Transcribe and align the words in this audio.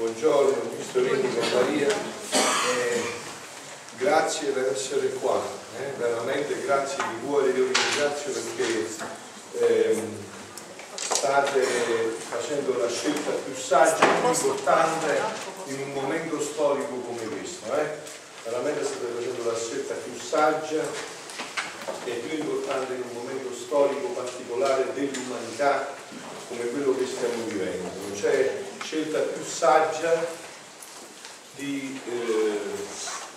buongiorno, 0.00 0.56
visto 0.78 0.98
Rini 1.00 1.28
con 1.34 1.46
Maria, 1.52 1.88
eh, 1.88 3.02
grazie 3.98 4.48
per 4.48 4.72
essere 4.72 5.10
qua, 5.10 5.42
eh, 5.78 5.92
veramente 5.98 6.58
grazie 6.62 7.04
di 7.06 7.26
cuore, 7.26 7.50
io 7.50 7.66
vi 7.66 7.72
ringrazio 7.74 8.32
perché 8.32 8.88
eh, 9.58 10.02
state 10.94 11.60
facendo 12.30 12.78
la 12.78 12.88
scelta 12.88 13.30
più 13.44 13.54
saggia 13.54 14.02
e 14.02 14.20
più 14.22 14.30
importante 14.30 15.20
in 15.66 15.80
un 15.82 15.92
momento 15.92 16.40
storico 16.40 16.94
come 17.00 17.22
questo, 17.24 17.66
eh. 17.74 17.98
veramente 18.44 18.82
state 18.82 19.04
facendo 19.14 19.50
la 19.50 19.58
scelta 19.58 19.94
più 20.02 20.18
saggia 20.18 20.80
e 22.04 22.10
più 22.10 22.38
importante 22.38 22.94
in 22.94 23.02
un 23.02 23.22
momento 23.22 23.54
storico 23.54 24.06
particolare 24.14 24.94
dell'umanità 24.94 25.92
come 26.48 26.70
quello 26.70 26.96
che 26.96 27.04
stiamo 27.04 27.44
vivendo. 27.44 27.90
C'è 28.14 28.69
scelta 28.90 29.20
più 29.20 29.44
saggia 29.44 30.26
di 31.54 32.00
eh, 32.08 32.60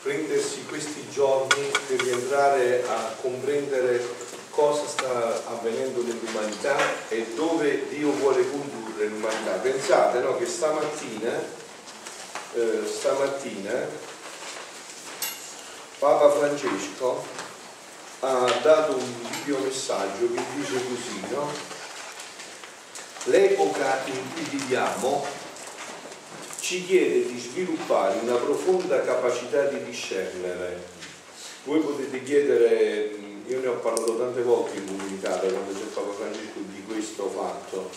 prendersi 0.02 0.66
questi 0.66 1.08
giorni 1.12 1.70
per 1.86 2.02
rientrare 2.02 2.84
a 2.88 3.14
comprendere 3.22 4.04
cosa 4.50 4.88
sta 4.88 5.44
avvenendo 5.50 6.02
nell'umanità 6.02 6.76
e 7.08 7.34
dove 7.36 7.88
Dio 7.90 8.10
vuole 8.14 8.50
condurre 8.50 9.06
l'umanità. 9.06 9.52
Pensate 9.58 10.22
no, 10.22 10.38
che 10.38 10.48
stamattina, 10.48 11.40
eh, 12.56 12.82
stamattina 12.92 13.88
Papa 16.00 16.32
Francesco 16.32 17.24
ha 18.22 18.60
dato 18.64 18.96
un 18.96 19.14
video 19.30 19.60
messaggio 19.60 20.34
che 20.34 20.42
dice 20.56 20.84
così, 20.88 21.22
no? 21.30 21.48
L'epoca 23.26 24.02
in 24.06 24.34
cui 24.34 24.44
viviamo 24.50 25.43
ci 26.64 26.86
chiede 26.86 27.26
di 27.26 27.38
sviluppare 27.38 28.20
una 28.20 28.36
profonda 28.36 29.02
capacità 29.02 29.66
di 29.66 29.84
discernere. 29.84 30.82
Voi 31.66 31.82
potete 31.82 32.24
chiedere, 32.24 33.12
io 33.46 33.60
ne 33.60 33.68
ho 33.68 33.80
parlato 33.80 34.18
tante 34.18 34.42
volte 34.44 34.78
in 34.78 34.86
comunità 34.86 35.40
quando 35.40 35.74
c'è 35.74 35.86
Papa 35.94 36.14
Francesco 36.14 36.60
di 36.68 36.82
questo 36.88 37.30
fatto, 37.30 37.90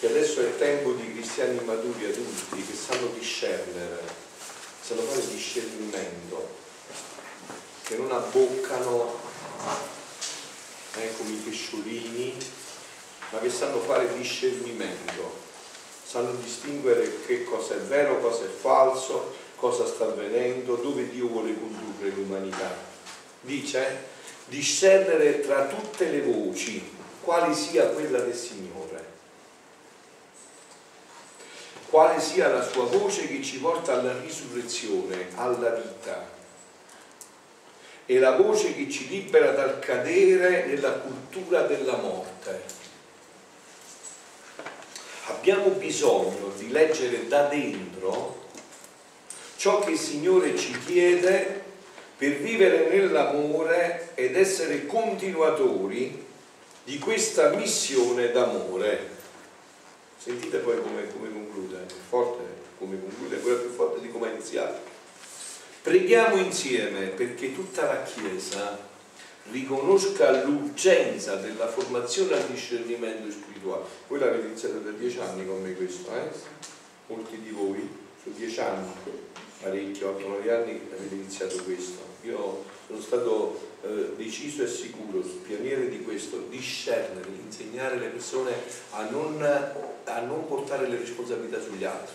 che 0.00 0.08
adesso 0.08 0.40
è 0.40 0.58
tempo 0.58 0.94
di 0.94 1.12
cristiani 1.12 1.60
maturi 1.64 2.06
adulti 2.06 2.56
che 2.56 2.74
sanno 2.74 3.06
discernere, 3.16 4.02
sanno 4.80 5.02
fare 5.02 5.28
discernimento, 5.28 6.48
che 7.84 7.96
non 7.96 8.10
abboccano 8.10 9.14
eh, 10.96 11.16
come 11.16 11.30
i 11.30 11.42
pesciolini 11.44 12.36
ma 13.30 13.38
che 13.38 13.48
sanno 13.48 13.78
fare 13.78 14.12
discernimento, 14.16 15.49
sanno 16.10 16.32
distinguere 16.42 17.24
che 17.24 17.44
cosa 17.44 17.74
è 17.74 17.78
vero, 17.78 18.18
cosa 18.18 18.42
è 18.42 18.48
falso, 18.48 19.32
cosa 19.54 19.86
sta 19.86 20.06
avvenendo, 20.06 20.74
dove 20.74 21.08
Dio 21.08 21.28
vuole 21.28 21.54
condurre 21.54 22.08
l'umanità. 22.08 22.74
Dice 23.42 24.08
discernere 24.46 25.38
tra 25.38 25.66
tutte 25.66 26.10
le 26.10 26.22
voci 26.22 26.82
quale 27.22 27.54
sia 27.54 27.86
quella 27.90 28.18
del 28.18 28.34
Signore, 28.34 29.04
quale 31.90 32.20
sia 32.20 32.48
la 32.48 32.68
sua 32.68 32.86
voce 32.86 33.28
che 33.28 33.40
ci 33.40 33.58
porta 33.58 33.92
alla 33.92 34.18
risurrezione, 34.20 35.28
alla 35.36 35.70
vita. 35.70 36.28
E 38.06 38.18
la 38.18 38.34
voce 38.34 38.74
che 38.74 38.90
ci 38.90 39.06
libera 39.06 39.52
dal 39.52 39.78
cadere 39.78 40.66
nella 40.66 40.90
cultura 40.90 41.62
della 41.62 41.98
morte 41.98 42.79
abbiamo 45.30 45.70
bisogno 45.70 46.52
di 46.56 46.70
leggere 46.70 47.26
da 47.28 47.46
dentro 47.46 48.48
ciò 49.56 49.80
che 49.80 49.92
il 49.92 49.98
Signore 49.98 50.56
ci 50.56 50.76
chiede 50.86 51.62
per 52.16 52.36
vivere 52.36 52.88
nell'amore 52.88 54.10
ed 54.14 54.36
essere 54.36 54.86
continuatori 54.86 56.26
di 56.84 56.98
questa 56.98 57.50
missione 57.50 58.30
d'amore. 58.30 59.18
Sentite 60.16 60.58
poi 60.58 60.80
come, 60.82 61.06
come 61.12 61.30
conclude, 61.30 61.76
è 61.76 61.92
forte 62.08 62.58
come 62.78 62.98
conclude, 62.98 63.40
quella 63.40 63.58
più 63.58 63.70
forte 63.70 64.00
di 64.00 64.10
come 64.10 64.28
ha 64.28 64.30
iniziato. 64.32 64.80
Preghiamo 65.82 66.36
insieme 66.36 67.06
perché 67.08 67.54
tutta 67.54 67.84
la 67.84 68.02
Chiesa 68.02 68.88
riconosca 69.50 70.44
l'urgenza 70.44 71.36
della 71.36 71.68
formazione 71.68 72.34
al 72.34 72.46
discernimento 72.46 73.30
spirituale. 73.30 73.84
Voi 74.06 74.18
l'avete 74.18 74.46
iniziato 74.46 74.78
da 74.78 74.90
dieci 74.90 75.18
anni 75.18 75.46
con 75.46 75.62
me 75.62 75.74
questo, 75.74 76.14
eh? 76.14 76.30
Molti 77.06 77.40
di 77.40 77.50
voi, 77.50 77.88
su 78.22 78.32
dieci 78.34 78.60
anni, 78.60 78.92
parecchi, 79.60 80.00
8-9 80.00 80.50
anni 80.50 80.80
avete 80.92 81.14
iniziato 81.14 81.62
questo. 81.64 81.98
Io 82.22 82.64
sono 82.86 83.00
stato 83.00 83.68
eh, 83.82 84.12
deciso 84.16 84.62
e 84.62 84.68
sicuro, 84.68 85.20
pioniere 85.20 85.88
di 85.88 86.02
questo, 86.02 86.46
discernere, 86.48 87.28
insegnare 87.42 87.98
le 87.98 88.08
persone 88.08 88.52
a 88.90 89.08
non, 89.08 89.42
a 90.04 90.20
non 90.20 90.46
portare 90.46 90.86
le 90.86 90.98
responsabilità 90.98 91.60
sugli 91.60 91.84
altri. 91.84 92.14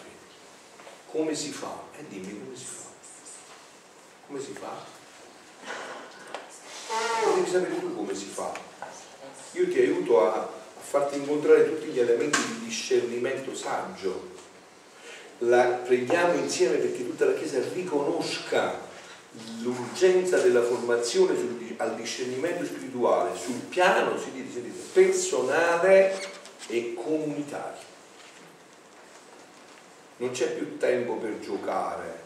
Come 1.11 1.33
si 1.33 1.51
fa? 1.51 1.81
E 1.95 2.01
eh, 2.01 2.05
dimmi 2.07 2.39
come 2.39 2.55
si 2.55 2.65
fa. 2.65 2.83
Come 4.27 4.39
si 4.39 4.51
fa? 4.53 5.94
Devi 7.35 7.49
sapere 7.49 7.79
tu 7.79 7.95
come 7.95 8.13
si 8.13 8.25
fa. 8.25 8.51
Io 9.53 9.67
ti 9.67 9.79
aiuto 9.79 10.21
a, 10.21 10.33
a 10.33 10.49
farti 10.79 11.17
incontrare 11.17 11.65
tutti 11.65 11.87
gli 11.87 11.99
elementi 11.99 12.39
di 12.39 12.65
discernimento 12.65 13.55
saggio. 13.55 14.33
La 15.39 15.63
preghiamo 15.65 16.33
insieme 16.33 16.77
perché 16.77 17.05
tutta 17.05 17.25
la 17.25 17.33
Chiesa 17.33 17.59
riconosca 17.73 18.79
l'urgenza 19.61 20.39
della 20.39 20.63
formazione 20.63 21.35
sul, 21.35 21.73
al 21.77 21.95
discernimento 21.95 22.65
spirituale 22.65 23.37
sul 23.37 23.59
piano 23.67 24.17
si 24.17 24.31
dice, 24.31 24.51
si 24.51 24.61
dice, 24.61 24.83
personale 24.93 26.17
e 26.67 26.93
comunitario. 26.93 27.93
Non 30.17 30.31
c'è 30.31 30.51
più 30.53 30.77
tempo 30.77 31.15
per 31.15 31.39
giocare, 31.39 32.23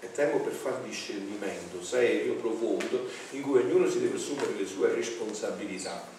è 0.00 0.10
tempo 0.12 0.38
per 0.38 0.52
fare 0.52 0.76
discernimento 0.86 1.82
serio, 1.84 2.34
profondo, 2.34 3.06
in 3.30 3.42
cui 3.42 3.60
ognuno 3.60 3.88
si 3.88 4.00
deve 4.00 4.16
assumere 4.16 4.54
le 4.56 4.66
sue 4.66 4.94
responsabilità. 4.94 6.18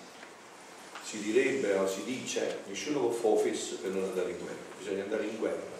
Si 1.04 1.20
direbbe 1.20 1.74
o 1.74 1.88
si 1.88 2.04
dice, 2.04 2.60
nessuno 2.68 3.08
può 3.08 3.36
fare 3.36 3.50
fesso 3.50 3.78
per 3.82 3.90
non 3.90 4.04
andare 4.04 4.30
in 4.30 4.38
guerra, 4.38 4.78
bisogna 4.78 5.04
andare 5.04 5.26
in 5.26 5.38
guerra. 5.38 5.80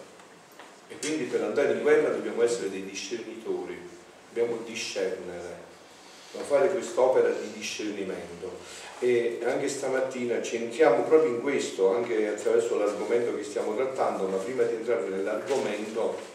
E 0.88 0.96
quindi 0.98 1.24
per 1.24 1.42
andare 1.42 1.74
in 1.74 1.82
guerra 1.82 2.10
dobbiamo 2.10 2.42
essere 2.42 2.70
dei 2.70 2.84
discernitori, 2.84 3.78
dobbiamo 4.32 4.58
discernere, 4.66 5.56
dobbiamo 6.32 6.54
fare 6.54 6.70
quest'opera 6.72 7.30
di 7.30 7.52
discernimento. 7.52 8.90
E 8.98 9.40
anche 9.44 9.68
stamattina 9.68 10.42
ci 10.42 10.56
entriamo 10.56 11.04
proprio 11.04 11.30
in 11.30 11.40
questo, 11.40 11.94
anche 11.94 12.28
attraverso 12.28 12.76
l'argomento 12.76 13.34
che 13.36 13.44
stiamo 13.44 13.74
trattando, 13.76 14.26
ma 14.26 14.36
prima 14.36 14.64
di 14.64 14.74
entrare 14.74 15.08
nell'argomento 15.08 16.31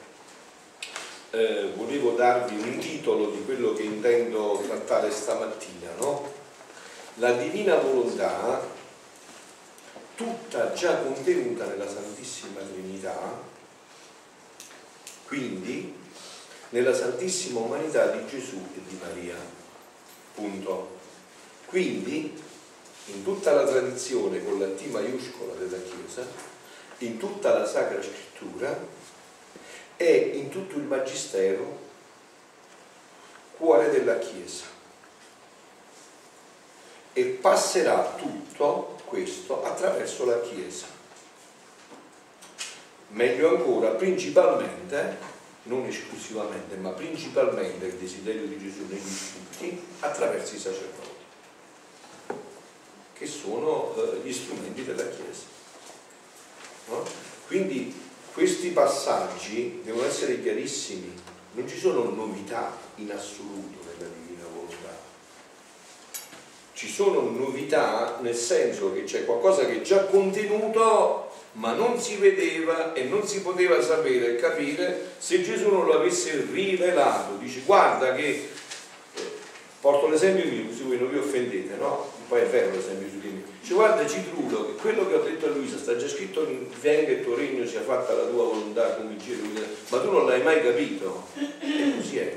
eh, 1.31 1.71
volevo 1.75 2.11
darvi 2.11 2.55
un 2.55 2.77
titolo 2.79 3.31
di 3.31 3.43
quello 3.43 3.73
che 3.73 3.83
intendo 3.83 4.63
trattare 4.65 5.11
stamattina, 5.11 5.91
no? 5.99 6.33
La 7.15 7.33
divina 7.33 7.75
volontà, 7.75 8.61
tutta 10.15 10.73
già 10.73 10.97
contenuta 10.97 11.65
nella 11.65 11.87
Santissima 11.87 12.61
Trinità, 12.61 13.39
quindi 15.25 15.93
nella 16.69 16.93
Santissima 16.93 17.59
Umanità 17.59 18.07
di 18.07 18.25
Gesù 18.27 18.57
e 18.75 18.79
di 18.87 18.99
Maria. 19.01 19.35
Punto. 20.33 20.95
Quindi, 21.65 22.41
in 23.05 23.23
tutta 23.23 23.51
la 23.53 23.65
tradizione 23.65 24.43
con 24.43 24.59
la 24.59 24.67
T 24.67 24.85
maiuscola 24.85 25.53
della 25.53 25.81
Chiesa, 25.81 26.25
in 26.99 27.17
tutta 27.17 27.57
la 27.57 27.65
Sacra 27.65 28.01
Scrittura, 28.01 28.77
è 29.97 30.31
in 30.33 30.49
tutto 30.49 30.77
il 30.77 30.83
Magistero 30.83 31.85
cuore 33.57 33.89
della 33.89 34.19
Chiesa 34.19 34.65
e 37.13 37.23
passerà 37.25 38.13
tutto 38.15 38.99
questo 39.05 39.63
attraverso 39.63 40.25
la 40.25 40.39
Chiesa. 40.41 40.85
Meglio 43.09 43.57
ancora, 43.57 43.89
principalmente, 43.91 45.17
non 45.63 45.85
esclusivamente, 45.85 46.75
ma 46.75 46.91
principalmente 46.91 47.87
il 47.87 47.95
desiderio 47.95 48.45
di 48.45 48.59
Gesù 48.59 48.85
negli 48.87 49.01
tutti, 49.01 49.87
attraverso 50.01 50.55
i 50.55 50.59
sacerdoti, 50.59 51.09
che 53.13 53.25
sono 53.25 53.95
eh, 53.95 54.19
gli 54.23 54.31
strumenti 54.31 54.85
della 54.85 55.07
Chiesa. 55.07 55.45
No? 56.89 57.03
Quindi 57.47 58.05
questi 58.37 58.67
passaggi 58.67 59.81
devono 59.83 60.05
essere 60.05 60.39
chiarissimi, 60.39 61.11
non 61.53 61.67
ci 61.67 61.75
sono 61.75 62.03
novità 62.03 62.71
in 62.97 63.11
assoluto 63.11 63.79
nella 63.83 64.11
divina 64.13 64.43
volontà. 64.53 64.95
Ci 66.73 66.87
sono 66.87 67.31
novità 67.31 68.19
nel 68.21 68.35
senso 68.35 68.93
che 68.93 69.05
c'è 69.05 69.25
qualcosa 69.25 69.65
che 69.65 69.77
è 69.77 69.81
già 69.81 70.05
contenuto 70.05 71.31
ma 71.53 71.73
non 71.73 71.99
si 71.99 72.17
vedeva 72.17 72.93
e 72.93 73.05
non 73.05 73.25
si 73.25 73.41
poteva 73.41 73.81
sapere 73.81 74.35
e 74.35 74.35
capire 74.35 75.13
se 75.17 75.41
Gesù 75.41 75.71
non 75.71 75.85
lo 75.85 75.95
avesse 75.95 76.45
rivelato. 76.51 77.37
Dice 77.37 77.61
guarda 77.65 78.13
che, 78.13 78.27
eh, 79.15 79.21
porto 79.81 80.09
l'esempio 80.09 80.47
mio 80.47 80.67
così 80.67 80.83
voi 80.83 80.99
non 80.99 81.09
vi 81.09 81.17
offendete, 81.17 81.75
no? 81.77 82.16
Poi 82.27 82.41
è 82.41 82.45
vero 82.45 82.71
l'esempio 82.71 83.07
su 83.09 83.19
di 83.19 83.27
me. 83.29 83.43
Dice 83.61 83.73
guarda 83.73 84.05
Citrulo 84.05 84.65
che 84.67 84.73
quello 84.73 85.07
che 85.07 85.15
ho 85.15 85.23
detto 85.23 85.45
a 85.45 85.49
Luisa 85.49 85.77
sta 85.77 85.95
già 85.95 86.07
scritto 86.07 86.45
in 86.47 86.67
venga 86.81 87.11
il 87.11 87.23
tuo 87.23 87.35
regno 87.35 87.65
sia 87.65 87.81
fatta 87.81 88.13
la 88.13 88.25
tua 88.25 88.43
volontà 88.43 88.95
come 88.95 89.15
dice 89.15 89.35
lui, 89.35 89.53
ma 89.89 89.99
tu 89.99 90.11
non 90.11 90.25
l'hai 90.25 90.41
mai 90.41 90.61
capito. 90.61 91.27
E 91.35 91.93
così 91.95 92.17
è. 92.17 92.35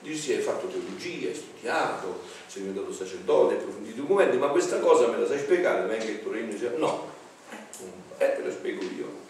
Dice 0.00 0.20
sì, 0.20 0.32
hai 0.32 0.40
fatto 0.40 0.66
teologia, 0.66 1.28
hai 1.28 1.34
studiato, 1.34 2.20
sei 2.46 2.62
diventato 2.62 2.92
sacerdote, 2.92 3.54
hai 3.54 3.60
approfondito 3.60 3.94
i 3.94 4.00
documenti, 4.00 4.36
ma 4.36 4.48
questa 4.48 4.78
cosa 4.80 5.06
me 5.06 5.16
la 5.16 5.26
sai 5.26 5.38
spiegare? 5.38 5.86
Venga 5.86 6.04
il 6.04 6.22
tuo 6.22 6.32
regno 6.32 6.56
sia... 6.58 6.72
No, 6.76 7.08
eh, 8.18 8.34
te 8.36 8.42
lo 8.42 8.50
spiego 8.50 8.82
io. 8.82 9.20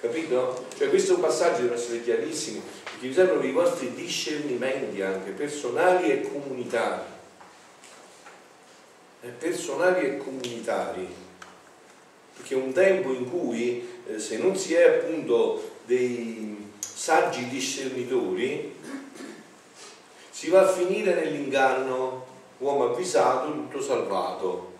Capito? 0.00 0.66
Cioè 0.76 0.88
questo 0.88 1.18
passaggio 1.18 1.62
deve 1.62 1.74
essere 1.74 2.02
chiarissimo, 2.02 2.62
perché 2.84 3.12
servono 3.12 3.44
i 3.44 3.52
vostri 3.52 3.92
discernimenti 3.92 5.02
anche 5.02 5.30
personali 5.30 6.10
e 6.10 6.30
comunitari. 6.30 7.11
Eh, 9.24 9.28
personali 9.28 10.06
e 10.06 10.16
comunitari. 10.18 11.06
Perché 12.36 12.54
è 12.54 12.56
un 12.56 12.72
tempo 12.72 13.12
in 13.12 13.30
cui 13.30 13.88
eh, 14.08 14.18
se 14.18 14.36
non 14.38 14.56
si 14.56 14.74
è 14.74 14.82
appunto 14.82 15.76
dei 15.84 16.70
saggi 16.80 17.48
discernitori, 17.48 18.74
si 20.28 20.50
va 20.50 20.62
a 20.62 20.72
finire 20.72 21.14
nell'inganno, 21.14 22.26
uomo 22.58 22.90
avvisato, 22.90 23.52
tutto 23.52 23.80
salvato 23.80 24.70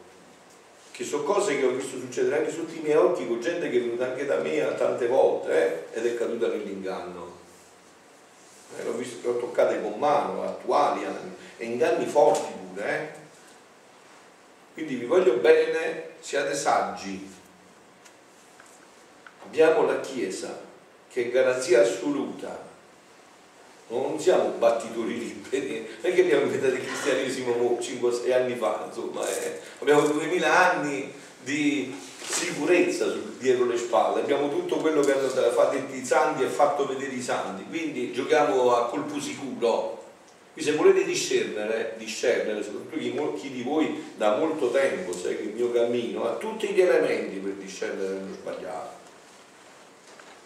che 0.90 1.04
sono 1.04 1.22
cose 1.22 1.58
che 1.58 1.64
ho 1.64 1.70
visto 1.70 1.98
succedere 1.98 2.38
anche 2.38 2.52
sotto 2.52 2.74
i 2.74 2.80
miei 2.80 2.96
occhi 2.96 3.26
con 3.26 3.40
gente 3.40 3.70
che 3.70 3.78
è 3.78 3.80
venuta 3.80 4.06
anche 4.06 4.26
da 4.26 4.36
me 4.38 4.74
tante 4.76 5.06
volte 5.06 5.88
eh, 5.92 5.98
ed 5.98 6.06
è 6.06 6.16
caduta 6.16 6.48
nell'inganno. 6.48 7.38
Eh, 8.76 8.84
l'ho, 8.84 8.92
visto, 8.92 9.26
l'ho 9.26 9.38
toccate 9.38 9.80
con 9.80 9.98
mano, 9.98 10.42
attuali 10.42 11.04
e 11.56 11.64
inganni 11.64 12.06
forti 12.06 12.52
pure. 12.74 12.88
Eh. 12.88 13.21
Quindi 14.74 14.94
vi 14.96 15.04
voglio 15.04 15.36
bene, 15.36 16.10
siate 16.20 16.54
saggi. 16.54 17.30
Abbiamo 19.44 19.84
la 19.84 20.00
Chiesa 20.00 20.60
che 21.08 21.26
è 21.26 21.30
garanzia 21.30 21.82
assoluta 21.82 22.70
non 24.00 24.18
siamo 24.18 24.54
battitori 24.58 25.18
liberi, 25.18 25.86
non 26.00 26.10
è 26.10 26.14
che 26.14 26.22
abbiamo 26.22 26.44
inventato 26.44 26.74
il 26.74 26.86
cristianesimo 26.86 27.78
5-6 27.78 28.32
anni 28.32 28.56
fa, 28.56 28.84
insomma, 28.86 29.28
eh. 29.28 29.60
abbiamo 29.80 30.00
2000 30.06 30.72
anni 30.72 31.12
di 31.42 31.94
sicurezza 32.24 33.04
dietro 33.38 33.66
le 33.66 33.76
spalle, 33.76 34.20
abbiamo 34.20 34.48
tutto 34.48 34.76
quello 34.76 35.02
che 35.02 35.12
hanno 35.12 35.28
fatto 35.28 35.76
i 35.76 36.04
santi 36.04 36.42
e 36.42 36.46
fatto 36.46 36.86
vedere 36.86 37.12
i 37.12 37.22
santi, 37.22 37.64
quindi 37.68 38.12
giochiamo 38.12 38.74
a 38.74 38.86
colpo 38.86 39.20
sicuro. 39.20 40.00
Quindi 40.52 40.70
se 40.70 40.76
volete 40.76 41.04
discernere, 41.04 41.94
discernere, 41.96 42.62
soprattutto 42.62 42.98
chi, 42.98 43.40
chi 43.40 43.50
di 43.50 43.62
voi 43.62 44.12
da 44.16 44.36
molto 44.36 44.70
tempo 44.70 45.12
segue 45.12 45.44
il 45.44 45.54
mio 45.54 45.72
cammino, 45.72 46.28
ha 46.28 46.34
tutti 46.34 46.68
gli 46.68 46.80
elementi 46.80 47.36
per 47.36 47.52
discernere 47.52 48.14
nello 48.14 48.34
sbagliato, 48.34 48.90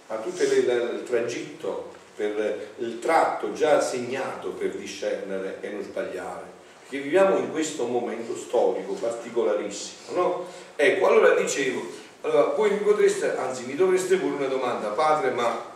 ha 0.07 0.17
tutto 0.19 0.43
il 0.43 1.03
tragitto 1.05 1.95
per 2.15 2.75
il 2.79 2.99
tratto 3.01 3.53
già 3.53 3.81
segnato 3.81 4.51
per 4.51 4.77
discernere 4.77 5.59
e 5.61 5.71
non 5.71 5.83
sbagliare. 5.83 6.55
Perché 6.83 7.03
viviamo 7.03 7.37
in 7.39 7.51
questo 7.51 7.85
momento 7.87 8.37
storico 8.37 8.93
particolarissimo, 8.93 10.17
no? 10.17 10.47
Ecco, 10.77 11.09
allora 11.09 11.35
dicevo, 11.35 11.85
allora 12.21 12.55
voi 12.55 12.71
mi 12.71 12.79
potreste, 12.79 13.37
anzi 13.37 13.65
mi 13.65 13.75
dovreste 13.75 14.17
porre 14.17 14.37
una 14.37 14.47
domanda, 14.47 14.89
padre, 14.91 15.31
ma 15.31 15.75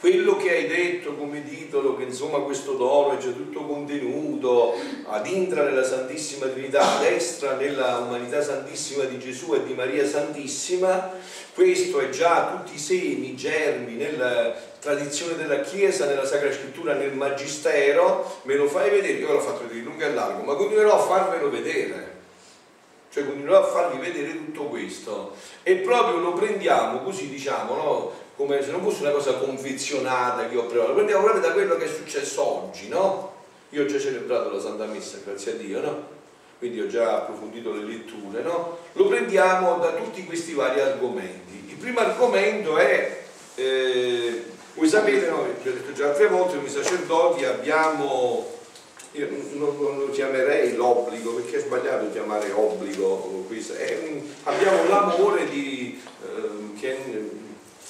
quello 0.00 0.36
che 0.36 0.50
hai 0.50 0.66
detto 0.66 1.14
come 1.14 1.44
titolo, 1.44 1.94
che 1.94 2.04
insomma 2.04 2.38
questo 2.38 2.72
dono 2.72 3.12
è 3.12 3.18
già 3.18 3.28
tutto 3.28 3.66
contenuto 3.66 4.74
ad 5.04 5.26
intra 5.26 5.62
nella 5.62 5.84
Santissima 5.84 6.46
Trinità, 6.46 6.96
a 6.96 7.00
destra 7.00 7.54
nella 7.56 7.98
umanità 7.98 8.40
santissima 8.40 9.04
di 9.04 9.18
Gesù 9.18 9.52
e 9.52 9.62
di 9.62 9.74
Maria 9.74 10.06
Santissima, 10.06 11.12
questo 11.52 12.00
è 12.00 12.08
già 12.08 12.56
tutti 12.56 12.76
i 12.76 12.78
semi, 12.78 13.32
i 13.32 13.36
germi 13.36 13.92
nella 13.92 14.54
tradizione 14.80 15.36
della 15.36 15.60
Chiesa, 15.60 16.06
nella 16.06 16.24
Sacra 16.24 16.50
Scrittura, 16.50 16.94
nel 16.94 17.12
Magistero, 17.12 18.38
me 18.44 18.54
lo 18.54 18.68
fai 18.68 18.88
vedere, 18.88 19.18
io 19.18 19.30
l'ho 19.30 19.40
fatto 19.40 19.64
vedere 19.64 19.80
lungo 19.80 20.02
e 20.02 20.14
largo, 20.14 20.42
ma 20.44 20.54
continuerò 20.54 20.94
a 20.94 21.02
farvelo 21.02 21.50
vedere. 21.50 22.08
Cioè 23.12 23.26
continuerò 23.26 23.58
a 23.58 23.66
farvi 23.66 23.98
vedere 23.98 24.36
tutto 24.36 24.66
questo 24.66 25.34
e 25.64 25.74
proprio 25.78 26.20
lo 26.20 26.32
prendiamo 26.32 27.00
così 27.00 27.28
diciamo, 27.28 27.74
no? 27.74 28.12
Come 28.40 28.62
se 28.62 28.70
non 28.70 28.82
fosse 28.82 29.02
una 29.02 29.10
cosa 29.10 29.34
confezionata 29.34 30.48
che 30.48 30.56
ho 30.56 30.64
provato, 30.64 30.94
prendiamo 30.94 31.24
proprio 31.24 31.42
da 31.42 31.52
quello 31.52 31.76
che 31.76 31.84
è 31.84 31.88
successo 31.88 32.42
oggi, 32.42 32.88
no? 32.88 33.34
Io 33.68 33.82
ho 33.82 33.86
già 33.86 33.98
celebrato 33.98 34.50
la 34.50 34.58
Santa 34.58 34.86
Messa, 34.86 35.18
grazie 35.22 35.52
a 35.52 35.54
Dio, 35.56 35.80
no? 35.82 36.08
Quindi 36.58 36.80
ho 36.80 36.86
già 36.86 37.18
approfondito 37.18 37.74
le 37.74 37.84
letture, 37.84 38.40
no? 38.42 38.78
Lo 38.94 39.08
prendiamo 39.08 39.76
da 39.76 39.92
tutti 39.92 40.24
questi 40.24 40.54
vari 40.54 40.80
argomenti. 40.80 41.66
Il 41.68 41.76
primo 41.76 42.00
argomento 42.00 42.78
è 42.78 43.24
eh, 43.56 44.44
voi 44.72 44.88
sapete, 44.88 45.28
no, 45.28 45.44
vi 45.62 45.68
ho 45.68 45.72
detto 45.74 45.92
già 45.92 46.06
altre 46.08 46.28
volte, 46.28 46.56
noi 46.56 46.70
sacerdoti 46.70 47.44
abbiamo, 47.44 48.50
io 49.12 49.28
non, 49.52 49.98
lo 49.98 50.08
chiamerei 50.12 50.76
l'obbligo, 50.76 51.34
perché 51.34 51.58
è 51.58 51.60
sbagliato 51.60 52.10
chiamare 52.10 52.50
obbligo 52.52 53.44
questo, 53.48 53.74
è, 53.74 54.22
abbiamo 54.44 54.88
l'amore 54.88 55.46
di, 55.46 56.00
eh, 56.22 56.78
che 56.80 57.38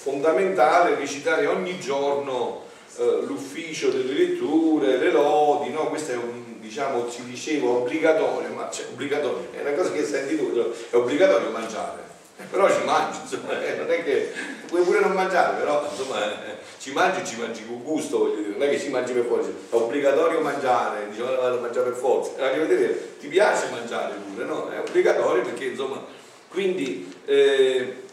fondamentale 0.02 0.94
recitare 0.94 1.46
ogni 1.46 1.78
giorno 1.78 2.62
eh, 2.96 3.20
l'ufficio 3.26 3.90
delle 3.90 4.12
letture, 4.12 4.96
le 4.96 5.10
lodi, 5.10 5.70
no? 5.70 5.88
questo 5.88 6.12
è 6.12 6.16
un, 6.16 6.58
diciamo, 6.60 7.08
si 7.10 7.24
diceva 7.24 7.68
obbligatorio, 7.68 8.48
ma 8.54 8.70
cioè, 8.70 8.86
obbligatorio, 8.92 9.48
è 9.52 9.60
una 9.60 9.72
cosa 9.72 9.92
che 9.92 10.04
senti 10.04 10.36
tu, 10.36 10.52
è 10.90 10.94
obbligatorio 10.96 11.50
mangiare 11.50 12.08
però 12.48 12.70
ci 12.70 12.84
mangi, 12.84 13.18
insomma, 13.20 13.62
eh, 13.62 13.74
non 13.76 13.90
è 13.90 14.02
che 14.02 14.32
puoi 14.66 14.82
pure 14.82 15.00
non 15.00 15.12
mangiare, 15.12 15.58
però 15.58 15.86
insomma 15.90 16.46
eh, 16.46 16.56
ci 16.78 16.92
mangi 16.92 17.26
ci 17.26 17.36
mangi 17.36 17.66
con 17.66 17.82
gusto, 17.82 18.18
voglio 18.18 18.36
dire, 18.36 18.48
non 18.50 18.62
è 18.62 18.70
che 18.70 18.80
ci 18.80 18.88
mangi 18.88 19.12
per 19.12 19.24
forza, 19.24 19.50
è 19.50 19.52
obbligatorio 19.74 20.40
mangiare, 20.40 21.08
diciamo 21.10 21.36
vado 21.36 21.58
a 21.58 21.60
mangiare 21.60 21.90
per 21.90 21.98
forza, 21.98 22.42
anche 22.42 22.58
vedere, 22.58 23.18
ti 23.18 23.28
piace 23.28 23.68
mangiare 23.70 24.14
pure, 24.14 24.44
no? 24.44 24.70
È 24.70 24.78
obbligatorio 24.78 25.42
perché 25.42 25.66
insomma, 25.66 26.02
quindi 26.48 27.12
eh, 27.26 28.08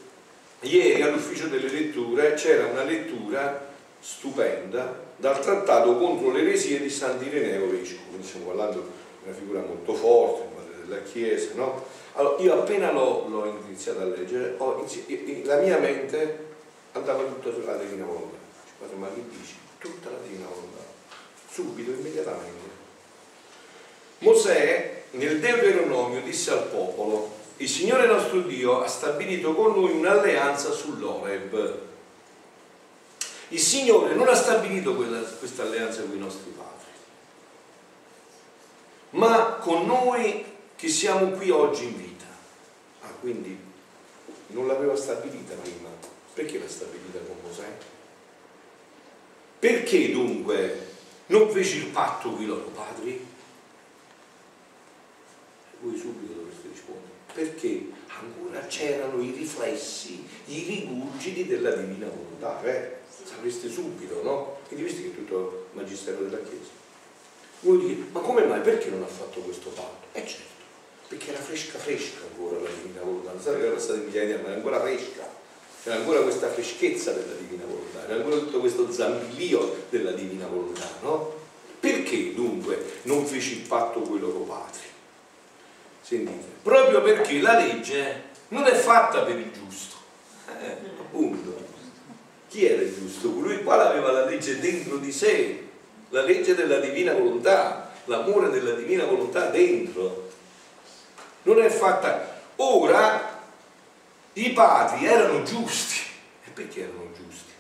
ieri 0.62 1.02
all'ufficio 1.02 1.48
delle 1.48 1.70
letture 1.70 2.34
c'era 2.34 2.66
una 2.68 2.84
lettura 2.84 3.66
stupenda 4.00 5.06
dal 5.16 5.40
trattato 5.40 5.98
contro 5.98 6.32
le 6.32 6.42
eresie 6.42 6.80
di 6.80 6.90
Sant'Ireneo 6.90 7.70
Vescovo, 7.70 8.10
quindi 8.10 8.28
stiamo 8.28 8.48
parlando 8.48 8.82
di 8.82 9.28
una 9.28 9.36
figura 9.36 9.62
molto 9.62 9.94
forte, 9.94 10.48
della 10.88 11.02
Chiesa, 11.04 11.52
no? 11.56 11.86
Allora, 12.14 12.42
io 12.42 12.54
appena 12.54 12.92
l'ho, 12.92 13.62
iniziato 13.66 14.00
a 14.00 14.06
leggere, 14.06 14.58
inizi- 14.78 15.44
la 15.44 15.58
mia 15.58 15.78
mente 15.78 16.46
andava 16.94 17.24
tutta 17.24 17.52
sulla 17.52 17.76
Divina 17.76 18.06
Volontà. 18.06 18.38
Ma 18.96 19.08
che 19.14 19.22
dici? 19.30 19.56
Tutta 19.78 20.10
la 20.10 20.18
Divina 20.26 20.48
Volontà. 20.48 20.82
Subito, 21.52 21.92
immediatamente. 21.92 22.76
Mosè 24.20 25.04
nel 25.12 25.40
Deuteronomio 25.40 26.22
disse 26.22 26.52
al 26.52 26.64
popolo, 26.64 27.36
il 27.58 27.70
Signore 27.70 28.06
nostro 28.06 28.42
Dio 28.42 28.82
ha 28.82 28.88
stabilito 28.88 29.54
con 29.54 29.74
noi 29.74 29.92
un'alleanza 29.92 30.72
sull'Oreb. 30.72 31.80
Il 33.50 33.60
Signore 33.60 34.14
non 34.14 34.28
ha 34.28 34.36
stabilito 34.36 34.96
questa 34.96 35.64
alleanza 35.64 36.02
con 36.02 36.16
i 36.16 36.20
nostri 36.20 36.52
padri, 36.52 36.92
ma 39.12 39.54
con 39.54 39.86
noi 39.86 40.44
che 40.76 40.90
siamo 40.90 41.32
qui 41.32 41.50
oggi 41.50 41.86
in 41.86 41.98
vita. 41.98 42.26
Ah, 43.02 43.14
quindi 43.20 43.58
non 44.48 44.68
l'aveva 44.68 44.96
stabilita 44.96 45.56
prima. 45.56 45.90
Perché 46.34 46.60
l'ha 46.60 46.70
stabilita 46.70 47.18
con 47.20 47.38
Mosè? 47.42 47.66
Perché 49.58 50.12
dunque 50.12 50.88
non 51.28 51.50
fece 51.50 51.78
il 51.78 51.86
patto 51.88 52.30
con 52.30 52.44
i 52.44 52.46
loro 52.46 52.70
padri? 52.76 53.26
Voi 55.80 55.98
subito. 55.98 56.27
Perché 57.38 57.86
ancora 58.08 58.66
c'erano 58.66 59.22
i 59.22 59.32
riflessi, 59.32 60.26
i 60.46 60.64
rigurgiti 60.64 61.46
della 61.46 61.76
divina 61.76 62.08
volontà. 62.08 62.64
Eh? 62.64 62.96
Sapreste 63.24 63.70
subito, 63.70 64.24
no? 64.24 64.58
Quindi 64.68 64.86
visto 64.86 65.02
che 65.02 65.10
è 65.10 65.16
tutto 65.16 65.68
il 65.72 65.80
magistero 65.80 66.24
della 66.24 66.40
Chiesa. 66.40 66.72
Voi 67.60 67.78
dite, 67.86 68.10
ma 68.12 68.22
come 68.22 68.44
mai? 68.46 68.62
Perché 68.62 68.90
non 68.90 69.04
ha 69.04 69.08
fatto 69.08 69.42
questo 69.42 69.70
patto? 69.70 70.08
Eh 70.14 70.26
certo 70.26 70.58
perché 71.08 71.30
era 71.30 71.40
fresca 71.40 71.78
fresca 71.78 72.20
ancora 72.30 72.60
la 72.60 72.70
divina 72.70 73.02
volontà, 73.02 73.32
non 73.32 73.42
sapete 73.42 73.62
che 73.62 73.66
era 73.68 73.76
passata 73.76 74.00
migliaia 74.00 74.26
di 74.26 74.32
anni, 74.34 74.42
ma 74.42 74.48
era 74.50 74.58
ancora 74.58 74.82
fresca, 74.82 75.30
c'era 75.84 75.96
ancora 75.96 76.22
questa 76.22 76.50
freschezza 76.50 77.12
della 77.14 77.34
divina 77.34 77.64
volontà, 77.66 78.04
era 78.04 78.16
ancora 78.16 78.38
tutto 78.38 78.60
questo 78.60 78.92
zambilio 78.92 79.86
della 79.90 80.12
divina 80.12 80.48
volontà, 80.48 80.90
no? 81.02 81.46
Perché 81.80 82.34
dunque 82.34 82.84
non 83.04 83.26
fece 83.26 83.54
il 83.54 83.60
patto 83.62 84.02
con 84.02 84.18
i 84.18 84.20
loro 84.20 84.40
padri? 84.40 84.87
Sentite, 86.08 86.46
proprio 86.64 87.02
perché 87.02 87.42
la 87.42 87.58
legge 87.58 88.24
non 88.50 88.64
è 88.64 88.74
fatta 88.74 89.24
per 89.24 89.38
il 89.38 89.52
giusto. 89.52 89.98
Eh, 90.48 90.78
appunto. 91.00 91.66
Chi 92.48 92.66
era 92.66 92.82
il 92.82 92.96
giusto? 92.96 93.34
Colui 93.34 93.56
il 93.56 93.64
quale 93.64 93.84
aveva 93.84 94.14
la 94.14 94.24
legge 94.24 94.58
dentro 94.58 94.96
di 95.00 95.12
sé, 95.12 95.68
la 96.12 96.22
legge 96.22 96.56
della 96.56 96.80
divina 96.80 97.12
volontà, 97.12 97.92
l'amore 98.06 98.50
della 98.52 98.72
divina 98.72 99.04
volontà 99.04 99.48
dentro. 99.48 100.30
Non 101.42 101.62
è 101.62 101.68
fatta. 101.68 102.40
Ora 102.56 103.42
i 104.32 104.52
padri 104.52 105.06
erano 105.06 105.44
giusti. 105.44 106.00
E 106.46 106.52
perché 106.52 106.84
erano 106.84 107.12
giusti? 107.18 107.52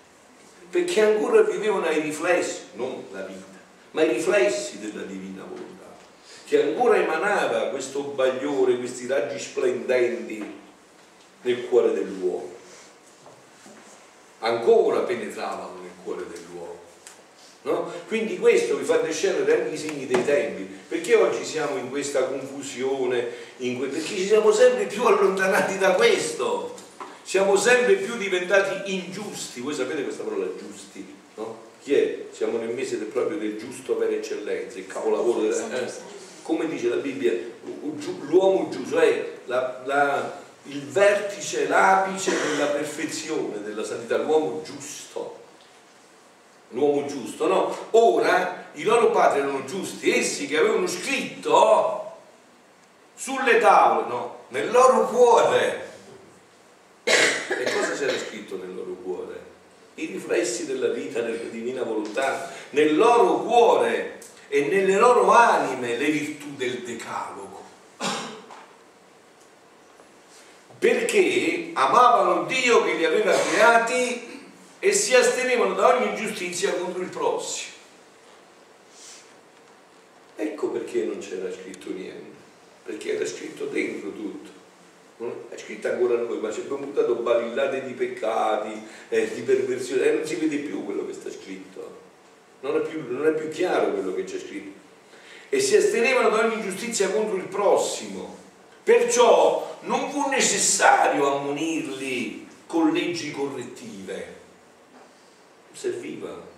Perché 0.69 1.01
ancora 1.01 1.41
vivevano 1.41 1.87
ai 1.87 1.99
riflessi, 1.99 2.61
non 2.75 3.07
la 3.11 3.23
vita, 3.23 3.57
ma 3.91 4.03
i 4.03 4.13
riflessi 4.13 4.79
della 4.79 5.03
divina 5.03 5.43
volontà, 5.43 5.66
che 6.47 6.61
ancora 6.61 6.95
emanava 6.95 7.67
questo 7.67 8.03
bagliore, 8.03 8.77
questi 8.77 9.05
raggi 9.05 9.37
splendenti 9.37 10.41
nel 11.41 11.67
cuore 11.67 11.91
dell'uomo. 11.91 12.55
Ancora 14.39 15.01
penetravano 15.01 15.81
nel 15.81 15.91
cuore 16.03 16.23
dell'uomo. 16.31 16.79
No? 17.63 17.91
Quindi 18.07 18.39
questo 18.39 18.77
vi 18.77 18.85
fa 18.85 18.99
discernere 18.99 19.63
anche 19.63 19.75
i 19.75 19.77
segni 19.77 20.07
dei 20.07 20.23
tempi. 20.23 20.63
Perché 20.87 21.15
oggi 21.15 21.43
siamo 21.43 21.75
in 21.75 21.89
questa 21.89 22.23
confusione? 22.23 23.27
In 23.57 23.77
que... 23.77 23.87
Perché 23.87 24.15
ci 24.15 24.25
siamo 24.25 24.53
sempre 24.53 24.85
più 24.85 25.03
allontanati 25.03 25.77
da 25.77 25.95
questo. 25.95 26.75
Siamo 27.23 27.57
sempre 27.57 27.95
più 27.95 28.15
diventati 28.15 28.93
ingiusti. 28.93 29.59
Voi 29.59 29.73
sapete 29.73 30.03
questa 30.03 30.23
parola 30.23 30.47
giusti? 30.57 31.13
No? 31.35 31.59
Chi 31.83 31.93
è? 31.93 32.25
Siamo 32.31 32.57
nel 32.57 32.69
mese 32.69 32.99
del, 32.99 33.07
proprio 33.07 33.37
del 33.37 33.57
giusto 33.57 33.95
per 33.95 34.13
eccellenza, 34.13 34.77
il 34.77 34.87
capolavoro 34.87 35.41
della... 35.41 35.85
Eh? 35.85 36.15
Come 36.47 36.65
dice 36.69 36.87
la 36.87 36.95
Bibbia, 36.95 37.33
l'uomo 38.21 38.69
giusto 38.69 38.99
è 38.99 39.33
la, 39.47 39.81
la, 39.83 40.39
il 40.63 40.81
vertice, 40.81 41.67
l'apice 41.67 42.31
della 42.31 42.67
perfezione, 42.67 43.61
della 43.61 43.83
santità, 43.83 44.15
l'uomo 44.15 44.61
giusto 44.63 45.35
l'uomo 46.69 47.05
giusto, 47.05 47.47
no? 47.47 47.77
Ora 47.91 48.69
i 48.73 48.83
loro 48.83 49.11
padri 49.11 49.39
erano 49.39 49.65
giusti, 49.65 50.11
essi 50.11 50.47
che 50.47 50.57
avevano 50.57 50.87
scritto 50.87 52.11
sulle 53.15 53.59
tavole, 53.59 54.07
no, 54.07 54.37
nel 54.49 54.71
loro 54.71 55.07
cuore. 55.07 55.85
E 57.03 57.63
cosa 57.73 57.91
c'era 57.93 58.17
scritto 58.17 58.57
nel 58.57 58.73
loro 58.73 58.95
cuore? 59.03 59.45
I 59.95 60.05
riflessi 60.05 60.65
della 60.65 60.89
vita, 60.89 61.21
della 61.21 61.49
divina 61.49 61.83
volontà, 61.83 62.51
nel 62.71 62.95
loro 62.95 63.39
cuore 63.41 64.16
e 64.49 64.61
nelle 64.67 64.97
loro 64.97 65.29
anime 65.31 65.97
le 65.97 66.09
virtù 66.09 66.55
del 66.55 66.79
decalogo. 66.83 67.65
Perché 70.79 71.71
amavano 71.73 72.45
Dio 72.45 72.83
che 72.83 72.93
li 72.93 73.05
aveva 73.05 73.33
creati 73.33 74.45
e 74.79 74.93
si 74.93 75.15
astenevano 75.15 75.73
da 75.73 75.95
ogni 75.95 76.09
ingiustizia 76.09 76.73
contro 76.75 77.01
il 77.01 77.09
prossimo. 77.09 77.75
Ecco 80.35 80.69
perché 80.69 81.03
non 81.03 81.17
c'era 81.17 81.51
scritto 81.51 81.89
niente, 81.89 82.35
perché 82.83 83.15
era 83.15 83.25
scritto 83.25 83.65
dentro 83.65 84.11
tutto. 84.11 84.49
è 85.49 85.57
scritto 85.57 85.87
ancora 85.87 86.15
noi, 86.17 86.37
ma 86.39 86.51
ci 86.51 86.59
abbiamo 86.59 86.85
buttato 86.85 87.15
barillate 87.15 87.83
di 87.83 87.93
peccati, 87.93 88.83
eh, 89.09 89.33
di 89.33 89.41
perversione, 89.41 90.05
e 90.05 90.11
non 90.13 90.25
si 90.25 90.35
vede 90.35 90.57
più 90.57 90.85
quello 90.85 91.07
che 91.07 91.13
sta 91.13 91.31
scritto. 91.31 92.05
Non 92.61 92.75
è, 92.75 92.79
più, 92.81 93.05
non 93.09 93.27
è 93.27 93.31
più 93.31 93.49
chiaro 93.49 93.91
quello 93.91 94.13
che 94.13 94.23
c'è 94.23 94.39
scritto. 94.39 94.75
E 95.49 95.59
si 95.59 95.75
astenevano 95.75 96.29
da 96.29 96.45
ogni 96.45 96.55
ingiustizia 96.55 97.09
contro 97.09 97.35
il 97.35 97.47
prossimo. 97.47 98.35
Perciò 98.83 99.77
non 99.81 100.09
fu 100.09 100.27
necessario 100.29 101.37
ammonirli 101.37 102.47
con 102.65 102.91
leggi 102.91 103.31
correttive 103.31 104.37
serviva. 105.77 106.55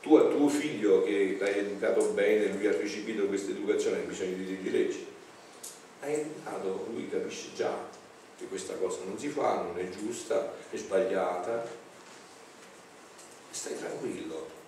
Tu 0.00 0.14
a 0.14 0.28
tuo 0.28 0.48
figlio 0.48 1.02
che 1.02 1.36
l'hai 1.38 1.58
educato 1.58 2.02
bene, 2.12 2.46
lui 2.54 2.66
ha 2.66 2.76
ricevuto 2.76 3.26
questa 3.26 3.50
educazione, 3.50 3.98
hai 3.98 4.04
bisogno 4.04 4.36
di, 4.36 4.62
di 4.62 4.70
legge. 4.70 5.04
Hai 6.00 6.14
educato, 6.14 6.86
lui 6.90 7.10
capisce 7.10 7.48
già 7.54 7.76
che 8.38 8.46
questa 8.46 8.74
cosa 8.74 9.00
non 9.04 9.18
si 9.18 9.28
fa, 9.28 9.56
non 9.56 9.78
è 9.78 9.86
giusta, 9.90 10.54
è 10.70 10.76
sbagliata. 10.76 11.68
Stai 13.50 13.76
tranquillo. 13.76 14.58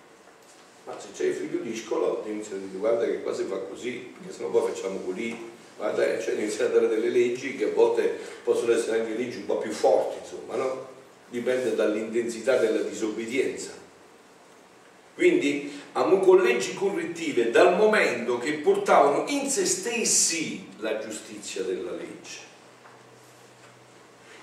Ma 0.85 0.99
se 0.99 1.07
c'è 1.15 1.25
il 1.25 1.33
figlio 1.33 1.59
discolo, 1.59 2.23
inizia 2.27 2.55
a 2.55 2.59
dire 2.59 2.77
guarda 2.77 3.05
che 3.05 3.21
qua 3.21 3.33
si 3.33 3.43
fa 3.43 3.57
così, 3.57 4.13
perché 4.17 4.33
sennò 4.33 4.49
poi 4.49 4.71
facciamo 4.73 4.99
così. 4.99 5.51
Guarda, 5.77 6.19
cioè 6.19 6.35
inizia 6.35 6.65
a 6.65 6.69
dare 6.69 6.87
delle 6.87 7.09
leggi 7.09 7.55
che 7.55 7.65
a 7.65 7.71
volte 7.73 8.19
possono 8.43 8.73
essere 8.73 8.99
anche 8.99 9.15
leggi 9.15 9.37
un 9.37 9.45
po' 9.45 9.57
più 9.57 9.71
forti, 9.71 10.17
insomma, 10.21 10.55
no? 10.55 10.91
dipende 11.29 11.73
dall'intensità 11.73 12.57
della 12.57 12.81
disobbedienza. 12.81 13.71
Quindi 15.15 15.81
con 15.93 16.41
leggi 16.41 16.73
correttive 16.75 17.49
dal 17.49 17.75
momento 17.75 18.37
che 18.37 18.53
portavano 18.53 19.25
in 19.29 19.49
se 19.49 19.65
stessi 19.65 20.67
la 20.77 20.99
giustizia 20.99 21.63
della 21.63 21.91
legge. 21.91 22.51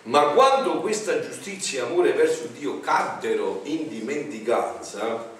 Ma 0.02 0.28
quando 0.28 0.80
questa 0.80 1.20
giustizia 1.20 1.82
e 1.82 1.86
amore 1.86 2.12
verso 2.12 2.48
Dio 2.56 2.80
caddero 2.80 3.60
in 3.64 3.88
dimenticanza, 3.88 5.38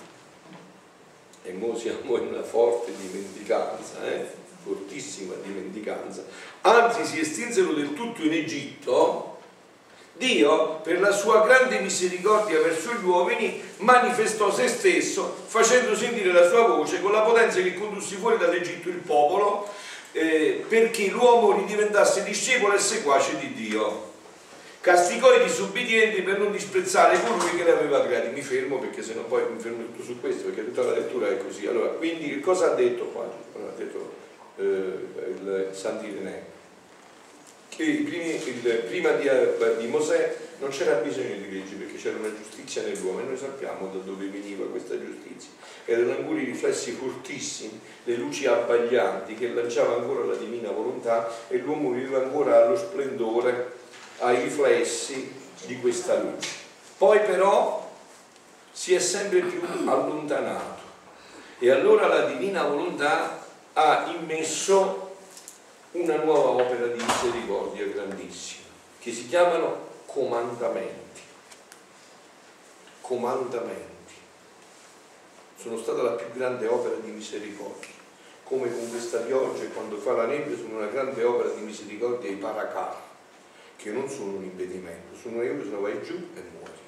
e 1.43 1.53
noi 1.53 1.79
siamo 1.79 2.17
in 2.19 2.29
una 2.29 2.43
forte 2.43 2.93
dimenticanza, 2.97 4.05
eh? 4.05 4.27
fortissima 4.63 5.35
dimenticanza, 5.43 6.25
anzi 6.63 7.05
si 7.05 7.21
estinsero 7.21 7.73
del 7.73 7.95
tutto 7.95 8.23
in 8.23 8.33
Egitto, 8.33 9.39
Dio, 10.21 10.81
per 10.83 11.01
la 11.01 11.13
sua 11.13 11.41
grande 11.47 11.79
misericordia 11.81 12.61
verso 12.61 12.93
gli 12.93 13.05
uomini, 13.05 13.63
manifestò 13.79 14.53
se 14.53 14.69
stesso, 14.69 15.35
facendo 15.47 15.97
sentire 15.97 16.31
la 16.31 16.47
sua 16.47 16.67
voce 16.67 17.01
con 17.01 17.13
la 17.13 17.23
potenza 17.23 17.63
che 17.63 17.73
condusse 17.73 18.17
fuori 18.17 18.37
dall'Egitto 18.37 18.91
il 18.91 18.97
popolo, 18.97 19.67
eh, 20.13 20.63
perché 20.69 21.09
l'uomo 21.09 21.57
ridiventasse 21.57 22.23
discepolo 22.23 22.75
e 22.75 22.79
seguace 22.79 23.39
di 23.39 23.55
Dio. 23.55 24.10
Castigò 24.81 25.35
i 25.35 25.45
disubbidienti 25.45 26.23
per 26.23 26.39
non 26.39 26.53
disprezzare 26.53 27.21
colui 27.21 27.57
che 27.57 27.65
li 27.65 27.71
aveva 27.71 28.03
creati. 28.05 28.31
Mi 28.35 28.43
fermo 28.43 28.79
perché 28.79 29.03
sennò 29.03 29.23
poi 29.25 29.43
mi 29.53 29.61
fermo 29.61 29.85
tutto 29.85 30.03
su 30.03 30.21
questo, 30.21 30.45
perché 30.45 30.65
tutta 30.65 30.83
la 30.83 30.93
lettura 30.93 31.29
è 31.29 31.37
così. 31.37 31.67
Allora, 31.67 31.89
quindi 31.91 32.41
cosa 32.41 32.73
ha 32.73 32.75
detto 32.75 33.05
qua? 33.07 33.25
Ha 33.25 33.77
detto 33.77 34.15
eh, 34.57 34.63
il 34.65 35.69
Sant'Ireneo 35.73 36.59
che 37.81 38.03
primi, 38.05 38.35
il, 38.35 38.83
prima 38.89 39.13
di, 39.13 39.29
di, 39.79 39.87
Mosè 39.87 40.37
non 40.59 40.69
c'era 40.69 40.97
bisogno 40.97 41.37
di 41.37 41.51
leggi 41.51 41.75
perché 41.75 41.97
c'era 41.97 42.19
una 42.19 42.35
giustizia 42.35 42.83
nell'uomo 42.83 43.21
e 43.21 43.23
noi 43.23 43.39
sappiamo 43.39 43.87
da 43.87 43.99
dove 44.01 44.27
veniva 44.27 44.67
questa 44.67 44.99
giustizia. 44.99 45.51
Erano 45.87 46.13
ancora 46.13 46.41
i 46.41 46.45
riflessi 46.45 46.93
fortissimi, 46.93 47.81
le 48.05 48.17
luci 48.17 48.47
abbaglianti 48.47 49.35
che 49.35 49.49
lanciava 49.49 49.95
ancora 49.95 50.25
la 50.25 50.35
divina 50.35 50.71
volontà 50.71 51.33
e 51.49 51.57
l'uomo 51.59 51.91
viveva 51.91 52.19
ancora 52.19 52.67
allo 52.67 52.77
splendore, 52.77 53.79
ai 54.21 54.43
riflessi 54.43 55.33
di 55.67 55.79
questa 55.79 56.19
luce. 56.19 56.49
Poi 56.97 57.21
però 57.21 57.89
si 58.73 58.95
è 58.95 58.99
sempre 58.99 59.41
più 59.41 59.61
allontanato 59.87 60.89
e 61.59 61.71
allora 61.71 62.07
la 62.07 62.25
divina 62.27 62.65
volontà 62.65 63.47
ha 63.75 64.15
immesso 64.19 65.09
una 65.93 66.17
nuova 66.17 66.63
opera 66.63 66.87
di 66.87 67.03
misericordia 67.03 67.87
grandissima, 67.87 68.69
che 68.99 69.13
si 69.13 69.27
chiamano 69.29 69.89
comandamenti. 70.07 71.21
Comandamenti. 73.01 73.89
Sono 75.57 75.77
stata 75.79 76.03
la 76.03 76.13
più 76.13 76.33
grande 76.33 76.67
opera 76.67 76.95
di 76.97 77.11
misericordia. 77.11 77.99
Come 78.45 78.73
con 78.73 78.89
questa 78.91 79.19
pioggia 79.19 79.63
e 79.63 79.69
quando 79.69 79.97
fa 79.97 80.13
la 80.13 80.27
nebbia 80.27 80.57
sono 80.57 80.79
una 80.79 80.87
grande 80.87 81.23
opera 81.25 81.51
di 81.51 81.61
misericordia 81.61 82.31
i 82.31 82.35
paracar, 82.35 82.97
che 83.81 83.91
non 83.91 84.09
sono 84.09 84.37
un 84.37 84.45
impedimento, 84.45 85.17
sono 85.21 85.43
io 85.43 85.63
se 85.63 85.71
no 85.71 85.81
vai 85.81 86.03
giù 86.03 86.15
e 86.15 86.43
muori. 86.53 86.79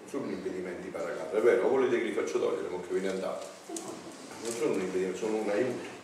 Non 0.00 0.08
sono 0.08 0.24
un 0.24 0.32
impedimento 0.32 0.86
i 0.86 0.90
paracar, 0.90 1.30
è 1.30 1.40
vero, 1.40 1.68
volete 1.68 1.98
che 1.98 2.04
li 2.04 2.12
faccio 2.12 2.38
togliere, 2.38 2.68
ma 2.68 2.80
che 2.80 2.94
ve 2.94 3.00
ne? 3.00 3.12
Non 3.12 4.52
sono 4.56 4.74
un 4.74 4.80
impedimento, 4.80 5.18
sono 5.18 5.36
un 5.36 5.48
aiuto 5.50 5.94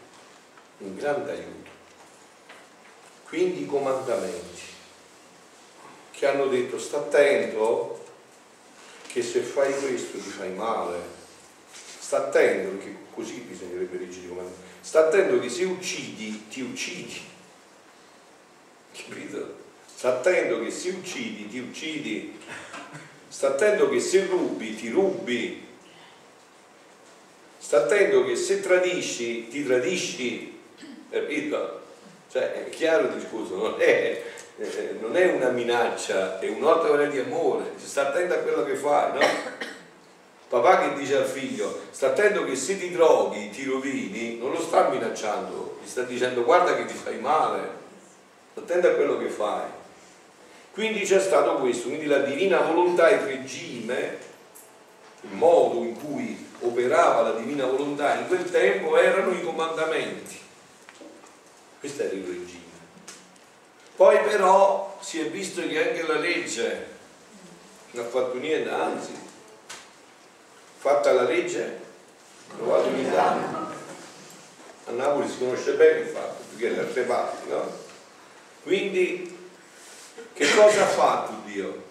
un 0.80 0.96
grande 0.96 1.32
aiuto. 1.32 1.70
Quindi 3.28 3.62
i 3.62 3.66
comandamenti 3.66 4.62
che 6.10 6.26
hanno 6.26 6.46
detto 6.46 6.78
sta 6.78 6.98
attento 6.98 8.04
che 9.06 9.22
se 9.22 9.40
fai 9.40 9.72
questo 9.78 10.18
ti 10.18 10.28
fai 10.28 10.52
male, 10.52 10.98
sta 11.72 12.26
attento 12.26 12.76
perché 12.76 12.96
così 13.14 13.40
bisognerebbe 13.40 13.98
leggere 13.98 14.26
i 14.26 14.28
comandamenti, 14.28 14.62
sta 14.80 15.06
attento 15.06 15.38
che 15.38 15.48
se 15.48 15.64
uccidi 15.64 16.48
ti 16.48 16.60
uccidi, 16.62 17.20
capito? 18.92 19.58
Sta 19.94 20.16
attento 20.16 20.62
che 20.62 20.70
se 20.70 20.88
uccidi 20.90 21.48
ti 21.48 21.58
uccidi, 21.58 22.38
sta 23.28 23.48
attento 23.48 23.88
che 23.88 24.00
se 24.00 24.26
rubi 24.26 24.74
ti 24.74 24.88
rubi, 24.88 25.66
sta 27.58 27.84
attento 27.84 28.24
che 28.24 28.36
se 28.36 28.60
tradisci 28.60 29.48
ti 29.48 29.64
tradisci 29.64 30.58
capito? 31.10 31.80
Cioè 32.30 32.66
è 32.66 32.68
chiaro 32.70 33.08
il 33.08 33.14
discorso, 33.14 33.56
non 33.56 33.74
è, 33.78 34.22
eh, 34.56 34.96
non 35.00 35.16
è 35.16 35.32
una 35.32 35.48
minaccia, 35.48 36.38
è 36.38 36.48
maniera 36.48 37.06
di 37.06 37.18
amore, 37.18 37.72
sta 37.76 38.08
attento 38.08 38.34
a 38.34 38.38
quello 38.38 38.64
che 38.64 38.76
fai, 38.76 39.12
no? 39.12 39.68
Papà 40.48 40.78
che 40.78 40.98
dice 40.98 41.16
al 41.16 41.26
figlio, 41.26 41.82
sta 41.90 42.08
attento 42.08 42.44
che 42.44 42.56
se 42.56 42.78
ti 42.78 42.90
droghi, 42.90 43.50
ti 43.50 43.64
rovini, 43.64 44.38
non 44.38 44.52
lo 44.52 44.60
sta 44.60 44.88
minacciando, 44.88 45.78
gli 45.82 45.88
sta 45.88 46.02
dicendo 46.02 46.44
guarda 46.44 46.74
che 46.76 46.84
ti 46.86 46.94
fai 46.94 47.18
male, 47.18 47.78
sta 48.52 48.60
attento 48.60 48.88
a 48.88 48.92
quello 48.92 49.18
che 49.18 49.28
fai. 49.28 49.66
Quindi 50.72 51.00
c'è 51.00 51.20
stato 51.20 51.56
questo, 51.56 51.88
quindi 51.88 52.06
la 52.06 52.18
divina 52.18 52.60
volontà, 52.60 53.10
il 53.10 53.20
regime, 53.20 54.18
il 55.22 55.32
modo 55.32 55.82
in 55.82 55.98
cui 55.98 56.48
operava 56.60 57.22
la 57.22 57.38
divina 57.38 57.66
volontà 57.66 58.14
in 58.14 58.28
quel 58.28 58.50
tempo 58.50 58.96
erano 58.96 59.32
i 59.32 59.42
comandamenti. 59.42 60.38
Questo 61.80 62.02
era 62.02 62.12
il 62.12 62.24
regime. 62.24 62.58
Poi 63.96 64.18
però 64.20 64.96
si 65.00 65.20
è 65.20 65.28
visto 65.28 65.60
che 65.66 65.88
anche 65.88 66.06
la 66.06 66.18
legge 66.18 66.86
non 67.92 68.06
ha 68.06 68.08
fatto 68.08 68.38
niente, 68.38 68.70
anzi, 68.70 69.12
fatta 70.78 71.12
la 71.12 71.22
legge, 71.22 71.80
trovato 72.56 72.88
in 72.88 72.98
Italia. 72.98 73.68
A 74.86 74.90
Napoli 74.92 75.28
si 75.28 75.38
conosce 75.38 75.72
bene 75.72 76.00
il 76.00 76.06
fatto, 76.06 76.42
perché 76.50 76.70
le 76.70 76.80
altre 76.80 77.02
parti, 77.02 77.48
no? 77.48 77.79
Quindi, 78.62 79.38
che 80.32 80.54
cosa 80.54 80.82
ha 80.82 80.88
fatto 80.88 81.34
Dio? 81.44 81.88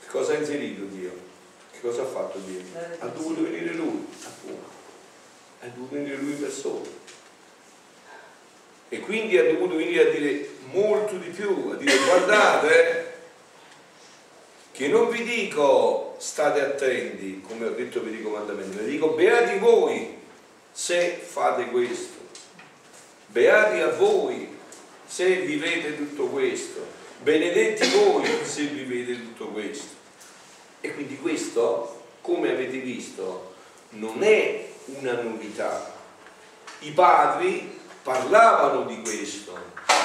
Che 0.00 0.06
cosa 0.08 0.32
ha 0.32 0.36
inserito 0.36 0.84
Dio? 0.84 1.12
Che 1.72 1.80
cosa 1.80 2.02
ha 2.02 2.06
fatto 2.06 2.38
Dio? 2.38 2.60
Ha 2.98 3.06
dovuto 3.06 3.42
venire 3.42 3.72
Lui, 3.72 4.06
appunto. 4.24 4.68
Ha 5.60 5.66
dovuto 5.66 5.94
venire 5.94 6.16
Lui 6.16 6.32
in 6.32 6.40
persona 6.40 7.02
e 8.94 9.00
quindi 9.00 9.36
ha 9.36 9.44
dovuto 9.44 9.74
venire 9.74 10.08
a 10.08 10.10
dire 10.12 10.48
molto 10.70 11.16
di 11.16 11.30
più, 11.30 11.70
a 11.72 11.74
dire 11.74 11.96
guardate 12.04 13.12
che 14.70 14.86
non 14.86 15.08
vi 15.08 15.24
dico 15.24 16.14
state 16.18 16.60
attenti, 16.60 17.40
come 17.40 17.66
ho 17.66 17.70
detto 17.70 18.00
per 18.00 18.14
i 18.14 18.22
comandamenti, 18.22 18.76
ma 18.76 18.82
vi 18.82 18.90
dico 18.92 19.08
beati 19.08 19.58
voi 19.58 20.16
se 20.70 21.20
fate 21.20 21.66
questo, 21.66 22.18
beati 23.26 23.80
a 23.80 23.88
voi 23.88 24.53
se 25.06 25.36
vivete 25.40 25.96
tutto 25.96 26.26
questo, 26.26 26.86
benedetti 27.22 27.88
voi 27.90 28.28
se 28.44 28.64
vivete 28.64 29.20
tutto 29.22 29.48
questo. 29.48 30.02
E 30.80 30.92
quindi 30.94 31.18
questo, 31.18 32.02
come 32.20 32.50
avete 32.50 32.78
visto, 32.78 33.54
non 33.90 34.22
è 34.22 34.68
una 34.84 35.20
novità. 35.22 35.92
I 36.80 36.90
padri 36.90 37.80
parlavano 38.02 38.84
di 38.84 39.00
questo, 39.00 39.56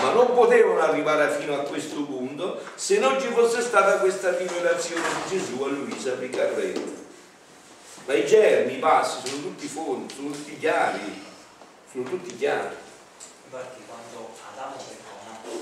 ma 0.01 0.11
non 0.11 0.33
potevano 0.33 0.79
arrivare 0.79 1.37
fino 1.37 1.53
a 1.55 1.63
questo 1.63 2.03
punto 2.05 2.61
se 2.75 2.99
non 2.99 3.19
ci 3.19 3.27
fosse 3.27 3.61
stata 3.61 3.99
questa 3.99 4.37
rivelazione 4.37 5.01
di 5.01 5.37
Gesù 5.37 5.61
a 5.63 5.67
Luisa 5.67 6.13
Piccarretta. 6.13 7.07
Ma 8.05 8.13
i 8.13 8.25
germi, 8.25 8.75
i 8.75 8.79
passi 8.79 9.27
sono 9.27 9.41
tutti 9.41 9.67
fondi, 9.67 10.13
sono 10.13 10.31
tutti 10.31 10.57
chiari, 10.57 11.21
sono 11.91 12.03
tutti 12.05 12.35
chiari. 12.37 12.75
Adamo 14.59 14.75
peccò, 14.75 15.55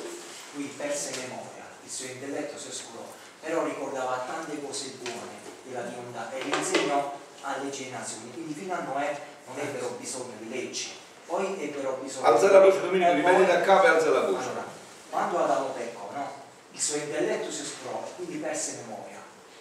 lui 0.54 0.74
perse 0.76 1.12
memoria, 1.18 1.66
il 1.84 1.90
suo 1.90 2.08
intelletto 2.08 2.58
si 2.58 2.70
oscurò, 2.70 3.06
però 3.40 3.64
ricordava 3.64 4.26
tante 4.26 4.60
cose 4.60 4.98
buone 5.00 5.38
della 5.64 5.82
divinità 5.84 6.32
e 6.32 6.44
le 6.44 6.58
insegnò 6.58 7.14
alle 7.42 7.70
generazioni, 7.70 8.32
quindi 8.32 8.56
fino 8.56 8.74
a 8.74 8.80
Noè 8.80 9.20
non 9.46 9.60
ebbero 9.60 9.98
bisogno 10.00 10.34
di 10.40 10.50
leggi. 10.50 10.90
Poi 11.28 11.62
ebbero 11.62 12.00
bisogno 12.02 12.26
alza 12.26 12.50
la 12.50 12.60
voce 12.62 12.82
Domenico 12.82 13.12
ripeti 13.12 13.46
da 13.46 13.62
capo 13.62 13.86
e 13.86 13.90
alza 13.90 14.10
la 14.10 14.22
voce. 14.22 14.50
Allora, 14.50 14.66
quando 15.12 15.44
Adamo 15.44 15.68
peccò 15.68 16.10
no? 16.14 16.32
il 16.72 16.82
suo 16.82 16.96
intelletto 16.96 17.52
si 17.52 17.62
oscurò 17.62 18.02
quindi 18.16 18.38
perse 18.38 18.80
memoria. 18.84 19.18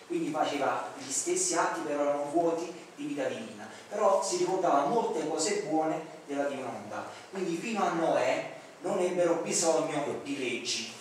Quindi 0.06 0.30
faceva 0.30 0.88
gli 0.96 1.10
stessi 1.10 1.56
atti 1.56 1.80
però 1.80 2.04
erano 2.04 2.30
vuoti 2.30 2.72
di 2.94 3.04
vita 3.04 3.24
divina. 3.24 3.68
Però 3.90 4.22
si 4.22 4.38
ricordava 4.38 4.86
molte 4.86 5.28
cose 5.28 5.64
buone 5.68 6.14
della 6.26 6.44
divinità 6.44 7.06
quindi 7.30 7.56
fino 7.56 7.84
a 7.84 7.90
Noè 7.90 8.54
non 8.80 8.98
ebbero 8.98 9.40
bisogno 9.42 10.20
di 10.22 10.38
leggi. 10.38 10.92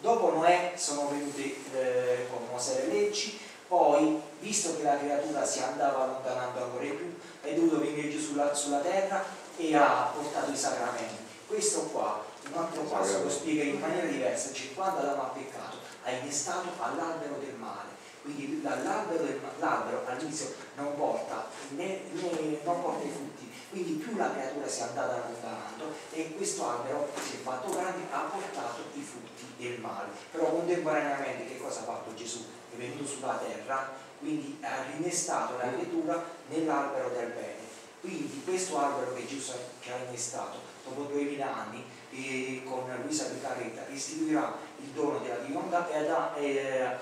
Dopo 0.00 0.30
Noè 0.30 0.72
sono 0.76 1.08
venute 1.08 1.54
eh, 1.72 2.26
con 2.28 2.46
Mosè 2.50 2.86
le 2.86 2.92
leggi 2.92 3.38
poi 3.66 4.20
visto 4.40 4.76
che 4.76 4.82
la 4.82 4.98
creatura 4.98 5.44
si 5.44 5.60
andava 5.60 6.04
allontanando 6.04 6.62
ancora 6.62 6.84
di 6.84 6.90
più 6.90 7.14
è 7.40 7.54
dovuto 7.54 7.80
venire 7.80 8.10
Gesù 8.10 8.32
sulla, 8.32 8.54
sulla 8.54 8.78
terra 8.78 9.24
e 9.56 9.74
ha 9.74 10.12
portato 10.14 10.50
i 10.50 10.56
sacramenti. 10.56 11.22
Questo 11.46 11.82
qua, 11.86 12.24
un 12.50 12.58
altro 12.58 12.82
passo 12.82 13.22
lo 13.22 13.30
spiega 13.30 13.64
in 13.64 13.80
maniera 13.80 14.06
diversa, 14.06 14.52
cioè 14.52 14.74
quando 14.74 15.00
Adamo 15.00 15.22
ha 15.22 15.26
peccato 15.26 15.76
ha 16.04 16.10
innestato 16.10 16.68
all'albero 16.80 17.38
del 17.38 17.54
male, 17.54 17.88
quindi 18.22 18.62
l'albero 18.62 20.04
all'inizio 20.06 20.54
non 20.76 20.94
porta, 20.96 21.46
né, 21.70 22.00
né, 22.12 22.60
non 22.62 22.82
porta 22.82 23.04
i 23.04 23.10
frutti, 23.10 23.43
quindi 23.74 23.92
più 23.94 24.16
la 24.16 24.30
creatura 24.30 24.68
si 24.68 24.80
è 24.80 24.82
andata 24.84 25.14
allontanando 25.14 25.92
e 26.12 26.34
questo 26.36 26.68
albero 26.68 27.10
si 27.20 27.36
è 27.36 27.38
fatto 27.42 27.72
grande, 27.72 28.02
ha 28.10 28.20
portato 28.20 28.82
i 28.94 29.02
frutti 29.02 29.44
del 29.56 29.80
male. 29.80 30.08
Però 30.30 30.46
contemporaneamente 30.46 31.46
che 31.46 31.58
cosa 31.58 31.80
ha 31.80 31.84
fatto 31.84 32.14
Gesù? 32.14 32.44
È 32.72 32.76
venuto 32.76 33.04
sulla 33.04 33.34
terra, 33.44 33.90
quindi 34.20 34.58
ha 34.62 34.84
rinnestato 34.92 35.56
la 35.56 35.72
creatura 35.72 36.24
nell'albero 36.48 37.08
del 37.10 37.28
bene 37.30 37.64
quindi 38.04 38.42
questo 38.44 38.78
albero 38.78 39.14
che 39.14 39.26
Gesù 39.26 39.52
che 39.80 39.90
ha 39.90 39.96
innestato 40.06 40.58
dopo 40.84 41.04
2000 41.04 41.56
anni 41.56 41.82
eh, 42.10 42.62
con 42.62 42.84
Luisa 43.02 43.24
Piccarretta 43.24 43.86
istituirà 43.88 44.54
il 44.82 44.88
dono 44.88 45.20
della 45.20 45.36
divinità 45.36 46.34
e 46.34 46.44
eh, 46.44 46.96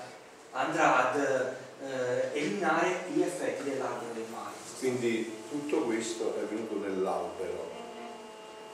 andrà 0.51 1.11
ad 1.11 1.19
eh, 1.19 2.29
eliminare 2.31 3.03
gli 3.11 3.21
effetti 3.21 3.63
dell'albero 3.63 4.13
del 4.13 4.27
male. 4.31 4.52
Quindi 4.83 5.33
tutto 5.49 5.83
questo 5.83 6.35
è 6.35 6.41
venuto 6.41 6.75
nell'albero. 6.75 7.71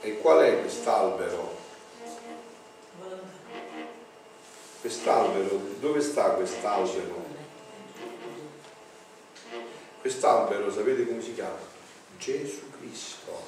E 0.01 0.17
qual 0.17 0.39
è 0.39 0.59
quest'albero? 0.59 1.55
Quest'albero, 4.81 5.61
dove 5.79 6.01
sta 6.01 6.31
quest'albero? 6.31 7.23
Quest'albero 10.01 10.71
sapete 10.71 11.05
come 11.05 11.21
si 11.21 11.35
chiama? 11.35 11.59
Gesù 12.17 12.71
Cristo. 12.79 13.43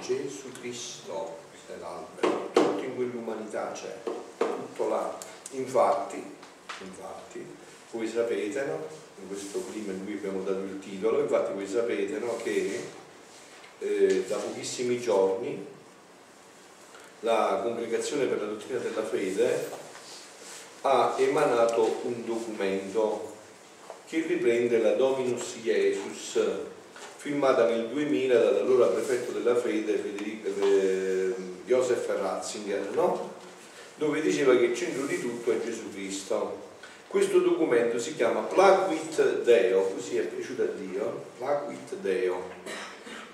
Gesù 0.00 0.52
Cristo 0.60 1.38
è 1.66 1.76
l'albero, 1.80 2.50
tutto 2.52 2.84
in 2.84 2.94
quell'umanità 2.94 3.72
c'è, 3.72 3.98
tutto 4.36 4.88
là. 4.88 5.18
Infatti, 5.50 6.22
infatti, 6.82 7.44
voi 7.90 8.06
sapete, 8.06 8.64
no? 8.64 9.01
In 9.22 9.28
questo 9.28 9.60
prima 9.60 9.92
in 9.92 10.04
cui 10.04 10.14
abbiamo 10.14 10.42
dato 10.42 10.60
il 10.60 10.78
titolo, 10.80 11.20
infatti 11.20 11.52
voi 11.54 11.66
sapete 11.66 12.18
no? 12.18 12.36
che 12.42 12.80
eh, 13.78 14.24
da 14.26 14.36
pochissimi 14.36 15.00
giorni 15.00 15.64
la 17.20 17.60
Congregazione 17.62 18.24
per 18.26 18.40
la 18.40 18.46
Dottrina 18.48 18.80
della 18.80 19.04
Fede 19.04 19.70
ha 20.82 21.14
emanato 21.18 22.00
un 22.02 22.24
documento 22.24 23.30
che 24.06 24.24
riprende 24.26 24.78
la 24.78 24.94
Dominus 24.94 25.56
Jesus 25.62 26.40
firmata 27.16 27.68
nel 27.68 27.86
2000 27.86 28.36
dall'allora 28.36 28.86
prefetto 28.86 29.30
della 29.30 29.54
fede 29.54 29.96
Federico, 29.96 30.48
eh, 30.60 31.32
Joseph 31.64 32.08
Ratzinger, 32.08 32.90
no? 32.94 33.34
dove 33.94 34.20
diceva 34.20 34.56
che 34.56 34.64
il 34.64 34.76
centro 34.76 35.06
di 35.06 35.20
tutto 35.20 35.52
è 35.52 35.60
Gesù 35.62 35.92
Cristo. 35.92 36.61
Questo 37.12 37.40
documento 37.40 37.98
si 37.98 38.16
chiama 38.16 38.40
Plaguit 38.40 39.42
Deo, 39.42 39.82
così 39.82 40.16
è 40.16 40.22
piaciuto 40.22 40.62
a 40.62 40.66
Dio, 40.68 41.24
Plaguit 41.36 41.96
Deo. 41.96 42.42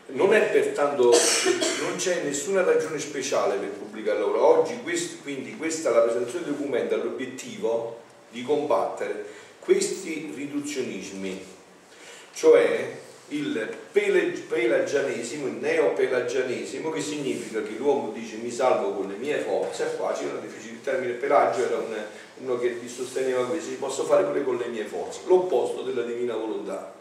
Non 0.06 0.34
è 0.34 0.50
pertanto, 0.50 1.14
non 1.82 1.94
c'è 1.96 2.24
nessuna 2.24 2.64
ragione 2.64 2.98
speciale 2.98 3.54
per 3.54 3.68
pubblicarlo 3.68 4.30
ora. 4.30 4.42
Oggi, 4.42 4.80
quest, 4.82 5.22
quindi, 5.22 5.56
questa 5.56 5.90
la 5.90 6.00
presentazione 6.00 6.46
del 6.46 6.54
documento 6.54 6.94
ha 6.94 6.96
l'obiettivo 6.96 8.00
di 8.30 8.42
combattere 8.42 9.24
questi 9.60 10.32
riduzionismi, 10.34 11.40
cioè 12.32 12.98
il 13.28 13.76
pelagianesimo, 13.92 15.46
il 15.46 15.54
neopelagianesimo, 15.54 16.90
che 16.90 17.00
significa 17.00 17.62
che 17.62 17.74
l'uomo 17.76 18.10
dice 18.12 18.36
mi 18.36 18.50
salvo 18.50 18.92
con 18.92 19.08
le 19.08 19.16
mie 19.16 19.38
forze, 19.38 19.94
qua 19.96 20.12
c'è 20.12 20.24
una 20.24 20.40
difficile, 20.40 20.74
il 20.74 20.82
termine 20.82 21.12
pelagio 21.12 21.64
era 21.64 21.76
un, 21.76 21.94
uno 22.38 22.58
che 22.58 22.78
sosteneva 22.86 23.44
questo, 23.46 23.70
si 23.70 23.76
posso 23.76 24.04
fare 24.04 24.24
pure 24.24 24.44
con 24.44 24.56
le 24.56 24.68
mie 24.68 24.84
forze, 24.84 25.20
l'opposto 25.26 25.82
della 25.82 26.02
divina 26.02 26.34
volontà, 26.34 26.94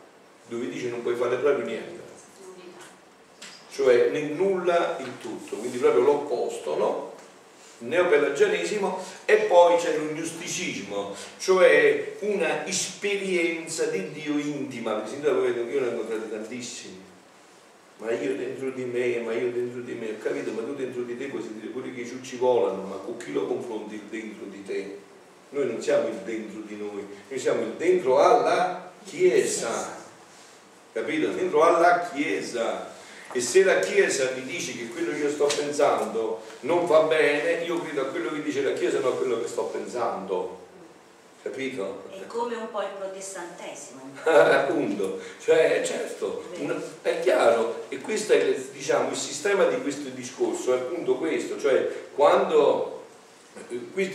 dove 0.47 0.67
dice 0.67 0.89
non 0.89 1.01
puoi 1.01 1.15
fare 1.15 1.37
proprio 1.37 1.65
niente, 1.65 2.01
cioè 3.71 4.09
nel 4.09 4.31
nulla 4.31 4.97
il 4.99 5.11
tutto, 5.21 5.55
quindi 5.55 5.77
proprio 5.77 6.03
l'opposto, 6.03 6.77
no? 6.77 7.06
Neopelagianesimo 7.79 9.03
e 9.25 9.35
poi 9.35 9.77
c'è 9.77 9.97
l'ognosticismo, 9.97 11.15
cioè 11.37 12.15
una 12.21 12.65
esperienza 12.65 13.85
di 13.85 14.11
Dio 14.11 14.37
intima, 14.37 15.03
io 15.05 15.19
ne 15.21 15.59
ho 15.59 15.89
incontrati 15.89 16.29
tantissimi, 16.29 17.01
ma 17.97 18.11
io 18.11 18.35
dentro 18.35 18.71
di 18.71 18.83
me, 18.83 19.19
ma 19.19 19.33
io 19.33 19.51
dentro 19.51 19.81
di 19.81 19.93
me, 19.93 20.11
ho 20.11 20.17
capito, 20.21 20.51
ma 20.51 20.61
tu 20.61 20.75
dentro 20.75 21.03
di 21.03 21.17
te 21.17 21.25
puoi 21.25 21.41
sentire 21.41 21.71
pure 21.71 21.93
che 21.93 22.01
i 22.01 22.07
ciucci 22.07 22.37
volano, 22.37 22.83
ma 22.83 22.95
con 22.95 23.17
chi 23.17 23.31
lo 23.31 23.45
confronti 23.45 23.95
il 23.95 24.03
dentro 24.09 24.45
di 24.45 24.63
te? 24.63 24.97
Noi 25.49 25.67
non 25.67 25.81
siamo 25.81 26.07
il 26.07 26.17
dentro 26.25 26.61
di 26.61 26.75
noi, 26.75 27.05
noi 27.27 27.39
siamo 27.39 27.61
il 27.61 27.73
dentro 27.77 28.19
alla 28.19 28.91
Chiesa, 29.03 29.95
capito? 30.91 31.29
Dentro 31.29 31.63
alla 31.63 32.09
Chiesa. 32.11 32.95
E 33.33 33.41
se 33.41 33.63
la 33.63 33.79
Chiesa 33.79 34.31
mi 34.35 34.43
dice 34.43 34.73
che 34.73 34.87
quello 34.87 35.11
che 35.11 35.17
io 35.17 35.29
sto 35.29 35.45
pensando 35.45 36.41
non 36.61 36.85
va 36.85 37.01
bene, 37.01 37.63
io 37.63 37.81
credo 37.81 38.01
a 38.01 38.05
quello 38.05 38.31
che 38.31 38.41
dice 38.41 38.61
la 38.61 38.73
Chiesa, 38.73 38.99
non 38.99 39.13
a 39.13 39.15
quello 39.15 39.41
che 39.41 39.47
sto 39.47 39.63
pensando. 39.63 40.65
Capito? 41.43 42.03
È 42.11 42.25
come 42.27 42.55
un 42.55 42.69
po' 42.71 42.81
il 42.81 42.89
protestantesimo. 42.97 44.01
Appunto, 44.23 45.19
cioè 45.41 45.81
certo, 45.85 46.43
una, 46.59 46.75
è 47.01 47.19
chiaro, 47.19 47.85
e 47.89 47.99
questo 47.99 48.33
è 48.33 48.53
diciamo, 48.73 49.11
il 49.11 49.15
sistema 49.15 49.65
di 49.65 49.81
questo 49.81 50.09
discorso, 50.09 50.73
è 50.73 50.77
appunto 50.77 51.15
questo, 51.15 51.59
cioè 51.59 51.87
quando 52.15 52.95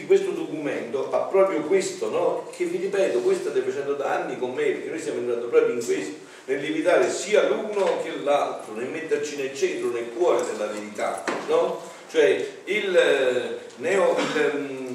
questo 0.06 0.30
documento 0.30 1.10
ha 1.10 1.20
proprio 1.20 1.62
questo, 1.62 2.10
no? 2.10 2.50
che 2.54 2.64
vi 2.64 2.76
ripeto, 2.76 3.22
voi 3.22 3.34
state 3.34 3.60
facendo 3.60 3.94
da 3.94 4.22
anni 4.22 4.38
con 4.38 4.52
me, 4.52 4.64
perché 4.64 4.88
noi 4.88 5.00
stiamo 5.00 5.20
entrando 5.20 5.46
proprio 5.46 5.74
in 5.74 5.84
questo, 5.84 6.21
nell'evitare 6.46 7.10
sia 7.10 7.48
l'uno 7.48 8.02
che 8.02 8.16
l'altro, 8.22 8.74
nel 8.74 8.88
metterci 8.88 9.36
nel 9.36 9.54
centro, 9.54 9.90
nel 9.90 10.10
cuore 10.14 10.44
della 10.44 10.66
verità, 10.66 11.24
no? 11.48 11.80
Cioè 12.10 12.46
il 12.64 12.96
eh, 12.96 13.58
neo... 13.76 14.16
Mm, 14.16 14.92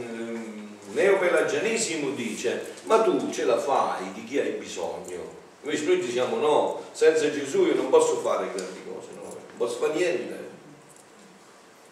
neopelagianesimo 0.98 2.10
dice 2.12 2.74
ma 2.84 3.02
tu 3.04 3.30
ce 3.32 3.46
la 3.46 3.58
fai 3.60 4.12
di 4.14 4.24
chi 4.24 4.40
hai 4.40 4.52
bisogno 4.54 5.36
invece 5.62 5.86
noi 5.86 6.00
diciamo 6.00 6.38
no 6.38 6.82
senza 6.92 7.30
Gesù 7.32 7.66
io 7.66 7.76
non 7.76 7.90
posso 7.90 8.18
fare 8.18 8.48
grandi 8.54 8.80
cose 8.84 9.10
no? 9.16 9.22
non 9.22 9.58
posso 9.58 9.78
fare 9.78 9.94
niente 9.94 10.50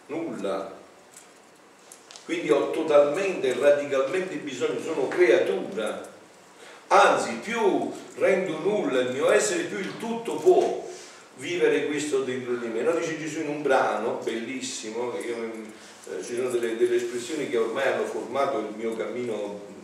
nulla 0.06 0.74
quindi 2.24 2.50
ho 2.50 2.70
totalmente 2.70 3.56
radicalmente 3.58 4.34
bisogno 4.36 4.80
sono 4.80 5.06
creatura 5.06 6.14
anzi 6.88 7.34
più 7.42 7.90
rendo 8.16 8.58
nulla 8.58 9.00
il 9.00 9.12
mio 9.12 9.30
essere 9.30 9.64
più 9.64 9.78
il 9.78 9.98
tutto 9.98 10.36
può 10.36 10.84
vivere 11.36 11.86
questo 11.86 12.22
dentro 12.22 12.54
di 12.54 12.68
me 12.68 12.82
no? 12.82 12.92
dice 12.92 13.18
Gesù 13.18 13.40
in 13.40 13.48
un 13.48 13.62
brano 13.62 14.20
bellissimo 14.22 15.12
che 15.12 15.26
io 15.26 15.36
eh, 16.12 16.22
ci 16.22 16.36
sono 16.36 16.50
delle, 16.50 16.76
delle, 16.76 16.96
espressioni 16.96 17.48
che 17.48 17.58
ormai 17.58 17.88
hanno 17.88 18.04
formato 18.04 18.58
il 18.58 18.74
mio 18.76 18.96
cammino 18.96 19.74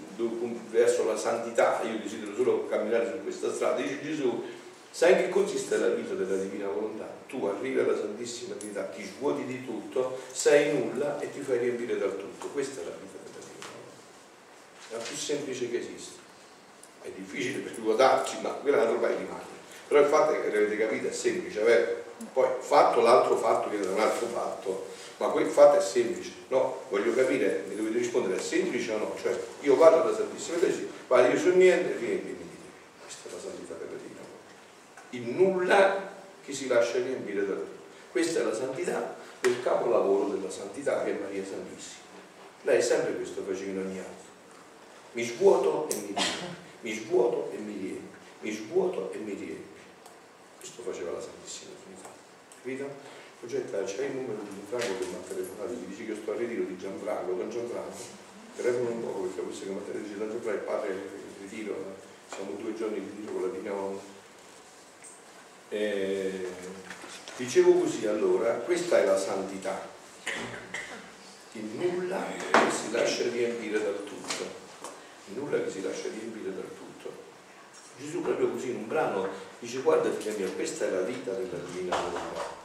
verso 0.70 1.04
la 1.04 1.16
santità, 1.16 1.82
io 1.82 1.98
desidero 1.98 2.34
solo 2.34 2.66
camminare 2.66 3.10
su 3.10 3.22
questa 3.22 3.52
strada, 3.52 3.80
dice 3.80 4.02
Gesù, 4.02 4.44
sai 4.90 5.16
che 5.16 5.28
consiste 5.28 5.78
la 5.78 5.88
vita 5.88 6.14
della 6.14 6.36
divina 6.36 6.68
volontà? 6.68 7.10
Tu 7.26 7.44
arrivi 7.46 7.80
alla 7.80 7.96
Santissima 7.96 8.54
Trinità, 8.54 8.82
ti 8.84 9.04
svuoti 9.04 9.44
di 9.44 9.64
tutto, 9.64 10.20
sei 10.30 10.78
nulla 10.78 11.18
e 11.18 11.32
ti 11.32 11.40
fai 11.40 11.58
riempire 11.58 11.98
dal 11.98 12.16
tutto. 12.16 12.48
Questa 12.48 12.82
è 12.82 12.84
la 12.84 12.90
vita 12.90 13.18
della 13.24 13.44
divina 13.46 13.66
volontà. 13.72 14.96
La 14.96 14.98
più 14.98 15.16
semplice 15.16 15.70
che 15.70 15.78
esiste. 15.78 16.21
È 17.02 17.10
difficile 17.14 17.58
per 17.58 17.74
svuotarci, 17.74 18.38
ma 18.40 18.50
quella 18.50 18.78
è 18.78 18.80
una 18.82 18.90
roba 18.90 19.08
rimane. 19.08 19.50
Però 19.88 20.00
il 20.00 20.06
fatto 20.06 20.32
è 20.32 20.40
che 20.40 20.56
avete 20.56 20.76
capito, 20.76 21.08
è 21.08 21.12
semplice, 21.12 21.60
vero? 21.62 22.00
Poi 22.32 22.48
fatto 22.60 23.00
l'altro 23.00 23.36
fatto 23.36 23.68
viene 23.68 23.84
da 23.84 23.92
un 23.92 24.00
altro 24.00 24.26
fatto 24.26 24.90
ma 25.22 25.28
quel 25.28 25.46
fatto 25.46 25.78
è 25.78 25.80
semplice, 25.80 26.32
no? 26.48 26.82
Voglio 26.88 27.14
capire, 27.14 27.64
mi 27.68 27.76
dovete 27.76 27.98
rispondere, 27.98 28.40
è 28.40 28.42
semplice 28.42 28.92
o 28.92 28.98
no? 28.98 29.14
Cioè, 29.20 29.38
io 29.60 29.76
vado 29.76 30.02
alla 30.02 30.14
Santissima 30.14 30.58
Chiesa, 30.58 30.80
vado 31.06 31.28
io 31.28 31.38
su 31.38 31.50
niente, 31.50 31.96
riempimi 31.96 32.38
di 32.38 32.48
te. 32.50 33.04
Questa 33.04 33.28
è 33.28 33.32
la 33.32 33.38
santità 33.38 33.74
Divina 33.74 34.20
Il 35.10 35.22
nulla 35.36 36.10
che 36.44 36.52
si 36.52 36.66
lascia 36.66 36.98
riempire 36.98 37.46
da 37.46 37.54
tutto. 37.54 37.80
Questa 38.10 38.40
è 38.40 38.42
la 38.42 38.54
santità 38.54 39.14
del 39.40 39.62
capolavoro 39.62 40.26
della 40.26 40.50
santità 40.50 41.04
che 41.04 41.16
è 41.16 41.20
Maria 41.20 41.44
Santissima. 41.44 42.00
Lei 42.62 42.78
è 42.78 42.82
sempre 42.82 43.14
questo 43.14 43.44
faceva 43.46 43.70
in 43.70 43.78
ogni 43.78 43.98
atto. 44.00 44.30
Mi 45.12 45.24
svuoto 45.24 45.88
e 45.88 45.94
mi 45.94 46.14
riempio, 46.16 46.46
mi 46.82 46.92
svuoto 46.94 47.50
e 47.52 47.58
mi 47.58 47.72
riempio, 47.72 48.18
mi 48.40 48.52
svuoto 48.52 49.10
e 49.12 49.18
mi 49.18 49.34
riempio. 49.34 49.80
Questo 50.58 50.82
faceva 50.82 51.12
la 51.12 51.20
Santissima 51.20 51.72
Trinità. 51.82 52.08
Capito? 52.62 53.20
Progetta, 53.40 53.82
c'è 53.82 54.04
il 54.04 54.14
numero 54.14 54.38
di 54.42 54.54
Gianfranco 54.54 54.98
che 54.98 55.06
mi 55.06 55.14
ha 55.14 55.26
telefonato, 55.26 55.72
gli 55.72 55.86
dice 55.86 56.04
che 56.04 56.10
io 56.12 56.16
sto 56.16 56.32
a 56.32 56.36
ritiro 56.36 56.62
di 56.62 56.78
Gianfranco, 56.78 57.32
don 57.32 57.50
Gianfranco, 57.50 57.96
telefono 58.54 58.90
un 58.90 59.02
po' 59.02 59.20
perché 59.22 59.40
questo 59.40 59.64
che 59.64 59.70
mi 59.70 59.78
ha 59.78 59.90
telefonato 59.90 60.30
Gianfranco 60.30 60.50
è 60.50 60.62
padre 60.62 60.92
in 60.92 61.48
ritiro, 61.48 61.74
siamo 62.28 62.52
due 62.52 62.74
giorni 62.74 63.00
di 63.00 63.10
ritiro 63.16 63.32
con 63.32 63.42
la 63.42 63.48
Divina 63.48 63.72
eh, 65.72 66.48
dicevo 67.36 67.72
così 67.72 68.06
allora, 68.06 68.52
questa 68.56 68.98
è 68.98 69.06
la 69.06 69.18
santità, 69.18 69.88
il 71.52 71.64
nulla 71.64 72.26
si 72.70 72.90
lascia 72.92 73.22
riempire 73.30 73.82
dal 73.82 74.04
tutto, 74.04 74.11
il 75.32 75.38
nulla 75.38 75.62
che 75.62 75.70
si 75.70 75.82
lascia 75.82 76.08
riempire 76.08 76.54
dal 76.54 76.68
tutto. 76.76 77.10
Gesù 77.98 78.22
proprio 78.22 78.48
così 78.48 78.70
in 78.70 78.76
un 78.76 78.88
brano 78.88 79.28
dice 79.58 79.80
guarda 79.80 80.10
figlia 80.10 80.36
mia, 80.36 80.48
questa 80.50 80.86
è 80.86 80.90
la 80.90 81.02
vita 81.02 81.32
della 81.32 81.58
divina 81.70 81.96
volontà 81.96 82.60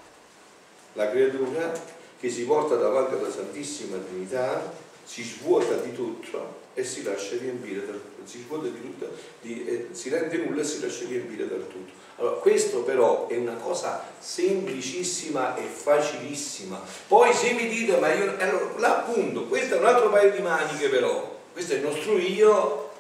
la 0.98 1.12
creatura 1.12 1.72
che 2.20 2.30
si 2.30 2.44
porta 2.44 2.76
davanti 2.76 3.14
alla 3.14 3.32
Santissima 3.32 3.98
Trinità 3.98 4.74
si 5.04 5.24
svuota 5.24 5.76
di 5.76 5.94
tutto 5.94 6.66
e 6.74 6.84
si 6.84 7.04
lascia 7.04 7.38
riempire 7.38 7.86
dal 7.86 8.02
tutto, 8.02 8.28
si 8.30 8.40
svuota 8.40 8.68
di 8.68 8.82
tutto, 8.82 9.10
di, 9.42 9.66
eh, 9.66 9.88
si 9.92 10.10
rende 10.10 10.38
nulla 10.38 10.62
e 10.62 10.66
si 10.66 10.82
lascia 10.82 11.06
riempire 11.06 11.48
dal 11.48 11.66
tutto. 11.68 11.94
Allora, 12.18 12.38
questo 12.38 12.82
però 12.82 13.28
è 13.28 13.38
una 13.38 13.54
cosa 13.54 14.04
semplicissima 14.20 15.56
e 15.56 15.64
facilissima. 15.64 16.82
Poi 17.08 17.34
se 17.34 17.54
mi 17.54 17.70
dite, 17.70 17.98
ma 17.98 18.12
io, 18.14 18.36
allora, 18.38 18.80
l'appunto, 18.80 19.46
questo 19.46 19.76
è 19.76 19.78
un 19.78 19.86
altro 19.86 20.10
paio 20.10 20.32
di 20.32 20.42
maniche 20.42 20.90
però, 20.90 21.37
questo 21.58 21.74
è 21.74 21.78
il 21.78 21.82
nostro 21.82 22.20
io, 22.20 22.92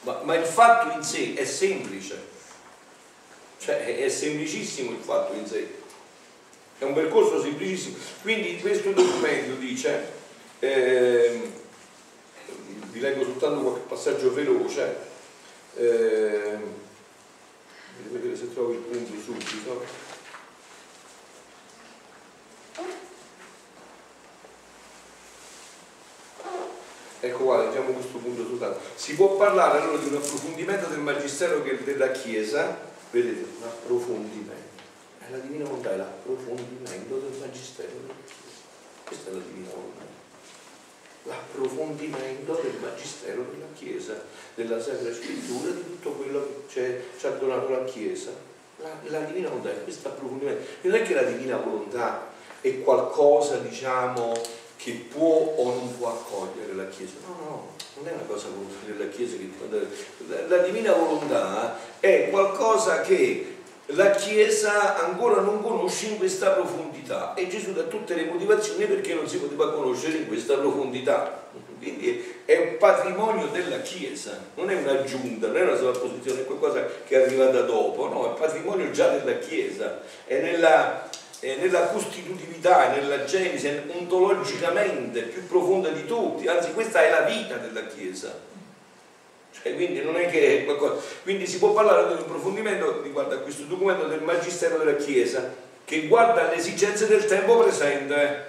ma, 0.00 0.20
ma 0.24 0.34
il 0.34 0.44
fatto 0.44 0.96
in 0.96 1.04
sé 1.04 1.34
è 1.34 1.44
semplice, 1.44 2.20
cioè 3.60 3.98
è 3.98 4.08
semplicissimo 4.08 4.90
il 4.90 4.98
fatto 4.98 5.34
in 5.34 5.46
sé 5.46 5.76
è 6.78 6.82
un 6.82 6.92
percorso 6.92 7.40
semplicissimo. 7.40 7.96
Quindi 8.22 8.58
questo 8.58 8.90
documento 8.90 9.54
dice, 9.60 10.10
eh, 10.58 11.50
vi 12.90 12.98
leggo 12.98 13.22
soltanto 13.22 13.60
qualche 13.60 13.86
passaggio 13.86 14.32
veloce, 14.32 14.96
eh, 15.76 16.56
vedere 18.10 18.36
se 18.36 18.52
trovo 18.52 18.72
il 18.72 18.78
punto 18.78 19.12
subito. 19.20 20.06
Ecco 27.20 27.44
qua, 27.44 27.64
leggiamo 27.64 27.90
questo 27.90 28.18
punto 28.18 28.46
soltanto. 28.46 28.78
Si 28.94 29.14
può 29.14 29.36
parlare 29.36 29.80
allora 29.80 29.98
di 29.98 30.08
un 30.08 30.16
approfondimento 30.16 30.86
del 30.88 31.00
magistero 31.00 31.60
della 31.60 32.10
Chiesa, 32.12 32.78
vedete, 33.10 33.44
un 33.58 33.64
approfondimento 33.64 34.68
è 35.28 35.32
la 35.32 35.38
divina 35.38 35.64
volontà, 35.64 35.92
è 35.92 35.96
l'approfondimento 35.96 37.16
del 37.16 37.38
magistero 37.38 37.90
della 38.00 38.14
Chiesa. 38.24 38.64
Questa 39.04 39.30
è 39.30 39.32
la 39.34 39.40
divina 39.40 39.68
volontà. 39.74 40.06
L'approfondimento 41.24 42.60
del 42.62 42.74
magistero 42.80 43.44
della 43.50 43.66
Chiesa, 43.74 44.24
della 44.54 44.80
Sacra 44.80 45.12
Scrittura, 45.12 45.72
di 45.72 45.84
tutto 45.84 46.12
quello 46.12 46.64
che 46.66 47.04
ci 47.18 47.26
ha 47.26 47.30
donato 47.30 47.68
la 47.68 47.84
Chiesa. 47.84 48.30
La, 48.78 48.88
la 49.04 49.20
divina 49.20 49.48
volontà 49.48 49.70
è 49.70 49.82
questo 49.82 50.08
approfondimento. 50.08 50.64
Non 50.80 50.94
è 50.94 51.02
che 51.02 51.14
la 51.14 51.24
divina 51.24 51.58
volontà 51.58 52.30
è 52.62 52.80
qualcosa, 52.80 53.58
diciamo, 53.58 54.32
che 54.78 54.92
può 55.12 55.54
o 55.56 55.74
non 55.74 55.98
può 55.98 56.08
accogliere 56.08 56.72
la 56.72 56.86
Chiesa. 56.86 57.14
No, 57.26 57.34
no, 57.44 57.68
non 57.96 58.08
è 58.08 58.12
una 58.12 58.22
cosa 58.26 58.46
della 58.86 59.10
Chiesa 59.10 59.36
che 59.36 59.50
la, 60.28 60.56
la 60.56 60.62
divina 60.62 60.92
volontà 60.92 61.76
è 61.98 62.28
qualcosa 62.30 63.00
che 63.00 63.56
la 63.92 64.10
Chiesa 64.10 65.04
ancora 65.04 65.40
non 65.40 65.62
conosce 65.62 66.06
in 66.06 66.18
questa 66.18 66.50
profondità 66.50 67.34
e 67.34 67.48
Gesù 67.48 67.72
dà 67.72 67.82
tutte 67.82 68.14
le 68.14 68.26
motivazioni 68.26 68.84
perché 68.86 69.14
non 69.14 69.26
si 69.26 69.38
poteva 69.38 69.72
conoscere 69.72 70.18
in 70.18 70.28
questa 70.28 70.54
profondità. 70.56 71.46
Quindi 71.78 72.36
è 72.44 72.56
un 72.56 72.76
patrimonio 72.76 73.46
della 73.46 73.80
Chiesa, 73.80 74.38
non 74.54 74.70
è 74.70 74.74
un'aggiunta, 74.74 75.46
non 75.48 75.56
è 75.56 75.62
una 75.62 75.76
sovrapposizione, 75.76 76.40
è 76.40 76.44
qualcosa 76.44 76.84
che 77.06 77.20
è 77.20 77.24
arrivata 77.24 77.62
dopo, 77.62 78.08
no, 78.08 78.34
è 78.34 78.38
patrimonio 78.38 78.90
già 78.90 79.08
della 79.08 79.38
Chiesa, 79.38 80.00
è 80.24 80.40
nella, 80.40 81.08
è 81.40 81.56
nella 81.56 81.86
costitutività, 81.88 82.90
nella 82.90 83.24
genesi, 83.24 83.70
ontologicamente 83.88 85.22
più 85.22 85.46
profonda 85.46 85.90
di 85.90 86.06
tutti, 86.06 86.46
anzi 86.48 86.72
questa 86.72 87.02
è 87.02 87.10
la 87.10 87.22
vita 87.22 87.56
della 87.56 87.86
Chiesa 87.86 88.46
cioè, 89.62 89.74
quindi 89.74 90.02
non 90.02 90.16
è 90.16 90.28
che 90.28 90.60
è 90.60 90.64
qualcosa. 90.64 91.00
Quindi 91.22 91.46
si 91.46 91.58
può 91.58 91.72
parlare 91.72 92.06
di 92.06 92.12
un 92.12 92.18
approfondimento 92.18 93.02
riguardo 93.02 93.34
a 93.34 93.38
questo 93.38 93.64
documento 93.64 94.06
del 94.06 94.22
Magistero 94.22 94.78
della 94.78 94.96
Chiesa 94.96 95.66
che 95.84 96.06
guarda 96.06 96.46
alle 96.46 96.56
esigenze 96.56 97.06
del 97.06 97.24
tempo 97.24 97.58
presente. 97.58 98.46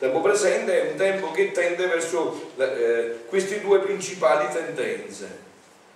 Il 0.00 0.06
tempo 0.06 0.20
presente 0.20 0.82
è 0.82 0.90
un 0.90 0.96
tempo 0.96 1.30
che 1.30 1.52
tende 1.52 1.86
verso 1.86 2.50
eh, 2.56 3.20
queste 3.26 3.60
due 3.60 3.80
principali 3.80 4.52
tendenze. 4.52 5.46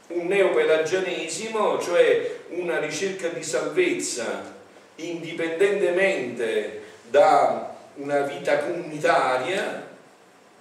un 0.08 0.26
neopelagianesimo, 0.26 1.80
cioè 1.80 2.40
una 2.50 2.78
ricerca 2.78 3.28
di 3.28 3.42
salvezza 3.42 4.60
indipendentemente 4.96 6.80
da 7.10 7.76
una 7.94 8.20
vita 8.20 8.58
comunitaria, 8.58 9.86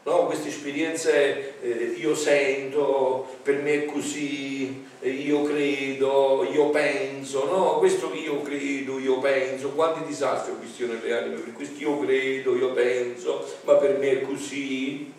no? 0.04 0.26
queste 0.26 0.50
esperienze 0.50 1.62
eh, 1.62 1.96
io 1.98 2.16
sento, 2.16 3.38
per 3.44 3.62
me 3.62 3.84
è 3.84 3.86
così, 3.86 4.86
eh, 5.00 5.10
io 5.10 5.44
credo, 5.44 6.48
io 6.52 6.70
penso, 6.70 7.46
no? 7.46 7.78
questo 7.80 8.14
io 8.14 8.42
credo, 8.42 9.00
io 9.00 9.20
penso, 9.20 9.70
quanti 9.70 10.06
disastri 10.06 10.52
ho 10.52 10.58
visto 10.60 10.86
nelle 10.86 11.18
anime 11.18 11.36
per 11.36 11.54
questo 11.54 11.80
io 11.80 12.00
credo, 12.00 12.56
io 12.56 12.72
penso, 12.74 13.46
ma 13.64 13.76
per 13.76 13.98
me 13.98 14.12
è 14.12 14.22
così, 14.22 15.12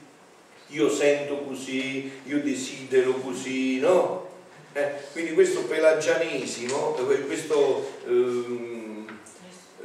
io 0.69 0.91
sento 0.91 1.37
così, 1.39 2.11
io 2.25 2.41
desidero 2.41 3.13
così, 3.13 3.79
no? 3.79 4.31
Eh, 4.75 4.91
quindi 5.13 5.35
questo 5.35 5.65
pelagianesimo, 5.65 6.97
eh, 7.11 7.21
questo 7.27 7.91
ehm, 8.07 8.72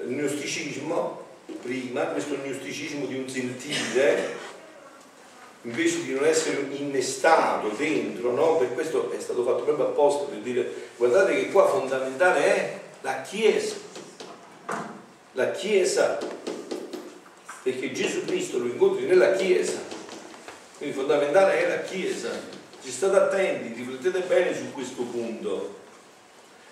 gnosticismo, 0.08 1.26
prima, 1.62 2.06
questo 2.08 2.36
gnosticismo 2.36 3.06
di 3.06 3.15
un 3.15 3.30
sentire, 3.30 4.36
invece 5.63 6.04
di 6.04 6.13
non 6.13 6.26
essere 6.26 6.65
innestato 6.72 7.70
dentro, 7.70 8.32
no? 8.32 8.58
per 8.58 8.74
questo 8.74 9.12
è 9.12 9.20
stato 9.20 9.43
fatto 9.43 9.63
proprio 9.63 9.88
apposta 9.88 10.26
per 10.26 10.39
dire 10.39 10.72
guardate 10.96 11.36
che 11.36 11.52
qua 11.52 11.67
fondamentale 11.67 12.43
è 12.43 12.80
la 13.02 13.22
Chiesa, 13.22 13.76
la 15.34 15.52
Chiesa, 15.52 16.17
perché 17.63 17.91
Gesù 17.91 18.26
Cristo 18.26 18.60
lo 18.60 18.65
incontri 18.65 19.06
nella 19.06 19.34
Chiesa, 19.34 19.80
quindi 20.78 20.96
fondamentale 20.96 21.65
è 21.65 21.67
la 21.67 21.82
Chiesa, 21.82 22.30
ci 22.84 22.91
state 22.91 23.17
attenti, 23.17 23.74
riflettete 23.74 24.26
bene 24.26 24.56
su 24.56 24.72
questo 24.72 25.04
punto. 25.04 25.86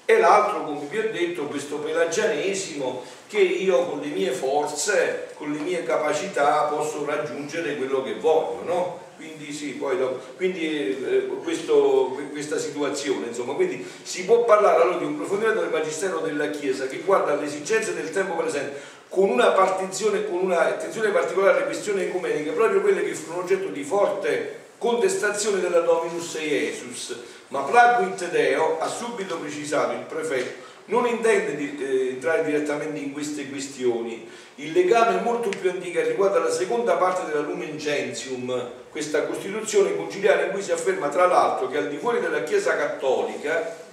E 0.06 0.20
l'altro, 0.20 0.63
come 0.63 0.86
vi 0.88 1.00
ho 1.00 1.12
detto, 1.12 1.46
questo 1.46 1.78
pelagianesimo 1.78 3.04
che 3.28 3.39
io 3.39 3.86
con 3.86 4.00
le 4.00 4.08
mie 4.08 4.32
forze, 4.32 5.30
con 5.36 5.52
le 5.52 5.60
mie 5.60 5.84
capacità 5.84 6.63
posso 6.63 7.04
raggiungere 7.06 7.76
quello 7.76 8.04
che 8.04 8.13
voglio, 8.15 8.62
no? 8.65 9.04
Quindi 9.15 9.52
sì, 9.52 9.70
poi 9.72 9.98
dopo, 9.98 10.20
quindi 10.36 10.89
eh, 10.89 11.28
questo, 11.41 12.20
questa 12.32 12.60
situazione, 12.60 13.28
insomma, 13.28 13.54
quindi 13.54 13.84
si 14.04 14.26
può 14.26 14.44
parlare 14.44 14.82
allora 14.82 14.98
di 14.98 15.06
un 15.06 15.13
approfondimento 15.13 15.62
del 15.62 15.72
Magistero 15.72 16.20
della 16.20 16.50
Chiesa 16.50 16.86
che 16.86 16.98
guarda 16.98 17.32
alle 17.32 17.46
esigenze 17.46 17.96
del 17.96 18.12
tempo 18.12 18.36
presente 18.36 18.80
con 19.08 19.30
una 19.30 19.52
partizione, 19.52 20.28
con 20.28 20.39
un'attenzione 20.39 21.10
particolare 21.10 21.58
alle 21.58 21.65
questioni 21.65 22.04
ecumeniche, 22.04 22.52
proprio 22.52 22.82
quelle 22.82 23.04
che 23.04 23.15
furono 23.15 23.44
oggetto 23.44 23.70
di 23.70 23.84
forte 23.84 24.63
contestazione 24.78 25.62
della 25.62 25.80
Dominus 25.80 26.38
Jesus, 26.38 27.15
ma 27.49 27.62
Plaguit 27.62 28.29
Deo 28.29 28.79
ha 28.79 28.88
subito 28.88 29.38
precisato 29.38 29.93
il 29.93 30.05
prefetto 30.08 30.63
non 30.86 31.08
intende 31.08 31.55
di, 31.55 31.77
eh, 31.79 32.10
entrare 32.10 32.43
direttamente 32.43 32.99
in 32.99 33.12
queste 33.12 33.49
questioni. 33.49 34.27
Il 34.55 34.71
legame 34.71 35.21
molto 35.21 35.49
più 35.49 35.69
antico 35.69 35.99
riguarda 36.01 36.39
la 36.39 36.51
seconda 36.51 36.95
parte 36.95 37.25
della 37.25 37.41
Lumen 37.41 37.77
Gentium, 37.77 38.71
questa 38.89 39.23
Costituzione 39.23 39.95
conciliare 39.95 40.45
in 40.45 40.51
cui 40.51 40.62
si 40.62 40.71
afferma 40.71 41.10
tra 41.10 41.25
l'altro 41.25 41.67
che 41.67 41.77
al 41.77 41.89
di 41.89 41.97
fuori 41.97 42.19
della 42.19 42.43
Chiesa 42.43 42.77
Cattolica 42.77 43.84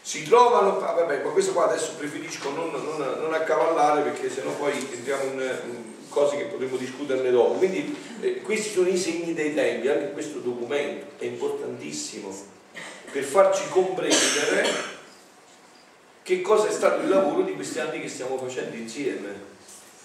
si 0.00 0.22
trovano, 0.22 0.80
ah, 0.80 0.92
vabbè, 0.92 1.22
ma 1.22 1.30
questo 1.30 1.52
qua 1.52 1.68
adesso 1.68 1.92
preferisco 1.98 2.50
non, 2.50 2.70
non, 2.70 3.16
non 3.20 3.34
accavallare 3.34 4.02
perché 4.02 4.30
sennò 4.30 4.52
poi 4.52 4.72
entriamo 4.72 5.24
in, 5.24 5.40
in 5.40 6.08
cose 6.08 6.36
che 6.36 6.44
potremmo 6.44 6.76
discuterne 6.76 7.30
dopo. 7.30 7.54
Quindi 7.54 7.94
eh, 8.20 8.40
questi 8.40 8.70
sono 8.70 8.88
i 8.88 8.96
segni 8.96 9.34
dei 9.34 9.54
tempi, 9.54 9.88
anche 9.88 10.12
questo 10.12 10.38
documento 10.38 11.06
è 11.18 11.24
importantissimo 11.26 12.56
per 13.10 13.22
farci 13.22 13.68
comprendere 13.68 14.96
che 16.22 16.42
cosa 16.42 16.68
è 16.68 16.72
stato 16.72 17.02
il 17.02 17.08
lavoro 17.08 17.42
di 17.42 17.54
questi 17.54 17.80
anni 17.80 18.00
che 18.00 18.08
stiamo 18.08 18.36
facendo 18.36 18.76
insieme, 18.76 19.56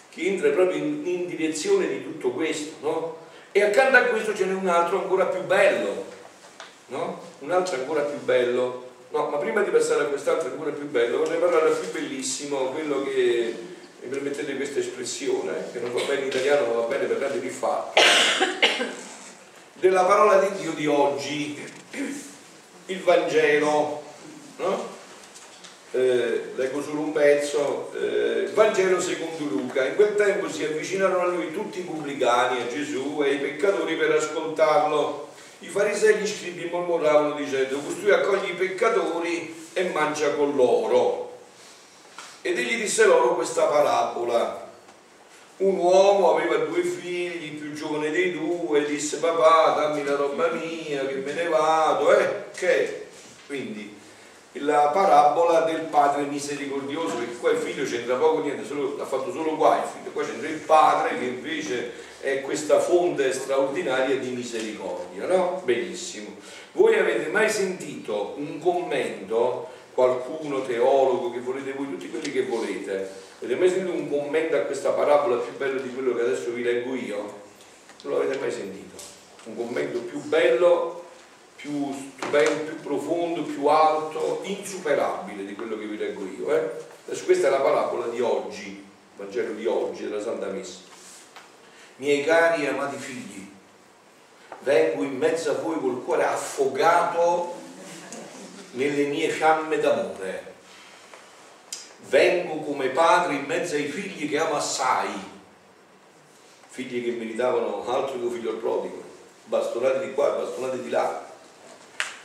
che 0.10 0.22
entra 0.22 0.50
proprio 0.52 0.78
in, 0.78 1.06
in 1.06 1.26
direzione 1.26 1.88
di 1.88 2.04
tutto 2.04 2.32
questo, 2.32 2.76
no? 2.80 3.18
E 3.52 3.62
accanto 3.62 3.98
a 3.98 4.04
questo 4.04 4.34
ce 4.34 4.46
n'è 4.46 4.54
un 4.54 4.68
altro 4.68 5.02
ancora 5.02 5.26
più 5.26 5.44
bello, 5.44 6.06
no? 6.88 7.22
Un 7.39 7.52
altro 7.52 7.76
ancora 7.76 8.02
più 8.02 8.20
bello. 8.20 8.92
No, 9.12 9.30
ma 9.30 9.38
prima 9.38 9.62
di 9.62 9.70
passare 9.70 10.04
a 10.04 10.06
quest'altro 10.06 10.50
ancora 10.50 10.72
più 10.72 10.89
bello, 10.89 11.20
vorrei 11.20 11.39
parlare 11.39 11.70
del 11.70 11.78
più 11.78 11.92
bellissimo, 11.92 12.72
quello 12.72 13.04
che, 13.04 13.56
mi 14.02 14.10
permettete 14.10 14.56
questa 14.56 14.80
espressione, 14.80 15.66
che 15.72 15.80
non 15.80 15.94
va 15.94 16.02
bene 16.02 16.22
in 16.22 16.28
italiano, 16.28 16.66
ma 16.68 16.74
va 16.82 16.88
bene 16.88 17.06
per 17.06 17.18
tanti 17.18 17.39
rifatto, 17.39 18.02
della 19.74 20.04
parola 20.04 20.39
di 20.39 20.62
Dio 20.62 20.72
di 20.72 20.88
oggi, 20.88 21.63
il 22.88 23.02
Vangelo, 23.02 24.04
no? 24.58 24.91
eh, 25.91 26.54
leggo 26.56 26.82
solo 26.82 27.02
un 27.02 27.12
pezzo, 27.12 27.91
eh, 27.93 28.50
Vangelo 28.54 29.00
secondo 29.00 29.46
Luca, 29.46 29.86
in 29.86 29.96
quel 29.96 30.15
tempo 30.15 30.50
si 30.50 30.63
avvicinarono 30.63 31.22
a 31.22 31.28
lui 31.28 31.54
tutti 31.54 31.80
i 31.80 31.84
pubblicani, 31.84 32.62
a 32.62 32.67
Gesù 32.67 33.22
e 33.24 33.34
i 33.34 33.38
peccatori 33.38 33.96
per 33.96 34.12
ascoltarlo. 34.12 35.30
I 35.60 35.67
farisei 35.67 36.15
e 36.15 36.17
gli 36.17 36.28
scribi 36.28 36.67
mormoravano 36.69 37.36
dicendo, 37.36 37.80
costui 37.80 38.12
accoglie 38.12 38.48
i 38.48 38.56
peccatori 38.56 39.69
e 39.72 39.84
mangia 39.89 40.34
con 40.34 40.56
loro. 40.56 41.38
Ed 42.41 42.58
egli 42.58 42.82
disse 42.82 43.06
loro 43.06 43.36
questa 43.36 43.65
parabola. 43.65 44.62
Un 45.58 45.78
uomo 45.78 46.36
aveva 46.36 46.58
due 46.65 46.84
figli, 46.84 47.58
più 47.58 47.72
giovane 47.74 48.10
dei 48.10 48.34
due, 48.34 48.86
disse 48.86 49.17
papà 49.17 49.76
dammi 49.78 50.04
la 50.04 50.15
roba 50.15 50.50
mia 50.50 51.06
che 51.06 51.15
me 51.15 51.32
ne 51.32 51.48
vado, 51.48 52.17
eh? 52.17 52.52
Quindi 53.47 54.02
la 54.54 54.89
parabola 54.93 55.62
del 55.62 55.82
padre 55.82 56.23
misericordioso, 56.23 57.15
perché 57.15 57.38
qua 57.38 57.52
il 57.52 57.58
figlio 57.58 57.86
c'entra 57.86 58.15
poco 58.15 58.41
niente, 58.41 58.65
solo, 58.65 58.97
ha 59.02 59.06
fatto 59.06 59.32
solo 59.32 59.56
qua 59.56 59.78
il 59.78 59.89
figlio, 59.89 60.12
qua 60.12 60.23
c'entra 60.23 60.47
il 60.47 60.60
padre 60.60 61.17
che 61.17 61.26
invece 61.26 61.91
è 62.19 62.41
questa 62.41 62.80
fonte 62.80 63.34
straordinaria 63.34 64.17
di 64.17 64.30
misericordia, 64.30 65.26
no? 65.26 65.62
Benissimo. 65.65 66.36
Voi 66.73 66.97
avete 66.97 67.30
mai 67.30 67.49
sentito 67.49 68.36
un 68.38 68.60
commento, 68.60 69.69
qualcuno, 69.93 70.62
teologo, 70.62 71.32
che 71.32 71.39
volete 71.39 71.73
voi, 71.73 71.89
tutti 71.89 72.10
quelli 72.10 72.32
che 72.32 72.43
volete, 72.43 73.10
avete 73.39 73.60
mai 73.60 73.69
sentito 73.69 73.91
un 73.91 74.10
commento 74.10 74.56
a 74.56 74.60
questa 74.60 74.91
parabola 74.91 75.38
più 75.38 75.58
bello 75.58 75.82
di 75.82 75.91
quello 75.93 76.13
che 76.13 76.21
adesso 76.21 76.52
vi 76.52 76.62
leggo 76.62 76.93
io? 76.93 77.41
Non 78.04 78.13
l'avete 78.13 78.38
mai 78.38 78.52
sentito? 78.52 78.95
Un 79.45 79.56
commento 79.58 79.99
più 79.99 80.19
bello 80.21 80.92
più 81.63 81.93
stupendo, 81.93 82.63
più 82.63 82.82
profondo, 82.82 83.43
più 83.43 83.67
alto, 83.67 84.41
insuperabile 84.43 85.45
di 85.45 85.56
quello 85.56 85.78
che 85.78 85.86
vi 85.86 85.97
leggo 85.97 86.26
io. 86.26 86.54
Eh? 86.54 86.69
Adesso 87.06 87.23
questa 87.23 87.47
è 87.47 87.49
la 87.49 87.62
parabola 87.62 88.08
di 88.08 88.19
oggi, 88.19 88.67
il 88.67 88.84
Vangelo 89.15 89.54
di 89.54 89.65
oggi, 89.65 90.04
della 90.04 90.21
Santa 90.21 90.47
Messa. 90.47 90.80
Miei 91.97 92.26
cari 92.26 92.65
e 92.65 92.67
amati 92.67 92.97
figli, 92.97 93.49
vengo 94.60 95.04
in 95.04 95.15
mezzo 95.15 95.52
a 95.52 95.54
voi 95.54 95.80
col 95.80 96.04
cuore 96.04 96.26
affogato 96.26 97.56
nelle 98.71 99.06
mie 99.06 99.30
fiamme 99.30 99.80
d'amore. 99.80 100.52
Vengo 102.10 102.58
come 102.58 102.89
padre 102.89 103.36
in 103.36 103.45
mezzo 103.45 103.76
ai 103.76 103.86
figli 103.86 104.28
che 104.28 104.38
amo 104.38 104.58
assai, 104.58 105.13
figli 106.67 107.06
che 107.06 107.12
meritavano 107.12 107.88
altro 107.88 108.17
che 108.17 108.26
un 108.26 108.32
figlio 108.32 108.58
prodigo, 108.58 109.02
bastonati 109.45 110.08
di 110.08 110.13
qua, 110.13 110.32
bastonati 110.32 110.82
di 110.82 110.89
là, 110.89 111.32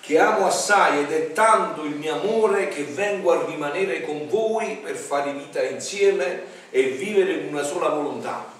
che 0.08 0.18
amo 0.18 0.46
assai 0.46 1.00
ed 1.00 1.12
è 1.12 1.32
tanto 1.34 1.84
il 1.84 1.94
mio 1.94 2.14
amore 2.14 2.68
che 2.68 2.82
vengo 2.84 3.30
a 3.30 3.44
rimanere 3.44 4.00
con 4.00 4.26
voi 4.26 4.78
per 4.82 4.96
fare 4.96 5.34
vita 5.34 5.62
insieme 5.62 6.44
e 6.70 6.84
vivere 6.84 7.32
in 7.32 7.48
una 7.48 7.62
sola 7.62 7.90
volontà. 7.90 8.50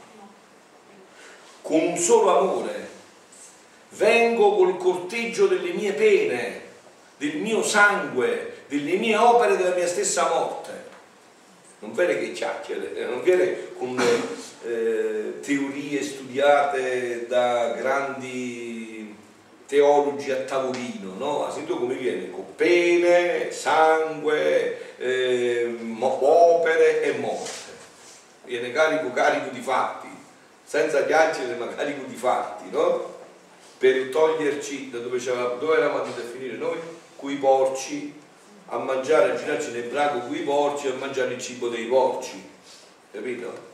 Con 1.62 1.80
un 1.80 1.96
solo 1.96 2.38
amore. 2.38 2.88
Vengo 3.92 4.56
col 4.56 4.76
corteggio 4.76 5.46
delle 5.46 5.72
mie 5.72 5.94
pene, 5.94 6.60
del 7.16 7.38
mio 7.38 7.62
sangue, 7.62 8.64
delle 8.68 8.96
mie 8.96 9.16
opere, 9.16 9.56
della 9.56 9.74
mia 9.74 9.88
stessa 9.88 10.28
morte. 10.28 10.72
Non 11.78 11.94
viene 11.94 12.18
che 12.18 12.32
chiacchiere, 12.32 12.94
eh, 12.94 13.04
non 13.06 13.22
viene 13.22 13.72
con 13.78 13.98
eh, 14.66 15.40
teorie 15.40 16.02
studiate 16.02 17.26
da 17.26 17.72
grandi 17.72 18.87
teologi 19.68 20.30
a 20.30 20.38
tavolino, 20.38 21.12
no? 21.18 21.46
Ha 21.46 21.52
sentito 21.52 21.78
come 21.78 21.94
viene? 21.94 22.30
Con 22.30 22.54
pene, 22.56 23.52
sangue, 23.52 24.96
eh, 24.96 25.76
opere 26.00 27.02
e 27.02 27.18
morte. 27.18 27.76
Viene 28.44 28.72
carico, 28.72 29.12
carico 29.12 29.50
di 29.50 29.60
fatti, 29.60 30.08
senza 30.64 31.02
piacere 31.02 31.54
ma 31.56 31.68
carico 31.68 32.04
di 32.06 32.16
fatti, 32.16 32.70
no? 32.70 33.16
Per 33.76 34.08
toglierci 34.08 34.90
da 34.90 34.98
dove, 35.00 35.22
dove 35.22 35.76
eravamo 35.76 36.02
andati 36.02 36.20
a 36.20 36.30
finire 36.30 36.56
noi? 36.56 36.78
Quei 37.14 37.36
porci, 37.36 38.14
a 38.68 38.78
mangiare, 38.78 39.32
a 39.32 39.36
girarci 39.36 39.70
nel 39.72 39.84
braco 39.84 40.20
quei 40.20 40.40
porci, 40.40 40.88
a 40.88 40.94
mangiare 40.94 41.34
il 41.34 41.40
cibo 41.40 41.68
dei 41.68 41.84
porci, 41.84 42.42
capito? 43.12 43.66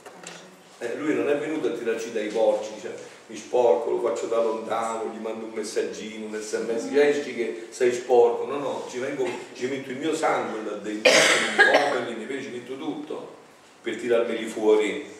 Eh, 0.78 0.96
lui 0.96 1.14
non 1.14 1.28
è 1.28 1.36
venuto 1.36 1.68
a 1.68 1.70
tirarci 1.70 2.12
dai 2.12 2.28
porci, 2.28 2.72
cioè, 2.80 2.92
mi 3.26 3.36
sporco, 3.36 3.90
lo 3.90 4.00
faccio 4.00 4.26
da 4.26 4.42
lontano, 4.42 5.10
gli 5.12 5.20
mando 5.20 5.46
un 5.46 5.52
messaggino, 5.52 6.26
un 6.26 6.38
sms, 6.38 6.90
esci 6.92 7.34
che 7.34 7.68
sei 7.70 7.92
sporco, 7.92 8.44
no 8.44 8.58
no, 8.58 8.86
ci, 8.90 8.98
vengo, 8.98 9.26
ci 9.54 9.66
metto 9.66 9.90
il 9.90 9.96
mio 9.96 10.14
sangue 10.14 10.62
là 10.62 10.76
dentro, 10.76 11.10
i 11.10 12.14
miei 12.14 12.42
ci 12.42 12.50
metto 12.50 12.76
tutto 12.76 13.36
per 13.80 13.96
tirarmeli 13.96 14.44
fuori. 14.46 15.12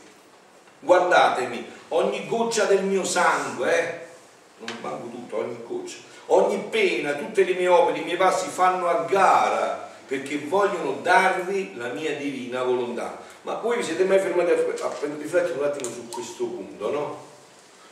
Guardatemi, 0.80 1.66
ogni 1.88 2.26
goccia 2.26 2.64
del 2.64 2.84
mio 2.84 3.04
sangue, 3.04 3.78
eh? 3.78 3.98
non 4.58 4.76
manco 4.82 5.08
tutto, 5.08 5.38
ogni 5.38 5.56
goccia, 5.66 5.96
ogni 6.26 6.62
pena, 6.68 7.14
tutte 7.14 7.42
le 7.42 7.54
mie 7.54 7.68
opere, 7.68 8.00
i 8.00 8.04
miei 8.04 8.18
passi 8.18 8.48
fanno 8.48 8.88
a 8.88 9.04
gara 9.08 9.92
perché 10.06 10.36
vogliono 10.46 10.98
darvi 11.00 11.74
la 11.76 11.88
mia 11.88 12.14
divina 12.16 12.62
volontà. 12.62 13.18
Ma 13.42 13.54
voi 13.54 13.78
vi 13.78 13.82
siete 13.82 14.04
mai 14.04 14.18
fermati 14.18 14.50
a 14.50 14.54
riflettere 14.54 15.58
un 15.58 15.64
attimo 15.64 15.90
su 15.90 16.08
questo 16.08 16.44
punto, 16.44 16.90
no? 16.90 17.32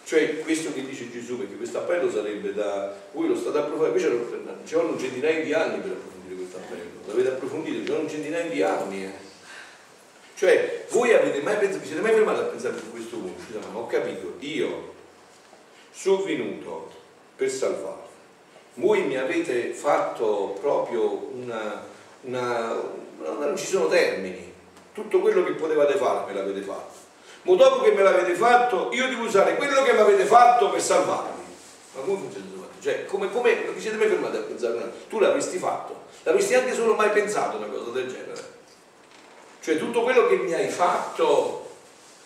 Cioè 0.04 0.40
questo 0.40 0.72
che 0.72 0.84
dice 0.84 1.10
Gesù, 1.10 1.38
perché 1.38 1.56
questo 1.56 1.78
appello 1.78 2.10
sarebbe 2.10 2.52
da... 2.52 2.94
Voi 3.12 3.28
lo 3.28 3.36
state 3.36 3.58
approfondendo, 3.58 3.98
invece 3.98 4.64
ci 4.64 4.74
vogliono 4.74 4.98
centinaia 4.98 5.44
di 5.44 5.52
anni 5.52 5.80
per 5.80 5.92
approfondire 5.92 6.34
questo 6.34 6.56
appello, 6.56 6.90
l'avete 7.06 7.28
approfondito, 7.28 7.84
ci 7.84 7.90
vogliono 7.90 8.08
centinaia 8.08 8.50
di 8.50 8.62
anni. 8.62 9.04
Eh. 9.04 9.12
Cioè 10.34 10.86
voi 10.90 11.14
avete 11.14 11.40
mai 11.40 11.56
pensato, 11.56 11.80
vi 11.80 11.86
siete 11.86 12.02
mai 12.02 12.12
fermati 12.12 12.40
a 12.40 12.44
pensare 12.44 12.76
su 12.78 12.90
questo 12.90 13.16
punto? 13.16 13.58
Ma 13.72 13.78
ho 13.78 13.86
capito, 13.86 14.34
io 14.40 14.94
sono 15.92 16.22
venuto 16.24 16.90
per 17.36 17.48
salvarvi. 17.48 18.00
Voi 18.74 19.04
mi 19.04 19.16
avete 19.16 19.72
fatto 19.72 20.56
proprio 20.60 21.30
una, 21.32 21.84
una, 22.22 22.82
non 23.20 23.56
ci 23.56 23.66
sono 23.66 23.86
termini, 23.86 24.52
tutto 24.92 25.20
quello 25.20 25.44
che 25.44 25.52
potevate 25.52 25.94
fare 25.94 26.32
me 26.32 26.38
l'avete 26.38 26.62
fatto 26.62 27.01
ma 27.42 27.54
dopo 27.56 27.82
che 27.82 27.92
me 27.92 28.02
l'avete 28.02 28.34
fatto 28.34 28.90
io 28.92 29.08
devo 29.08 29.24
usare 29.24 29.56
quello 29.56 29.82
che 29.82 29.92
mi 29.92 30.00
avete 30.00 30.24
fatto 30.24 30.70
per 30.70 30.80
salvarmi. 30.80 31.42
Ma 31.94 32.02
come 32.02 32.18
funziona 32.18 32.50
cioè 32.82 33.04
come, 33.04 33.30
come 33.30 33.54
vi 33.72 33.80
siete 33.80 33.96
mai 33.96 34.08
fermati 34.08 34.36
a 34.36 34.40
pensare 34.40 34.92
tu 35.08 35.20
l'avresti 35.20 35.56
fatto? 35.58 36.02
L'avresti 36.24 36.54
anche 36.54 36.74
solo 36.74 36.94
mai 36.94 37.10
pensato 37.10 37.56
una 37.56 37.66
cosa 37.66 37.90
del 37.90 38.08
genere? 38.08 38.50
Cioè 39.60 39.78
tutto 39.78 40.02
quello 40.02 40.26
che 40.26 40.36
mi 40.36 40.52
hai 40.52 40.68
fatto 40.68 41.70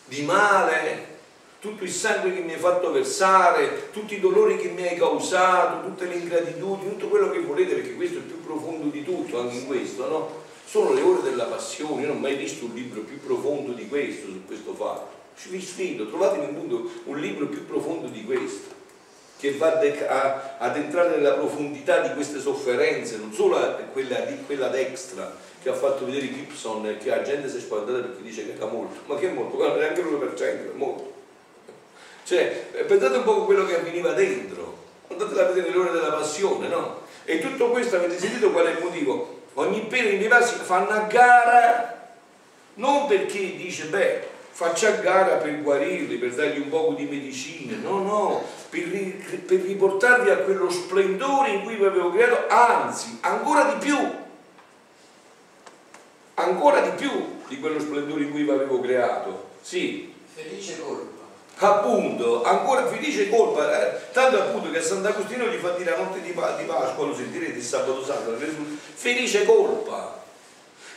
di 0.06 0.22
male 0.22 1.14
tutto 1.58 1.84
il 1.84 1.90
sangue 1.90 2.32
che 2.32 2.40
mi 2.40 2.52
hai 2.52 2.58
fatto 2.58 2.92
versare, 2.92 3.90
tutti 3.90 4.14
i 4.14 4.20
dolori 4.20 4.56
che 4.56 4.68
mi 4.68 4.86
hai 4.86 4.96
causato, 4.96 5.82
tutte 5.88 6.06
le 6.06 6.14
ingratitudini, 6.14 6.90
tutto 6.90 7.08
quello 7.08 7.30
che 7.30 7.40
volete, 7.40 7.74
perché 7.74 7.94
questo 7.94 8.16
è 8.16 8.18
il 8.18 8.24
più 8.24 8.44
profondo 8.44 8.88
di 8.88 9.02
tutto, 9.02 9.40
anche 9.40 9.56
in 9.56 9.66
questo, 9.66 10.08
no? 10.08 10.44
Sono 10.68 10.92
le 10.92 11.00
ore 11.00 11.22
della 11.22 11.44
passione, 11.44 12.02
io 12.02 12.08
non 12.08 12.16
ho 12.16 12.20
mai 12.20 12.34
visto 12.34 12.64
un 12.64 12.74
libro 12.74 13.02
più 13.02 13.20
profondo 13.20 13.70
di 13.70 13.86
questo, 13.86 14.26
su 14.26 14.44
questo 14.46 14.74
fatto. 14.74 15.14
Vi 15.48 15.60
sfido, 15.60 16.08
trovate 16.08 16.38
nel 16.38 16.52
mondo 16.52 16.90
un 17.04 17.20
libro 17.20 17.46
più 17.46 17.64
profondo 17.64 18.08
di 18.08 18.24
questo, 18.24 18.74
che 19.38 19.52
va 19.52 19.78
ad 20.58 20.76
entrare 20.76 21.10
nella 21.10 21.34
profondità 21.34 22.00
di 22.00 22.12
queste 22.14 22.40
sofferenze, 22.40 23.18
non 23.18 23.32
solo 23.32 23.58
quella, 23.92 24.16
quella 24.44 24.66
destra 24.66 25.32
che 25.62 25.68
ha 25.68 25.74
fatto 25.74 26.04
vedere 26.04 26.32
Gibson 26.32 26.96
che 27.00 27.10
la 27.10 27.22
gente 27.22 27.48
si 27.48 27.58
è 27.58 27.60
spaventata 27.60 28.00
perché 28.00 28.22
dice 28.22 28.44
che 28.44 28.54
era 28.56 28.66
molto, 28.66 29.00
ma 29.06 29.16
che 29.16 29.30
è 29.30 29.32
molto? 29.32 29.56
Non 29.56 29.78
neanche 29.78 30.02
l'1%, 30.02 30.40
è 30.40 30.70
molto. 30.72 31.12
Cioè, 32.24 32.84
pensate 32.88 33.18
un 33.18 33.22
po' 33.22 33.42
a 33.42 33.44
quello 33.44 33.64
che 33.66 33.76
avveniva 33.76 34.12
dentro, 34.14 34.76
andate 35.08 35.40
a 35.40 35.44
vedere 35.44 35.70
le 35.70 35.78
ore 35.78 35.92
della 35.92 36.10
passione, 36.10 36.66
no? 36.66 37.02
E 37.24 37.38
tutto 37.38 37.70
questo 37.70 37.96
avete 37.96 38.18
sentito 38.18 38.50
qual 38.50 38.66
è 38.66 38.72
il 38.72 38.82
motivo? 38.82 39.35
Ogni 39.56 39.82
pelo 39.82 40.16
vivasi 40.16 40.54
fanno 40.54 40.90
a 40.90 41.00
gara 41.00 42.14
non 42.74 43.06
perché 43.06 43.56
dice 43.56 43.86
beh 43.86 44.34
faccio 44.56 44.86
a 44.86 44.92
gara 44.92 45.36
per 45.36 45.60
guarirli, 45.60 46.16
per 46.16 46.34
dargli 46.34 46.60
un 46.60 46.70
po' 46.70 46.94
di 46.96 47.04
medicine, 47.04 47.76
no, 47.76 47.98
no, 47.98 48.42
per, 48.70 48.88
per 49.44 49.60
riportarvi 49.60 50.30
a 50.30 50.38
quello 50.38 50.70
splendore 50.70 51.50
in 51.50 51.62
cui 51.62 51.76
vi 51.76 51.84
avevo 51.84 52.10
creato, 52.10 52.46
anzi, 52.48 53.18
ancora 53.20 53.74
di 53.74 53.84
più, 53.84 53.98
ancora 56.34 56.80
di 56.80 56.90
più 56.96 57.10
di 57.48 57.60
quello 57.60 57.78
splendore 57.78 58.22
in 58.22 58.30
cui 58.30 58.44
vi 58.44 58.50
avevo 58.50 58.80
creato, 58.80 59.48
sì. 59.60 60.14
Felice 60.34 60.80
colpa. 60.80 61.15
Appunto, 61.58 62.42
ancora 62.42 62.86
felice 62.86 63.30
colpa, 63.30 63.80
eh? 63.80 64.12
tanto 64.12 64.38
appunto 64.38 64.70
che 64.70 64.82
Sant'Agostino 64.82 65.46
gli 65.46 65.56
fa 65.56 65.70
dire 65.70 65.90
la 65.90 65.96
notte 65.96 66.20
di, 66.20 66.28
di 66.28 66.32
Pasqua, 66.32 67.06
lo 67.06 67.14
sentirete 67.14 67.56
il 67.58 67.64
sabato 67.64 68.04
santo, 68.04 68.36
felice 68.94 69.46
colpa. 69.46 70.22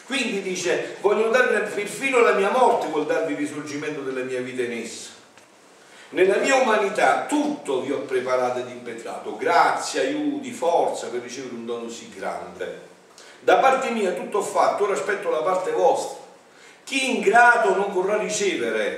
Quindi 0.05 0.41
dice, 0.41 0.97
voglio 0.99 1.29
darvi 1.29 1.71
perfino 1.73 2.19
la 2.19 2.33
mia 2.33 2.49
morte, 2.49 2.87
vuol 2.87 3.05
darvi 3.05 3.33
il 3.33 3.37
risorgimento 3.37 4.01
della 4.01 4.23
mia 4.25 4.41
vita 4.41 4.63
in 4.63 4.73
essa. 4.73 5.11
Nella 6.09 6.37
mia 6.37 6.55
umanità 6.55 7.25
tutto 7.25 7.81
vi 7.81 7.91
ho 7.91 7.99
preparato 7.99 8.59
ed 8.59 8.69
impetrato, 8.69 9.37
grazie, 9.37 10.01
aiuti, 10.01 10.51
forza 10.51 11.07
per 11.07 11.21
ricevere 11.21 11.53
un 11.53 11.65
dono 11.65 11.87
sì 11.87 12.11
grande. 12.13 12.87
Da 13.39 13.57
parte 13.59 13.91
mia 13.91 14.11
tutto 14.11 14.39
ho 14.39 14.43
fatto, 14.43 14.83
ora 14.83 14.93
aspetto 14.93 15.29
la 15.29 15.43
parte 15.43 15.71
vostra. 15.71 16.17
Chi 16.83 17.15
ingrato 17.15 17.75
non 17.75 17.93
vorrà 17.93 18.17
ricevere 18.17 18.97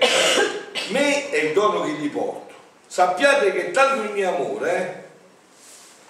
me 0.89 1.29
è 1.29 1.37
il 1.37 1.53
dono 1.53 1.83
che 1.83 1.91
gli 1.91 2.09
porto. 2.09 2.53
Sappiate 2.87 3.51
che 3.53 3.71
tanto 3.71 4.03
il 4.03 4.11
mio 4.11 4.29
amore, 4.29 5.05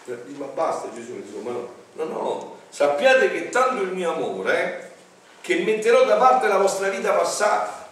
eh? 0.05 0.15
ma 0.37 0.47
basta 0.47 0.91
Gesù, 0.93 1.13
insomma, 1.13 1.51
no, 1.51 1.69
no, 1.93 2.03
no, 2.05 2.57
sappiate 2.69 3.31
che 3.31 3.49
tanto 3.49 3.83
il 3.83 3.91
mio 3.91 4.13
amore 4.13 4.89
che 5.41 5.59
metterò 5.59 6.05
da 6.05 6.17
parte 6.17 6.47
la 6.47 6.57
vostra 6.57 6.89
vita 6.89 7.11
passata. 7.13 7.89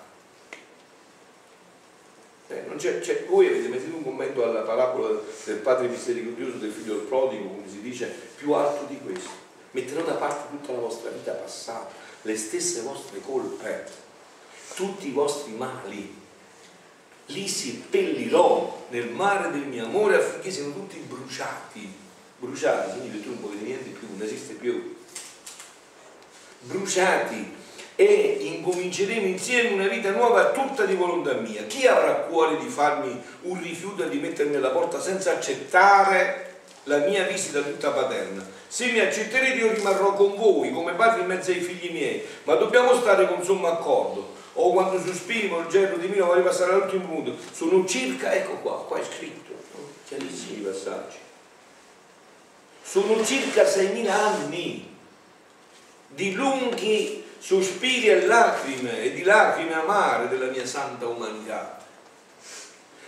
Eh, 2.48 2.66
c'è, 2.78 3.00
c'è, 3.00 3.26
voi 3.28 3.48
avete 3.48 3.68
messo 3.68 3.86
un 3.94 4.04
commento 4.04 4.44
alla 4.44 4.62
parabola 4.62 5.20
del 5.44 5.58
padre 5.58 5.88
misericordioso 5.88 6.58
del 6.58 6.72
figlio 6.72 6.96
del 6.96 7.06
prodigo, 7.06 7.48
come 7.48 7.70
si 7.70 7.82
dice, 7.82 8.08
più 8.36 8.54
alto 8.54 8.86
di 8.86 9.00
questo. 9.00 9.30
Metterò 9.72 10.02
da 10.02 10.14
parte 10.14 10.50
tutta 10.50 10.72
la 10.72 10.80
vostra 10.80 11.12
vita 11.12 11.34
passata, 11.34 11.90
le 12.24 12.38
stesse 12.38 12.82
vostre 12.82 13.22
colpe, 13.22 13.86
tutti 14.74 15.10
i 15.10 15.12
vostri 15.12 15.52
mali. 15.52 16.19
Li 17.30 17.48
seppellirò 17.48 18.86
nel 18.90 19.10
mare 19.10 19.50
del 19.52 19.66
mio 19.66 19.86
amore 19.86 20.18
affinché 20.18 20.52
siano 20.52 20.74
tutti 20.74 20.98
bruciati 20.98 22.00
bruciati, 22.40 23.00
quindi 23.00 23.18
il 23.18 23.24
tuo 23.24 23.36
non 23.40 23.58
di 23.58 23.66
niente 23.66 23.90
più, 23.90 24.08
non 24.12 24.26
esiste 24.26 24.54
più. 24.54 24.96
Bruciati 26.62 27.58
e 27.96 28.38
incominceremo 28.42 29.28
insieme 29.28 29.72
una 29.72 29.88
vita 29.88 30.12
nuova 30.12 30.52
tutta 30.52 30.86
di 30.86 30.96
volontà 30.96 31.34
mia. 31.34 31.64
Chi 31.64 31.86
avrà 31.86 32.14
cuore 32.14 32.58
di 32.58 32.68
farmi 32.68 33.22
un 33.42 33.62
rifiuto 33.62 34.06
e 34.06 34.10
di 34.10 34.20
mettermi 34.20 34.56
alla 34.56 34.70
porta 34.70 35.02
senza 35.02 35.34
accettare 35.34 36.62
la 36.84 37.00
mia 37.00 37.26
visita 37.26 37.62
tutta 37.62 37.92
paterna? 37.92 38.46
Se 38.68 38.92
mi 38.92 39.00
accetterete 39.00 39.58
io 39.58 39.74
rimarrò 39.74 40.14
con 40.14 40.36
voi 40.36 40.72
come 40.72 40.94
padre 40.94 41.22
in 41.22 41.28
mezzo 41.28 41.52
ai 41.52 41.60
figli 41.60 41.92
miei, 41.92 42.24
ma 42.44 42.56
dobbiamo 42.56 42.96
stare 42.96 43.28
con 43.28 43.44
sommo 43.44 43.68
accordo. 43.68 44.38
O 44.62 44.74
quando 44.74 45.02
sospiro 45.02 45.62
il 45.62 45.68
gerro 45.68 45.96
di 45.96 46.08
mio 46.08 46.26
vorrei 46.26 46.44
passare 46.44 46.74
all'ultimo 46.74 47.06
punto, 47.06 47.34
sono 47.54 47.86
circa, 47.86 48.34
ecco 48.34 48.56
qua, 48.56 48.84
qua 48.84 49.00
è 49.00 49.04
scritto, 49.06 49.54
chiarissimi 50.06 50.60
passaggi. 50.60 51.16
Sono 52.84 53.24
circa 53.24 53.64
6.000 53.64 54.10
anni 54.10 54.98
di 56.08 56.34
lunghi 56.34 57.24
sospiri 57.40 58.10
e 58.10 58.26
lacrime 58.26 59.02
e 59.02 59.14
di 59.14 59.24
lacrime 59.24 59.76
amare 59.76 60.28
della 60.28 60.52
mia 60.52 60.66
santa 60.66 61.08
umanità 61.08 61.78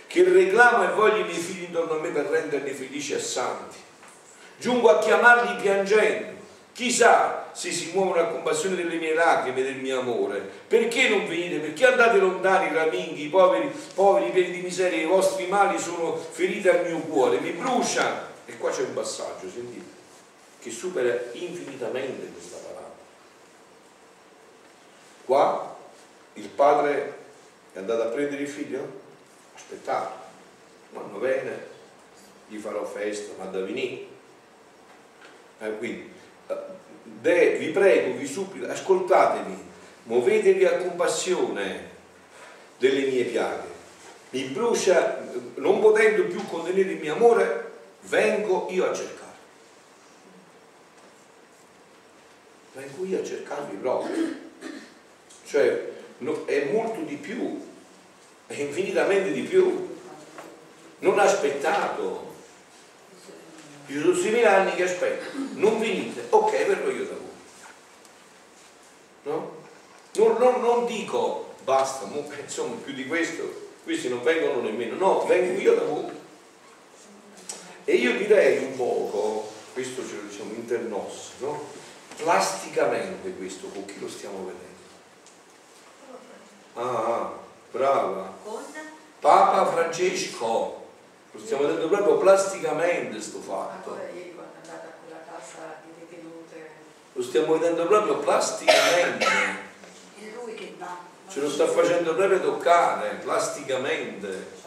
che 0.06 0.24
reclamo 0.24 0.84
e 0.84 0.94
voglio 0.94 1.18
i 1.18 1.24
miei 1.24 1.36
figli 1.36 1.64
intorno 1.64 1.96
a 1.96 2.00
me 2.00 2.08
per 2.08 2.26
renderli 2.26 2.72
felici 2.72 3.12
e 3.12 3.20
santi. 3.20 3.76
Giungo 4.58 4.88
a 4.88 4.98
chiamarli 5.00 5.60
piangendo 5.60 6.31
chissà 6.72 7.50
se 7.52 7.70
si 7.70 7.90
muovono 7.92 8.20
a 8.20 8.26
compassione 8.26 8.76
delle 8.76 8.96
mie 8.96 9.14
lacrime 9.14 9.62
del 9.62 9.76
mio 9.76 10.00
amore 10.00 10.40
perché 10.40 11.08
non 11.08 11.26
venite? 11.26 11.58
perché 11.58 11.86
andate 11.86 12.18
lontani 12.18 12.74
raminghi, 12.74 13.28
poveri, 13.28 13.70
poveri 13.94 14.30
pieni 14.30 14.50
di 14.52 14.60
miseria 14.62 15.02
i 15.02 15.06
vostri 15.06 15.46
mali 15.46 15.78
sono 15.78 16.16
feriti 16.16 16.68
al 16.68 16.86
mio 16.86 16.98
cuore 17.00 17.38
mi 17.40 17.50
bruciano 17.50 18.30
e 18.44 18.58
qua 18.58 18.70
c'è 18.70 18.82
un 18.82 18.94
passaggio, 18.94 19.48
sentite, 19.48 19.84
che 20.60 20.70
supera 20.70 21.16
infinitamente 21.32 22.30
questa 22.32 22.56
parola. 22.56 22.90
Qua 25.24 25.76
il 26.34 26.48
padre 26.48 27.18
è 27.72 27.78
andato 27.78 28.02
a 28.02 28.06
prendere 28.06 28.42
il 28.42 28.48
figlio? 28.48 29.00
Aspettate, 29.54 30.14
quando 30.92 31.18
viene 31.18 31.70
gli 32.48 32.58
farò 32.58 32.84
festa, 32.84 33.32
ma 33.38 33.44
da 33.44 33.60
venire. 33.60 34.06
Eh, 35.60 35.78
quindi, 35.78 36.12
de, 37.02 37.56
vi 37.58 37.68
prego, 37.68 38.16
vi 38.16 38.26
supplico, 38.26 38.70
ascoltatemi, 38.70 39.56
muovetevi 40.04 40.64
a 40.64 40.76
compassione 40.78 41.90
delle 42.78 43.06
mie 43.06 43.24
piaghe. 43.24 43.70
Mi 44.30 44.44
brucia, 44.44 45.22
non 45.56 45.80
potendo 45.80 46.24
più 46.24 46.44
contenere 46.46 46.92
il 46.92 47.00
mio 47.00 47.14
amore, 47.14 47.70
vengo 48.02 48.66
io 48.70 48.90
a 48.90 48.94
cercarvi. 48.94 49.20
Vengo 52.74 53.04
io 53.04 53.20
a 53.20 53.24
cercarvi 53.24 53.76
proprio. 53.76 54.40
Cioè, 55.44 55.92
no, 56.18 56.46
è 56.46 56.70
molto 56.72 57.02
di 57.02 57.16
più, 57.16 57.60
è 58.46 58.54
infinitamente 58.54 59.32
di 59.32 59.42
più. 59.42 59.90
non 61.00 61.18
aspettato. 61.18 62.31
Sono 63.86 64.12
6.000 64.12 64.46
anni 64.46 64.74
che 64.74 64.84
aspetto, 64.84 65.36
non 65.54 65.78
venite, 65.78 66.26
ok, 66.30 66.50
verrò 66.66 66.90
io 66.90 67.04
da 67.04 67.14
voi. 67.14 67.30
No? 69.24 69.60
Non, 70.14 70.36
non, 70.38 70.60
non 70.60 70.86
dico 70.86 71.54
basta, 71.64 72.08
insomma 72.40 72.76
più 72.76 72.92
di 72.92 73.06
questo, 73.06 73.70
questi 73.84 74.08
non 74.08 74.22
vengono 74.22 74.60
nemmeno, 74.60 74.96
no, 74.96 75.26
vengo 75.26 75.60
io 75.60 75.74
da 75.74 75.84
voi. 75.84 76.20
E 77.84 77.94
io 77.94 78.16
direi 78.16 78.64
un 78.64 78.76
poco, 78.76 79.50
questo 79.72 80.06
ce 80.06 80.16
lo 80.16 80.22
diciamo 80.22 80.52
internos, 80.54 81.32
no? 81.38 81.80
plasticamente 82.16 83.34
questo 83.34 83.68
con 83.68 83.84
chi 83.84 83.98
lo 83.98 84.08
stiamo 84.08 84.38
vedendo. 84.44 84.70
Ah, 86.74 87.14
ah 87.14 87.32
brava. 87.70 88.32
Papa 89.20 89.66
Francesco. 89.70 90.80
Lo 91.32 91.40
stiamo 91.40 91.66
vedendo 91.66 91.88
proprio 91.88 92.18
plasticamente 92.18 93.20
sto 93.20 93.40
fatto. 93.40 93.98
Lo 97.14 97.22
stiamo 97.22 97.58
vedendo 97.58 97.86
proprio 97.86 98.18
plasticamente. 98.18 99.26
È 99.26 100.32
lui 100.34 100.54
che 100.54 100.74
va. 100.78 100.98
Ce 101.28 101.40
lo 101.40 101.48
sta 101.48 101.66
facendo 101.66 102.14
proprio 102.14 102.40
toccare, 102.40 103.18
plasticamente. 103.22 104.60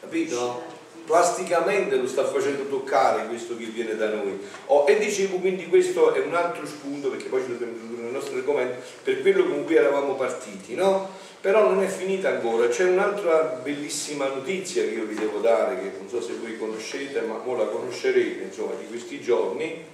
Capito? 0.00 0.76
plasticamente 1.08 1.96
lo 1.96 2.06
sta 2.06 2.26
facendo 2.26 2.68
toccare 2.68 3.26
questo 3.28 3.56
che 3.56 3.64
viene 3.64 3.96
da 3.96 4.10
noi. 4.10 4.38
Oh, 4.66 4.86
e 4.86 4.98
dicevo 4.98 5.38
quindi 5.38 5.66
questo 5.66 6.12
è 6.12 6.20
un 6.20 6.34
altro 6.34 6.66
spunto, 6.66 7.08
perché 7.08 7.28
poi 7.28 7.40
ci 7.40 7.48
dobbiamo 7.48 7.72
introdurre 7.72 8.02
nel 8.02 8.12
nostro 8.12 8.36
argomento, 8.36 8.82
per 9.02 9.22
quello 9.22 9.46
con 9.46 9.64
cui 9.64 9.76
eravamo 9.76 10.16
partiti, 10.16 10.74
no? 10.74 11.08
Però 11.40 11.68
non 11.70 11.82
è 11.84 11.86
finita 11.86 12.30
ancora, 12.30 12.66
c'è 12.66 12.84
un'altra 12.84 13.60
bellissima 13.62 14.26
notizia 14.26 14.82
che 14.82 14.88
io 14.90 15.04
vi 15.04 15.14
devo 15.14 15.38
dare, 15.38 15.76
che 15.76 15.92
non 15.96 16.08
so 16.08 16.20
se 16.20 16.32
voi 16.40 16.58
conoscete, 16.58 17.20
ma 17.20 17.40
ora 17.44 17.62
la 17.62 17.68
conoscerete, 17.68 18.42
insomma, 18.42 18.72
di 18.74 18.88
questi 18.88 19.20
giorni. 19.20 19.84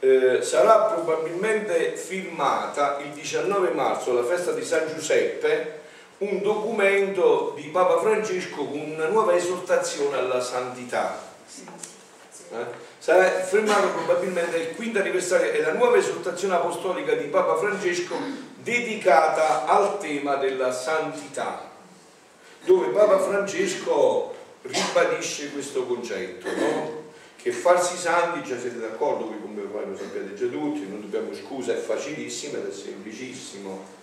Eh, 0.00 0.42
sarà 0.42 0.92
probabilmente 0.92 1.94
firmata 1.94 2.98
il 2.98 3.10
19 3.10 3.70
marzo, 3.70 4.12
la 4.12 4.24
festa 4.24 4.50
di 4.52 4.64
San 4.64 4.88
Giuseppe, 4.92 5.80
un 6.18 6.42
documento 6.42 7.52
di 7.54 7.68
Papa 7.68 7.98
Francesco 8.00 8.64
con 8.64 8.80
una 8.80 9.06
nuova 9.06 9.36
esortazione 9.36 10.16
alla 10.16 10.40
santità. 10.40 11.16
Eh? 12.50 12.84
Sarà 12.98 13.28
firmato 13.40 13.88
probabilmente 13.90 14.56
il 14.56 14.74
quinto 14.74 14.98
anniversario 14.98 15.52
e 15.52 15.60
la 15.60 15.74
nuova 15.74 15.96
esortazione 15.96 16.54
apostolica 16.54 17.12
di 17.12 17.26
Papa 17.26 17.56
Francesco 17.56 18.16
dedicata 18.66 19.64
al 19.66 20.00
tema 20.00 20.34
della 20.34 20.72
santità, 20.72 21.70
dove 22.64 22.88
Papa 22.88 23.20
Francesco 23.20 24.34
ribadisce 24.62 25.52
questo 25.52 25.86
concetto, 25.86 26.48
no? 26.52 27.04
che 27.36 27.52
farsi 27.52 27.96
santi, 27.96 28.42
già 28.42 28.58
siete 28.58 28.80
d'accordo, 28.80 29.26
voi 29.26 29.40
come 29.40 29.62
lo 29.62 29.96
sapete 29.96 30.34
già 30.34 30.46
tutti, 30.46 30.88
non 30.88 31.00
dobbiamo 31.00 31.32
scusa, 31.32 31.74
è 31.74 31.76
facilissimo 31.76 32.56
ed 32.56 32.66
è 32.68 32.72
semplicissimo 32.72 33.94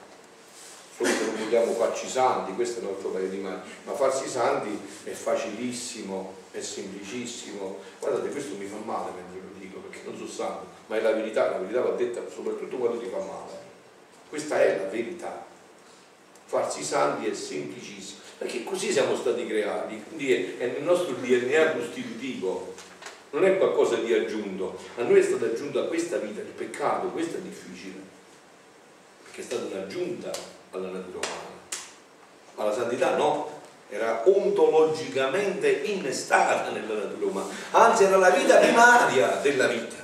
solo 0.95 1.09
se 1.09 1.25
non 1.25 1.35
vogliamo 1.43 1.73
farci 1.73 2.07
santi, 2.07 2.53
questo 2.53 2.79
è 2.79 2.83
un 2.83 2.89
altro 2.89 3.09
paio 3.09 3.27
di 3.27 3.39
mani, 3.39 3.59
ma 3.83 3.93
farsi 3.93 4.29
santi 4.29 4.79
è 5.03 5.11
facilissimo, 5.11 6.35
è 6.51 6.61
semplicissimo. 6.61 7.79
Guardate, 7.99 8.29
questo 8.29 8.55
mi 8.55 8.65
fa 8.67 8.77
male 8.85 9.11
mentre 9.15 9.41
lo 9.41 9.59
dico, 9.59 9.79
perché 9.79 10.05
non 10.05 10.15
sono 10.15 10.29
santo, 10.29 10.67
ma 10.87 10.95
è 10.95 11.01
la 11.01 11.11
verità, 11.11 11.49
la 11.49 11.57
verità 11.57 11.81
va 11.81 11.89
detta 11.89 12.21
soprattutto 12.29 12.77
quando 12.77 12.99
ti 12.99 13.07
fa 13.07 13.17
male. 13.17 13.62
Questa 14.33 14.59
è 14.59 14.79
la 14.79 14.87
verità. 14.87 15.45
Farsi 16.45 16.83
santi 16.83 17.29
è 17.29 17.35
semplicissimo, 17.35 18.21
perché 18.39 18.63
così 18.63 18.91
siamo 18.91 19.15
stati 19.15 19.45
creati, 19.45 20.03
quindi 20.07 20.55
è, 20.57 20.65
nel 20.71 20.81
nostro 20.81 21.13
DNA 21.13 21.73
costitutivo, 21.73 22.73
non 23.29 23.45
è 23.45 23.59
qualcosa 23.59 23.97
di 23.97 24.11
aggiunto. 24.11 24.75
A 24.97 25.03
noi 25.03 25.19
è 25.19 25.21
stato 25.21 25.45
aggiunto 25.45 25.81
a 25.81 25.85
questa 25.85 26.17
vita 26.17 26.41
il 26.41 26.47
peccato, 26.47 27.09
questo 27.09 27.37
è 27.37 27.41
difficile, 27.41 27.99
perché 29.21 29.41
è 29.41 29.43
stata 29.43 29.65
un'aggiunta 29.65 30.31
alla 30.71 30.89
natura 30.89 31.19
umana. 31.27 31.51
Ma 32.55 32.63
la 32.63 32.73
santità 32.73 33.15
no, 33.15 33.61
era 33.87 34.27
ontologicamente 34.27 35.69
innestata 35.69 36.71
nella 36.71 37.03
natura 37.03 37.25
umana, 37.27 37.53
anzi 37.69 38.05
era 38.05 38.17
la 38.17 38.31
vita 38.31 38.57
primaria 38.57 39.27
della 39.43 39.67
vita. 39.67 39.97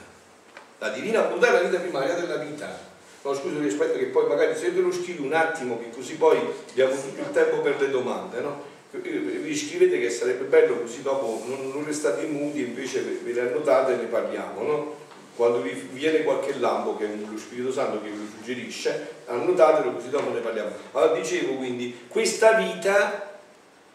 La 0.78 0.90
divina 0.90 1.22
bontà 1.22 1.48
è 1.48 1.52
la 1.52 1.68
vita 1.68 1.80
primaria 1.80 2.14
della 2.14 2.36
vita. 2.36 2.89
No, 3.22 3.34
scusa, 3.34 3.60
rispetto 3.60 3.98
che 3.98 4.06
poi 4.06 4.28
magari 4.28 4.56
se 4.56 4.74
te 4.74 4.80
lo 4.80 4.92
scrivi 4.92 5.22
un 5.26 5.34
attimo, 5.34 5.78
che 5.78 5.90
così 5.94 6.16
poi 6.16 6.40
abbiamo 6.72 6.94
tutto 6.94 7.22
il 7.22 7.32
tempo 7.32 7.60
per 7.60 7.80
le 7.80 7.90
domande, 7.90 8.40
no? 8.40 8.68
Vi 8.92 9.56
scrivete 9.56 10.00
che 10.00 10.10
sarebbe 10.10 10.46
bello 10.46 10.80
così 10.80 11.04
dopo 11.04 11.44
non, 11.46 11.70
non 11.70 11.86
restate 11.86 12.26
muti, 12.26 12.62
invece 12.62 13.02
ve 13.02 13.34
le 13.34 13.42
annotate 13.42 13.94
e 13.94 13.96
ne 13.98 14.06
parliamo, 14.06 14.64
no? 14.64 15.00
quando 15.40 15.62
vi 15.62 15.72
viene 15.94 16.24
qualche 16.24 16.60
lampo 16.60 16.98
che 16.98 17.06
è 17.06 17.16
lo 17.16 17.38
Spirito 17.38 17.72
Santo 17.72 18.02
che 18.02 18.10
vi 18.10 18.30
suggerisce, 18.36 19.08
annotatelo 19.26 19.94
così 19.94 20.10
dopo 20.10 20.34
ne 20.34 20.42
parliamo. 20.42 20.70
Allora 20.92 21.18
dicevo 21.18 21.54
quindi, 21.54 21.98
questa 22.10 22.56
vita 22.56 23.38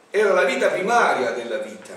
era 0.09 0.33
la 0.33 0.45
vita 0.45 0.69
primaria 0.69 1.33
della 1.33 1.59
vita, 1.59 1.93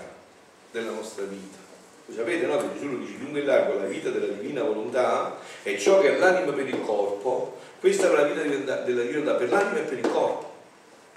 della 0.69 0.91
nostra 0.91 1.23
vita. 1.23 1.66
Lo 2.07 2.13
sapete, 2.13 2.45
no? 2.45 2.57
Che 2.57 2.73
Gesù 2.73 2.91
lo 2.91 2.97
dice 2.97 3.13
lungo 3.19 3.37
e 3.37 3.43
largo, 3.43 3.79
la 3.79 3.85
vita 3.85 4.09
della 4.09 4.33
divina 4.33 4.63
volontà 4.63 5.37
è 5.63 5.77
ciò 5.77 5.99
che 5.99 6.15
è 6.15 6.17
l'anima 6.17 6.51
per 6.51 6.67
il 6.67 6.81
corpo, 6.81 7.57
questa 7.79 8.09
è 8.09 8.15
la 8.15 8.23
vita 8.23 8.41
della 8.41 9.01
divinità 9.03 9.33
per 9.33 9.49
l'anima 9.49 9.77
e 9.77 9.83
per 9.83 9.97
il 9.97 10.09
corpo 10.09 10.47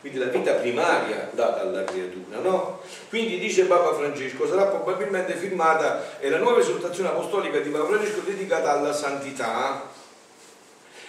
quindi 0.01 0.19
la 0.19 0.27
vita 0.27 0.55
primaria 0.55 1.29
data 1.33 1.61
alla 1.61 1.85
creatura, 1.85 2.39
no? 2.39 2.81
Quindi 3.11 3.39
dice 3.39 3.65
Papa 3.65 3.95
Francesco, 3.95 4.49
sarà 4.49 4.65
probabilmente 4.65 5.35
firmata 5.35 6.19
è 6.19 6.31
la 6.31 6.39
nuova 6.39 6.61
esortazione 6.61 7.11
apostolica 7.11 7.59
di 7.59 7.69
Papa 7.69 7.85
Francesco 7.85 8.21
dedicata 8.21 8.73
alla 8.73 8.95
santità. 8.95 9.89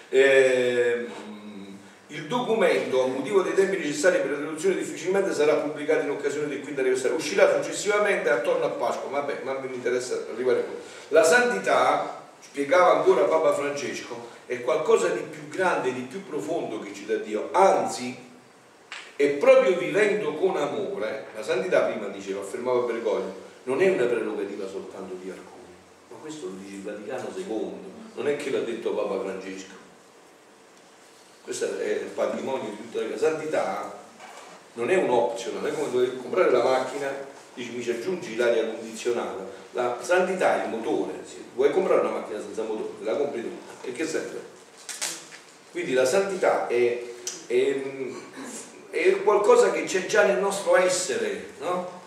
Eh, 0.10 1.08
il 2.12 2.28
documento, 2.28 3.04
a 3.04 3.08
motivo 3.08 3.42
dei 3.42 3.54
tempi 3.54 3.78
necessari 3.78 4.20
per 4.20 4.32
la 4.32 4.38
traduzione 4.38 4.76
difficilmente 4.76 5.34
sarà 5.34 5.56
pubblicato 5.56 6.04
in 6.04 6.10
occasione 6.10 6.48
del 6.48 6.60
quinto 6.60 6.82
anniversario, 6.82 7.16
uscirà 7.16 7.62
successivamente 7.62 8.30
attorno 8.30 8.66
a 8.66 8.70
Pasqua, 8.70 9.10
vabbè, 9.10 9.42
ma 9.44 9.58
mi 9.60 9.74
interessa 9.74 10.26
arrivare 10.34 10.64
qui. 10.66 10.74
La 11.10 11.24
santità, 11.24 12.24
spiegava 12.40 12.98
ancora 12.98 13.24
Papa 13.24 13.54
Francesco, 13.54 14.28
è 14.46 14.60
qualcosa 14.62 15.08
di 15.08 15.22
più 15.22 15.48
grande, 15.48 15.94
di 15.94 16.02
più 16.02 16.26
profondo 16.28 16.80
che 16.80 16.94
ci 16.94 17.06
dà 17.06 17.16
Dio, 17.16 17.48
anzi 17.54 18.30
e 19.16 19.28
proprio 19.30 19.78
vivendo 19.78 20.34
con 20.34 20.58
amore, 20.58 21.28
la 21.34 21.44
santità 21.44 21.82
prima 21.84 22.08
diceva, 22.08 22.42
affermava 22.42 22.82
Bergoglio, 22.82 23.50
non 23.64 23.82
è 23.82 23.90
una 23.90 24.06
prerogativa 24.06 24.68
soltanto 24.68 25.14
di 25.22 25.30
alcuni, 25.30 25.76
ma 26.10 26.18
questo 26.18 26.48
lo 26.48 26.56
dice 26.62 26.76
il 26.76 26.82
Vaticano 26.82 27.30
II, 27.34 27.72
non 28.16 28.28
è 28.28 28.36
che 28.36 28.50
l'ha 28.50 28.60
detto 28.60 28.94
Papa 28.94 29.22
Francesco. 29.22 29.81
Questo 31.44 31.80
è 31.80 31.86
il 31.86 32.10
patrimonio 32.14 32.70
di 32.70 32.78
tutta 32.78 33.06
la 33.06 33.18
santità, 33.18 34.00
non 34.74 34.90
è 34.90 34.96
un 34.96 35.10
optional, 35.10 35.64
è 35.64 35.74
come 35.74 36.18
comprare 36.18 36.52
la 36.52 36.64
macchina, 36.64 37.10
dici 37.54 37.72
mi 37.72 37.84
ci 37.84 37.92
aggiungi 37.92 38.36
l'aria 38.36 38.66
condizionata, 38.66 39.46
la 39.72 39.98
santità 40.02 40.62
è 40.62 40.66
il 40.66 40.70
motore, 40.70 41.14
vuoi 41.56 41.72
comprare 41.72 42.02
una 42.02 42.12
macchina 42.12 42.40
senza 42.40 42.64
motore, 42.64 43.04
la 43.04 43.16
compri 43.16 43.42
tu, 43.42 43.50
e 43.82 43.92
che 43.92 44.06
serve? 44.06 44.40
Quindi 45.72 45.94
la 45.94 46.06
santità 46.06 46.68
è, 46.68 47.04
è 47.48 47.82
è 48.92 49.24
qualcosa 49.24 49.72
che 49.72 49.86
c'è 49.86 50.06
già 50.06 50.26
nel 50.26 50.40
nostro 50.40 50.76
essere, 50.76 51.54
no? 51.62 52.00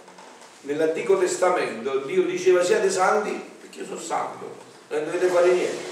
Nell'Antico 0.63 1.19
Testamento 1.19 1.99
Dio 2.01 2.25
diceva 2.25 2.63
siate 2.63 2.91
santi 2.91 3.43
perché 3.61 3.81
io 3.81 3.87
sono 3.87 4.01
santo, 4.01 4.55
non 4.89 5.05
dovete 5.07 5.27
fare 5.29 5.53
niente, 5.53 5.83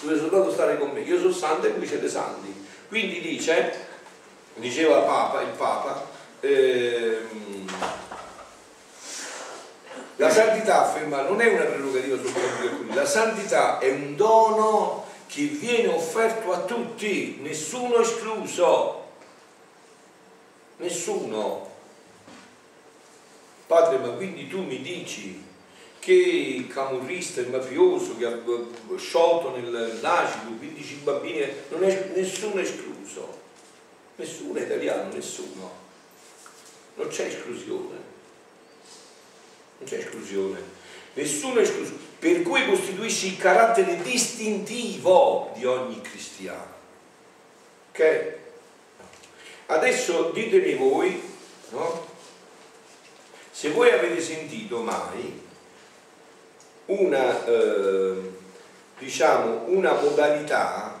dovete 0.00 0.20
soltanto 0.20 0.52
stare 0.52 0.78
con 0.78 0.90
me, 0.90 1.00
io 1.00 1.18
sono 1.18 1.32
santo 1.32 1.66
e 1.66 1.70
voi 1.70 1.86
siete 1.86 2.08
santi. 2.08 2.59
Quindi 2.90 3.20
dice, 3.20 3.86
diceva 4.54 5.02
Papa, 5.02 5.42
il 5.42 5.50
Papa 5.50 6.08
ehm, 6.40 7.70
la 10.16 10.28
santità 10.28 10.88
afferma 10.88 11.22
non 11.22 11.40
è 11.40 11.46
una 11.52 11.66
prerogativa 11.66 12.16
soltanto 12.16 12.82
di 12.82 12.92
la 12.92 13.06
santità 13.06 13.78
è 13.78 13.90
un 13.90 14.16
dono 14.16 15.06
che 15.28 15.44
viene 15.44 15.86
offerto 15.86 16.50
a 16.52 16.62
tutti, 16.62 17.38
nessuno 17.42 18.00
escluso. 18.00 19.04
Nessuno. 20.78 21.70
Padre, 23.68 23.98
ma 23.98 24.08
quindi 24.08 24.48
tu 24.48 24.64
mi 24.64 24.82
dici 24.82 25.46
che 26.00 26.12
il 26.12 26.66
camorrista, 26.66 27.42
mafioso 27.42 28.16
che 28.16 28.24
ha 28.24 28.38
sciolto 28.96 29.54
nell'acido 29.54 30.50
15 30.58 30.94
bambini, 31.04 31.46
non 31.68 31.84
è 31.84 32.10
nessuno 32.14 32.58
escluso. 32.58 33.38
Nessuno 34.16 34.58
italiano, 34.58 35.12
nessuno. 35.12 35.70
Non 36.94 37.08
c'è 37.08 37.26
esclusione. 37.26 37.98
Non 39.78 39.88
c'è 39.88 39.98
esclusione. 39.98 40.62
Nessuno 41.14 41.58
è 41.58 41.62
escluso. 41.62 41.92
Per 42.18 42.42
cui 42.42 42.66
costituisce 42.66 43.26
il 43.26 43.36
carattere 43.36 44.00
distintivo 44.02 45.52
di 45.54 45.66
ogni 45.66 46.00
cristiano. 46.00 46.78
Ok? 47.90 48.34
Adesso 49.66 50.30
ditemi 50.30 50.74
voi, 50.74 51.22
no? 51.70 52.08
Se 53.50 53.70
voi 53.70 53.90
avete 53.90 54.20
sentito 54.20 54.80
mai 54.80 55.48
una, 56.90 57.44
eh, 57.46 58.14
diciamo, 58.98 59.64
una 59.66 59.92
modalità 59.94 60.98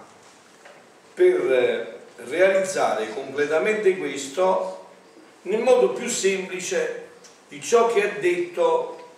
per 1.14 1.98
realizzare 2.26 3.12
completamente 3.12 3.96
questo 3.96 4.88
nel 5.42 5.62
modo 5.62 5.90
più 5.90 6.08
semplice 6.08 7.08
di 7.48 7.60
ciò 7.60 7.92
che 7.92 8.16
è 8.16 8.20
detto 8.20 9.08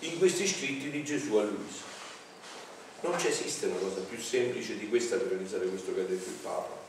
in 0.00 0.18
questi 0.18 0.46
scritti 0.46 0.90
di 0.90 1.02
Gesù 1.02 1.34
a 1.36 1.42
Luisa. 1.42 1.82
Non 3.00 3.18
ci 3.18 3.28
esiste 3.28 3.66
una 3.66 3.78
cosa 3.78 4.00
più 4.00 4.18
semplice 4.18 4.78
di 4.78 4.88
questa 4.88 5.16
per 5.16 5.28
realizzare 5.28 5.66
questo 5.66 5.94
che 5.94 6.00
ha 6.00 6.04
detto 6.04 6.28
il 6.28 6.36
Papa. 6.40 6.82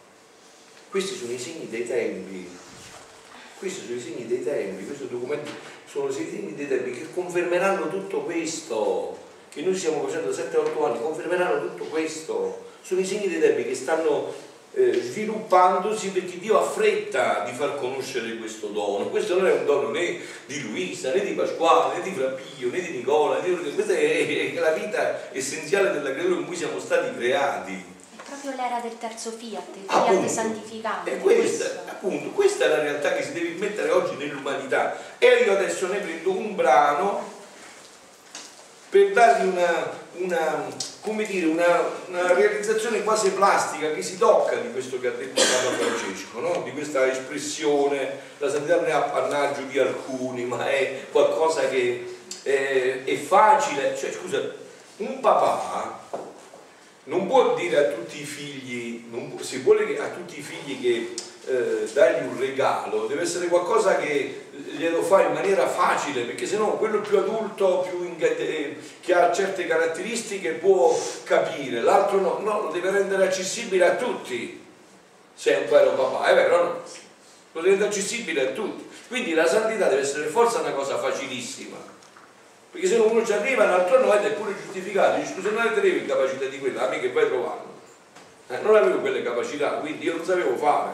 Questi 0.90 1.16
sono 1.16 1.32
i 1.32 1.40
segni 1.40 1.70
dei 1.70 1.88
tempi. 1.88 2.48
Questi 3.58 3.86
sono 3.86 3.98
i 3.98 4.02
segni 4.02 4.28
dei 4.28 4.44
tempi, 4.44 4.86
questi 4.86 5.08
documenti 5.08 5.50
sono 5.86 6.10
i 6.10 6.14
segni 6.14 6.56
dei 6.56 6.68
tempi 6.68 6.92
che 6.92 7.08
confermeranno 7.14 7.90
tutto 7.90 8.22
questo 8.22 9.18
che 9.56 9.62
noi 9.62 9.74
stiamo 9.74 10.06
facendo 10.06 10.32
7-8 10.32 10.84
anni, 10.84 11.02
confermeranno 11.02 11.62
tutto 11.62 11.86
questo. 11.86 12.66
Sono 12.82 13.00
i 13.00 13.06
segni 13.06 13.30
dei 13.30 13.40
tempi 13.40 13.64
che 13.64 13.74
stanno 13.74 14.34
eh, 14.74 15.02
sviluppandosi 15.02 16.10
perché 16.10 16.38
Dio 16.38 16.60
ha 16.60 16.62
fretta 16.62 17.46
di 17.46 17.54
far 17.54 17.78
conoscere 17.78 18.36
questo 18.36 18.68
dono. 18.68 19.08
Questo 19.08 19.38
non 19.38 19.48
è 19.48 19.54
un 19.54 19.66
dono 19.66 19.92
né 19.92 20.20
di 20.46 20.62
Luisa, 20.62 21.14
né 21.14 21.24
di 21.24 21.32
Pasquale, 21.32 21.96
né 21.96 22.04
di 22.04 22.12
Frappio, 22.12 22.70
né 22.70 22.82
di 22.82 22.92
Nicola, 22.98 23.40
né 23.40 23.48
di... 23.48 23.74
questa 23.74 23.94
è, 23.94 24.54
è 24.54 24.60
la 24.60 24.72
vita 24.72 25.34
essenziale 25.34 25.94
della 25.94 26.12
creatura 26.12 26.42
in 26.42 26.46
cui 26.46 26.58
siamo 26.58 26.78
stati 26.78 27.16
creati. 27.16 27.95
Proprio 28.46 28.64
l'era 28.64 28.80
del 28.80 28.98
terzo 29.00 29.32
fiat, 29.32 29.76
il 29.76 29.84
Appunto. 29.88 30.22
fiat 30.22 30.32
santificante. 30.32 31.14
E 31.14 31.18
questa, 31.18 31.66
appunto, 31.88 32.30
questa 32.30 32.66
è 32.66 32.68
la 32.68 32.80
realtà 32.80 33.16
che 33.16 33.24
si 33.24 33.32
deve 33.32 33.50
mettere 33.58 33.90
oggi 33.90 34.16
nell'umanità. 34.18 34.96
E 35.18 35.44
io 35.46 35.54
adesso 35.54 35.88
ne 35.88 35.98
prendo 35.98 36.30
un 36.30 36.54
brano 36.54 37.34
per 38.90 39.14
dargli 39.14 39.48
una, 39.48 39.92
una, 40.18 40.64
come 41.02 41.26
dire, 41.26 41.48
una, 41.48 41.90
una, 42.08 42.34
realizzazione 42.34 43.04
quasi 43.04 43.32
plastica 43.32 43.92
che 43.92 44.04
si 44.04 44.16
tocca 44.20 44.58
di 44.58 44.72
questo 44.72 45.00
che 45.00 45.08
ha 45.08 45.12
detto 45.12 45.42
Papa 45.42 45.76
Francesco, 45.76 46.40
no? 46.40 46.62
di 46.64 46.72
questa 46.72 47.10
espressione, 47.10 48.20
la 48.38 48.50
santità 48.50 48.76
non 48.76 48.86
è 48.86 48.92
appannaggio 48.92 49.62
di 49.62 49.80
alcuni, 49.80 50.46
ma 50.46 50.70
è 50.70 51.08
qualcosa 51.12 51.68
che 51.68 52.20
è, 52.44 53.02
è 53.06 53.16
facile, 53.16 53.98
cioè 53.98 54.12
scusa, 54.12 54.40
un 54.98 55.20
papà 55.20 56.34
non 57.06 57.28
può 57.28 57.56
dire 57.56 57.78
a 57.78 57.92
tutti 57.92 58.22
i 58.22 58.26
figli, 58.26 59.06
può, 59.10 59.38
se 59.42 59.60
vuole 59.60 59.98
a 60.00 60.10
tutti 60.10 60.40
i 60.40 60.42
figli 60.42 60.82
che 60.82 61.14
eh, 61.48 61.90
dargli 61.94 62.26
un 62.26 62.40
regalo, 62.40 63.06
deve 63.06 63.22
essere 63.22 63.48
qualcosa 63.48 63.98
che 63.98 64.48
glielo 64.78 65.04
fa 65.04 65.22
in 65.22 65.34
maniera 65.34 65.68
facile, 65.68 66.24
perché 66.24 66.48
sennò 66.48 66.78
quello 66.78 67.02
più 67.02 67.18
adulto, 67.18 67.88
più 67.88 68.16
eh, 68.18 68.78
che 69.02 69.14
ha 69.14 69.32
certe 69.32 69.68
caratteristiche 69.68 70.52
può 70.52 70.98
capire, 71.24 71.82
l'altro 71.82 72.20
no, 72.20 72.40
no, 72.40 72.62
lo 72.64 72.72
deve 72.72 72.90
rendere 72.90 73.26
accessibile 73.26 73.86
a 73.86 73.96
tutti, 73.96 74.64
se 75.36 75.56
è 75.56 75.62
un 75.62 75.70
vero 75.70 75.92
papà, 75.92 76.26
è 76.26 76.34
vero 76.34 76.58
no? 76.58 76.82
Lo 77.52 77.62
deve 77.62 77.70
rendere 77.70 77.90
accessibile 77.90 78.50
a 78.50 78.52
tutti. 78.52 78.84
Quindi 79.08 79.34
la 79.34 79.46
santità 79.46 79.88
deve 79.88 80.02
essere 80.02 80.28
forse 80.28 80.58
una 80.58 80.72
cosa 80.72 80.98
facilissima, 80.98 81.78
perché 82.76 82.90
se 82.90 82.98
uno 82.98 83.26
ci 83.26 83.32
arriva, 83.32 83.64
l'altro 83.64 84.02
no, 84.02 84.14
ed 84.14 84.26
è 84.26 84.34
pure 84.34 84.54
giustificato, 84.54 85.18
dice 85.18 85.32
scusa 85.34 85.50
non 85.50 85.62
avevo 85.62 85.98
incapacità 85.98 86.44
di 86.44 86.60
quella, 86.60 86.86
a 86.86 86.90
me 86.90 87.00
che 87.00 87.10
vai 87.10 87.28
trovando. 87.28 87.74
Eh, 88.50 88.58
non 88.60 88.76
avevo 88.76 89.00
quelle 89.00 89.24
capacità, 89.24 89.70
quindi 89.76 90.04
io 90.04 90.18
non 90.18 90.26
sapevo 90.26 90.58
fare. 90.58 90.92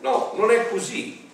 No, 0.00 0.32
non 0.34 0.50
è 0.50 0.68
così. 0.68 1.30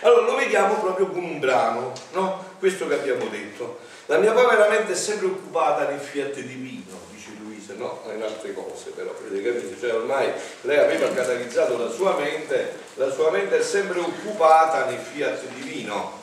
Allora 0.00 0.22
lo 0.22 0.36
vediamo 0.36 0.76
proprio 0.76 1.08
con 1.08 1.22
un 1.22 1.38
brano, 1.38 1.92
no? 2.12 2.42
Questo 2.58 2.88
che 2.88 2.94
abbiamo 2.94 3.26
detto. 3.26 3.78
La 4.06 4.16
mia 4.16 4.32
povera 4.32 4.68
mente 4.68 4.92
è 4.92 4.96
sempre 4.96 5.26
occupata 5.26 5.86
nel 5.86 6.00
fiat 6.00 6.40
divino, 6.40 6.98
dice 7.10 7.32
Luisa, 7.42 7.74
no? 7.76 8.04
In 8.14 8.22
altre 8.22 8.54
cose 8.54 8.88
però, 8.94 9.10
avete 9.10 9.42
capito? 9.42 9.78
Cioè 9.78 9.94
ormai 9.96 10.32
lei 10.62 10.78
aveva 10.78 11.12
catalizzato 11.12 11.76
la 11.76 11.90
sua 11.90 12.16
mente, 12.16 12.74
la 12.94 13.10
sua 13.10 13.30
mente 13.30 13.58
è 13.58 13.62
sempre 13.62 13.98
occupata 13.98 14.86
nel 14.86 14.98
fiat 14.98 15.42
divino, 15.48 16.17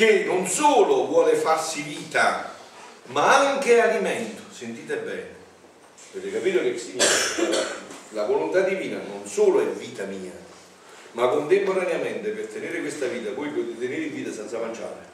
che 0.00 0.24
non 0.24 0.46
solo 0.46 1.04
vuole 1.04 1.34
farsi 1.34 1.82
vita, 1.82 2.54
ma 3.08 3.50
anche 3.50 3.82
alimento. 3.82 4.40
Sentite 4.50 4.96
bene. 4.96 5.28
Avete 6.14 6.32
capito 6.32 6.62
che 6.62 6.78
significa? 6.78 7.58
La 8.12 8.24
volontà 8.24 8.60
divina 8.60 8.96
non 8.96 9.26
solo 9.26 9.60
è 9.60 9.66
vita 9.66 10.04
mia, 10.04 10.32
ma 11.12 11.28
contemporaneamente 11.28 12.30
per 12.30 12.46
tenere 12.46 12.80
questa 12.80 13.08
vita 13.08 13.34
voi 13.34 13.50
potete 13.50 13.78
tenere 13.78 14.04
in 14.04 14.14
vita 14.14 14.32
senza 14.32 14.56
mangiare. 14.56 15.08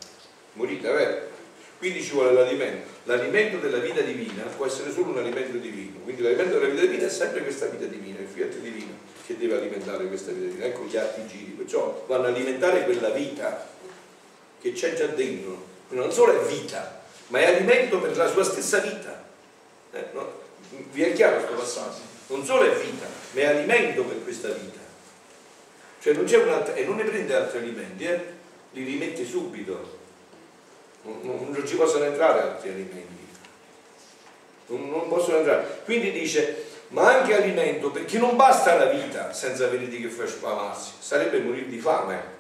Morite, 0.53 0.89
vero? 0.89 1.35
Quindi 1.79 2.01
ci 2.01 2.13
vuole 2.13 2.33
l'alimento. 2.33 2.87
L'alimento 3.07 3.57
della 3.57 3.79
vita 3.79 4.03
divina 4.03 4.45
può 4.57 4.67
essere 4.67 4.93
solo 4.93 5.11
un 5.11 5.19
alimento 5.19 5.57
divino. 5.57 5.99
Quindi 6.05 6.23
l'alimento 6.23 6.61
della 6.61 6.71
vita 6.71 6.83
divina 6.83 7.07
è 7.07 7.11
sempre 7.11 7.43
questa 7.43 7.67
vita 7.67 7.87
divina, 7.87 8.21
il 8.21 8.29
fiat 8.33 8.55
divino 8.59 8.93
che 9.27 9.37
deve 9.37 9.57
alimentare 9.57 10.07
questa 10.07 10.31
vita 10.31 10.47
divina. 10.47 10.67
Ecco 10.67 10.85
gli 10.85 10.97
atti 10.97 11.27
giri, 11.27 11.51
perciò 11.51 12.05
vanno 12.07 12.27
a 12.27 12.29
alimentare 12.29 12.85
quella 12.85 13.11
vita 13.11 13.75
che 14.67 14.73
c'è 14.73 14.95
già 14.95 15.07
dentro. 15.07 15.65
Non 15.91 16.13
solo 16.13 16.41
è 16.41 16.45
vita, 16.47 17.03
ma 17.29 17.39
è 17.39 17.55
alimento 17.55 18.01
per 18.01 18.17
la 18.17 18.29
sua 18.29 18.43
stessa 18.43 18.79
vita. 18.79 19.25
Eh, 19.93 20.07
no? 20.13 20.45
Vi 20.91 21.03
è 21.03 21.13
chiaro 21.13 21.37
questo 21.37 21.55
passaggio? 21.55 22.15
non 22.29 22.45
solo 22.45 22.65
è 22.65 22.75
vita, 22.75 23.07
ma 23.33 23.41
è 23.41 23.47
alimento 23.47 24.03
per 24.03 24.23
questa 24.25 24.49
vita. 24.49 24.81
Cioè 26.01 26.15
non 26.15 26.25
c'è 26.25 26.39
un'altra, 26.39 26.75
e 26.75 26.85
non 26.85 26.97
ne 26.97 27.05
prende 27.05 27.35
altri 27.35 27.59
alimenti, 27.59 28.05
eh? 28.05 28.21
li 28.73 28.83
rimette 28.83 29.25
subito. 29.25 29.99
Non, 31.03 31.21
non, 31.23 31.49
non, 31.51 31.67
ci 31.67 31.77
possono 31.77 32.05
entrare 32.05 32.41
altri 32.41 32.71
alimenti. 32.71 33.27
Non, 34.67 34.91
non, 34.91 35.09
possono 35.09 35.39
entrare. 35.39 35.83
Quindi 35.85 36.11
dice, 36.11 36.65
ma 36.89 37.19
anche 37.19 37.35
alimento, 37.35 37.93
perché 37.93 38.19
non 38.19 38.35
basta 38.35 38.75
la 38.75 38.87
vita 38.87 39.33
senza 39.33 39.67
avere 39.67 39.87
di 39.87 40.01
che 40.01 40.09
far 40.09 40.29
spamarsi, 40.29 40.93
sarebbe 40.99 41.39
morire 41.39 41.69
di 41.69 41.79
fame. 41.79 42.36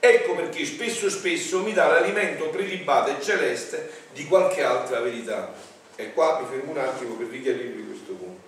Ecco 0.00 0.34
perché 0.34 0.64
spesso 0.64 1.10
spesso 1.10 1.62
mi 1.62 1.72
dà 1.72 1.86
l'alimento 1.86 2.48
prelibato 2.50 3.10
e 3.10 3.22
celeste 3.22 3.90
di 4.12 4.26
qualche 4.26 4.62
altra 4.62 5.00
verità. 5.00 5.52
E 5.96 6.12
qua 6.12 6.40
mi 6.40 6.46
fermo 6.48 6.70
un 6.70 6.78
attimo 6.78 7.14
per 7.14 7.26
richiarirvi 7.26 7.86
questo 7.86 8.12
punto. 8.12 8.40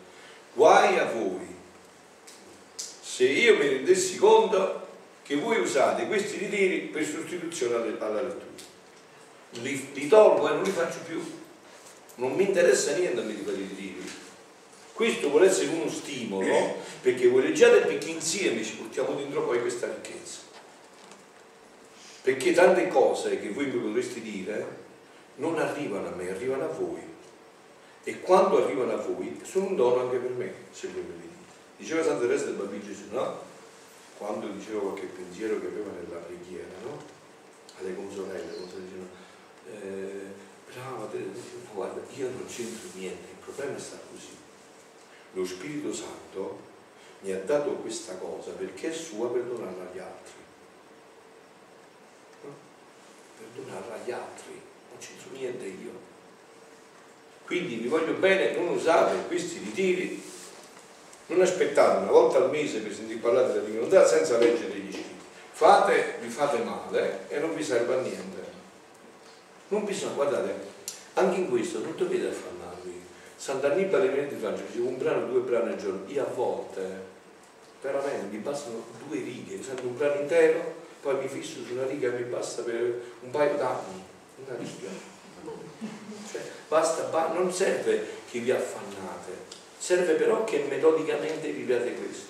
Guai 0.54 0.98
a 0.98 1.04
voi 1.06 1.58
se 2.76 3.24
io 3.24 3.56
mi 3.56 3.68
rendessi 3.68 4.16
conto 4.16 4.86
che 5.22 5.36
voi 5.36 5.58
usate 5.58 6.06
questi 6.06 6.38
ritiri 6.38 6.78
per 6.82 7.04
sostituzione 7.04 7.96
alla 7.98 8.22
lettura. 8.22 8.68
Li, 9.62 9.90
li 9.92 10.08
tolgo 10.08 10.48
e 10.48 10.52
non 10.52 10.62
li 10.62 10.70
faccio 10.70 10.98
più. 11.06 11.20
Non 12.14 12.32
mi 12.32 12.44
interessa 12.44 12.96
niente 12.96 13.20
a 13.20 13.24
me 13.24 13.34
di 13.34 13.42
fare 13.42 13.56
i 13.56 13.66
ritiri. 13.68 14.10
Questo 14.92 15.30
vuole 15.30 15.48
essere 15.48 15.68
uno 15.68 15.90
stimolo 15.90 16.76
perché 17.00 17.28
voi 17.28 17.42
leggiate 17.42 17.80
perché 17.80 18.10
insieme 18.10 18.62
ci 18.64 18.76
portiamo 18.76 19.14
dentro 19.14 19.42
poi 19.42 19.60
questa 19.60 19.86
ricchezza. 19.86 20.49
Perché 22.22 22.52
tante 22.52 22.88
cose 22.88 23.40
che 23.40 23.50
voi 23.50 23.66
mi 23.66 23.80
potreste 23.80 24.20
dire 24.20 24.78
non 25.36 25.58
arrivano 25.58 26.08
a 26.08 26.10
me, 26.10 26.30
arrivano 26.30 26.64
a 26.64 26.68
voi 26.68 27.00
e 28.02 28.20
quando 28.20 28.64
arrivano 28.64 28.92
a 28.92 28.96
voi 28.96 29.40
sono 29.44 29.66
un 29.66 29.76
dono 29.76 30.02
anche 30.02 30.16
per 30.16 30.30
me, 30.30 30.52
se 30.70 30.88
voi 30.88 31.02
me 31.02 31.14
dite. 31.14 31.34
Diceva 31.76 32.02
Santa 32.02 32.20
Teresa 32.20 32.46
del 32.46 32.54
Bambino 32.54 32.84
Gesù, 32.84 33.04
no? 33.10 33.48
Quando 34.18 34.48
diceva 34.48 34.80
qualche 34.80 35.06
pensiero 35.06 35.60
che 35.60 35.66
aveva 35.66 35.90
nella 35.92 36.20
preghiera, 36.20 36.68
no? 36.82 36.98
Alle 37.78 37.94
consorelle, 37.94 38.56
consorelle 38.56 38.84
dicevano, 38.84 39.08
eh, 39.72 40.72
brava 40.72 41.06
Teresa, 41.06 41.40
guarda, 41.72 42.00
io 42.14 42.28
non 42.28 42.46
c'entro 42.46 42.88
niente, 42.94 43.30
il 43.30 43.44
problema 43.44 43.78
sta 43.78 43.98
così. 44.10 44.36
Lo 45.32 45.44
Spirito 45.44 45.92
Santo 45.92 46.68
mi 47.20 47.32
ha 47.32 47.38
dato 47.38 47.70
questa 47.74 48.16
cosa 48.16 48.50
perché 48.52 48.90
è 48.90 48.92
sua 48.92 49.30
per 49.30 49.42
donarla 49.42 49.90
agli 49.90 49.98
altri. 49.98 50.32
No? 52.42 52.54
Per 53.40 53.62
donarla 53.64 53.94
agli 53.94 54.10
altri, 54.10 54.60
non 54.90 54.98
c'entro 54.98 55.30
niente 55.32 55.64
io 55.64 56.08
quindi 57.50 57.74
vi 57.74 57.88
voglio 57.88 58.12
bene, 58.12 58.54
non 58.54 58.68
usate 58.68 59.26
questi 59.26 59.58
ritiri, 59.58 60.22
non 61.26 61.40
aspettate 61.40 61.98
una 61.98 62.12
volta 62.12 62.38
al 62.38 62.48
mese 62.48 62.78
per 62.78 62.94
sentire 62.94 63.18
parlare 63.18 63.48
della 63.48 63.64
divinità 63.64 64.06
senza 64.06 64.38
leggere 64.38 64.78
gli 64.78 64.92
scritti. 64.92 65.16
Fate, 65.50 66.18
vi 66.20 66.28
fate 66.28 66.58
male 66.58 67.26
e 67.26 67.40
non 67.40 67.52
vi 67.56 67.64
serve 67.64 67.94
a 67.96 68.00
niente. 68.02 68.38
Non 69.66 69.84
bisogna, 69.84 70.12
guardate, 70.12 70.54
anche 71.14 71.40
in 71.40 71.48
questo 71.48 71.80
non 71.80 71.96
dovete 71.96 72.28
affannarvi. 72.28 73.02
Sant'Annibale 73.34 74.10
viene 74.10 74.28
di 74.28 74.36
Francia, 74.36 74.62
dice 74.68 74.78
un 74.78 74.96
brano, 74.96 75.26
due 75.26 75.40
brani 75.40 75.72
al 75.72 75.76
giorno. 75.76 76.04
Io 76.06 76.22
a 76.22 76.30
volte, 76.32 76.82
veramente, 77.82 78.26
mi 78.30 78.38
bastano 78.38 78.84
due 79.08 79.18
righe, 79.18 79.60
sento 79.60 79.88
un 79.88 79.96
brano 79.96 80.20
intero, 80.20 80.79
poi 81.00 81.16
mi 81.16 81.28
fisso 81.28 81.60
su 81.66 81.72
una 81.72 81.86
riga 81.86 82.08
e 82.08 82.18
mi 82.18 82.24
basta 82.24 82.62
per 82.62 83.00
un 83.20 83.30
paio 83.30 83.56
d'anni. 83.56 84.04
Una 84.46 84.56
riga 84.56 85.18
cioè, 86.30 86.42
basta, 86.68 87.32
non 87.32 87.52
serve 87.52 88.04
che 88.30 88.38
vi 88.38 88.50
affannate, 88.50 89.32
serve 89.78 90.14
però 90.14 90.44
che 90.44 90.64
metodicamente 90.68 91.50
viviate 91.50 91.94
questo. 91.94 92.28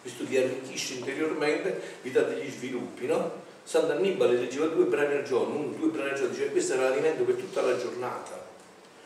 questo 0.00 0.24
vi 0.24 0.38
arricchisce 0.38 0.94
interiormente, 0.94 1.80
vi 2.02 2.10
dà 2.10 2.22
degli 2.22 2.50
sviluppi, 2.50 3.06
no? 3.06 3.48
Sant'Annibale 3.62 4.36
leggeva 4.36 4.66
due 4.66 4.86
brani 4.86 5.14
al 5.14 5.22
giorno, 5.22 5.56
uno, 5.56 5.74
due 5.76 5.90
brani 5.90 6.10
al 6.10 6.16
giorno, 6.16 6.30
diceva 6.30 6.50
questo 6.50 6.72
era 6.72 6.88
l'alimento 6.88 7.22
per 7.22 7.34
tutta 7.36 7.60
la 7.60 7.76
giornata. 7.76 8.48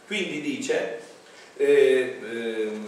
Quindi 0.07 0.41
dice, 0.41 1.01
eh, 1.57 2.19
ehm, 2.23 2.87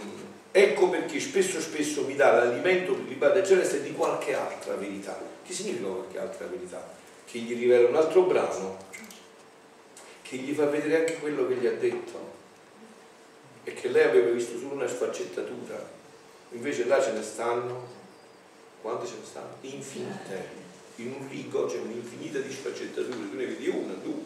ecco 0.51 0.89
perché 0.89 1.19
spesso 1.19 1.59
spesso 1.59 2.05
mi 2.05 2.15
dà 2.15 2.31
l'alimento 2.31 2.93
per 2.93 3.11
il 3.11 3.17
Padre 3.17 3.45
Celeste 3.45 3.83
di 3.83 3.91
qualche 3.91 4.33
altra 4.33 4.75
verità. 4.75 5.35
Che 5.47 5.53
significa 5.53 5.87
qualche 5.87 6.19
altra 6.19 6.45
verità? 6.47 6.93
Che 7.23 7.39
gli 7.39 7.57
rivela 7.57 7.87
un 7.87 7.95
altro 7.95 8.23
brano, 8.23 8.77
che 10.21 10.35
gli 10.35 10.53
fa 10.53 10.65
vedere 10.65 10.99
anche 10.99 11.19
quello 11.19 11.47
che 11.47 11.55
gli 11.55 11.65
ha 11.65 11.71
detto 11.71 12.35
e 13.63 13.73
che 13.73 13.87
lei 13.87 14.03
aveva 14.03 14.31
visto 14.31 14.59
solo 14.59 14.73
una 14.73 14.87
sfaccettatura, 14.87 15.89
invece 16.51 16.85
là 16.85 17.01
ce 17.01 17.13
ne 17.13 17.23
stanno, 17.23 17.87
quante 18.81 19.07
ce 19.07 19.13
ne 19.19 19.25
stanno? 19.25 19.55
Infinite 19.61 20.65
in 20.95 21.15
un 21.17 21.29
rigo 21.29 21.65
c'è 21.65 21.77
un'infinità 21.77 22.39
di 22.39 22.51
sfaccettature, 22.51 23.29
tu 23.29 23.37
ne 23.37 23.45
vedi 23.45 23.69
una, 23.69 23.93
due, 23.93 24.19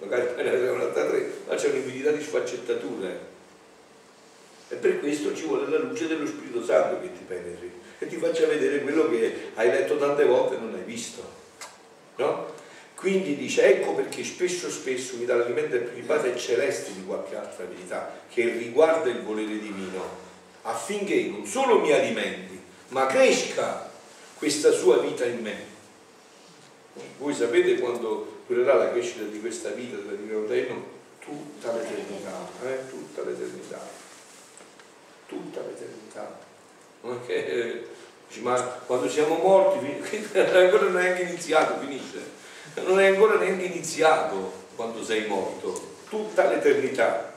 magari 0.00 0.42
ne 0.42 0.50
vedi 0.50 0.66
un'altra 0.66 1.06
tre, 1.06 1.34
ma 1.46 1.54
c'è 1.54 1.68
un'infinità 1.68 2.10
di 2.10 2.22
sfaccettature. 2.22 3.36
E 4.70 4.74
per 4.74 4.98
questo 4.98 5.36
ci 5.36 5.44
vuole 5.44 5.68
la 5.68 5.78
luce 5.78 6.08
dello 6.08 6.26
Spirito 6.26 6.64
Santo 6.64 7.00
che 7.00 7.12
ti 7.12 7.22
penetri 7.24 7.72
e 7.98 8.06
ti 8.06 8.16
faccia 8.16 8.46
vedere 8.46 8.82
quello 8.82 9.08
che 9.08 9.50
hai 9.54 9.68
letto 9.68 9.96
tante 9.98 10.24
volte 10.24 10.56
e 10.56 10.58
non 10.58 10.74
hai 10.74 10.82
visto. 10.82 11.36
No? 12.16 12.56
Quindi 12.94 13.36
dice, 13.36 13.62
ecco 13.62 13.94
perché 13.94 14.24
spesso 14.24 14.68
spesso 14.70 15.16
mi 15.16 15.24
dà 15.24 15.36
l'alimento 15.36 15.78
privato 15.78 16.26
e 16.26 16.36
celeste 16.36 16.92
di 16.92 17.04
qualche 17.04 17.36
altra 17.36 17.64
verità 17.64 18.12
che 18.28 18.50
riguarda 18.50 19.08
il 19.08 19.22
volere 19.22 19.58
divino, 19.58 20.02
affinché 20.62 21.26
non 21.26 21.46
solo 21.46 21.78
mi 21.78 21.92
alimenti, 21.92 22.60
ma 22.88 23.06
cresca 23.06 23.88
questa 24.34 24.72
sua 24.72 24.98
vita 24.98 25.24
in 25.24 25.40
me. 25.40 25.76
Voi 27.18 27.34
sapete 27.34 27.78
quando 27.78 28.42
durerà 28.48 28.74
la 28.74 28.90
crescita 28.90 29.22
di 29.22 29.40
questa 29.40 29.70
vita 29.70 29.96
della 29.96 30.16
Divina 30.16 30.44
Eterno? 30.44 30.96
Tutta 31.20 31.72
l'eternità, 31.72 32.48
eh? 32.64 32.88
tutta 32.88 33.22
l'eternità, 33.22 33.80
tutta 35.26 35.60
l'eternità. 35.60 36.47
Eh, 37.26 37.86
ma 38.40 38.60
quando 38.60 39.08
siamo 39.08 39.36
morti, 39.36 39.78
ancora 40.34 40.82
non 40.88 40.98
è 40.98 41.02
neanche 41.02 41.22
iniziato, 41.22 41.78
finisce. 41.80 42.36
Non 42.84 43.00
è 43.00 43.06
ancora 43.06 43.36
neanche 43.38 43.64
iniziato 43.64 44.52
quando 44.76 45.02
sei 45.02 45.26
morto, 45.26 45.96
tutta 46.08 46.48
l'eternità. 46.48 47.32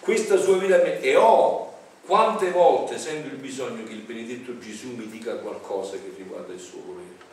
Questa 0.00 0.36
sua 0.36 0.58
vita 0.58 0.82
e 0.82 1.16
ho 1.16 1.72
quante 2.04 2.50
volte 2.50 2.98
sento 2.98 3.28
il 3.28 3.40
bisogno 3.40 3.84
che 3.84 3.92
il 3.92 4.00
benedetto 4.00 4.58
Gesù 4.58 4.96
mi 4.96 5.06
dica 5.08 5.36
qualcosa 5.36 5.92
che 5.92 6.12
riguarda 6.16 6.52
il 6.52 6.58
suo 6.58 6.82
volere 6.84 7.30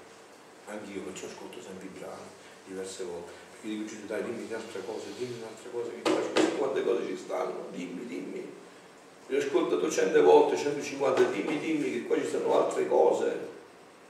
anch'io 0.68 1.02
perciò 1.02 1.26
ascolto 1.26 1.60
sempre 1.62 1.88
i 1.88 1.98
brani 1.98 2.30
diverse 2.68 3.04
volte 3.04 3.32
perché 3.52 3.68
dico 3.68 3.90
Gesù 3.90 4.06
dai 4.06 4.24
dimmi 4.24 4.46
un'altra 4.48 4.82
cosa 4.86 5.06
dimmi 5.18 5.38
un'altra 5.42 5.70
cosa 5.72 5.90
che 5.90 6.10
faccio 6.10 6.58
quante 6.58 6.84
cose 6.84 7.06
ci 7.08 7.18
stanno 7.18 7.66
dimmi 7.72 8.06
dimmi 8.06 8.49
li 9.30 9.36
ho 9.36 9.40
ascoltato 9.40 9.90
cento 9.92 10.24
volte 10.24 10.58
150 10.58 11.22
dimmi 11.26 11.60
dimmi 11.60 11.92
che 11.92 12.04
qua 12.06 12.20
ci 12.20 12.28
stanno 12.28 12.66
altre 12.66 12.88
cose. 12.88 13.48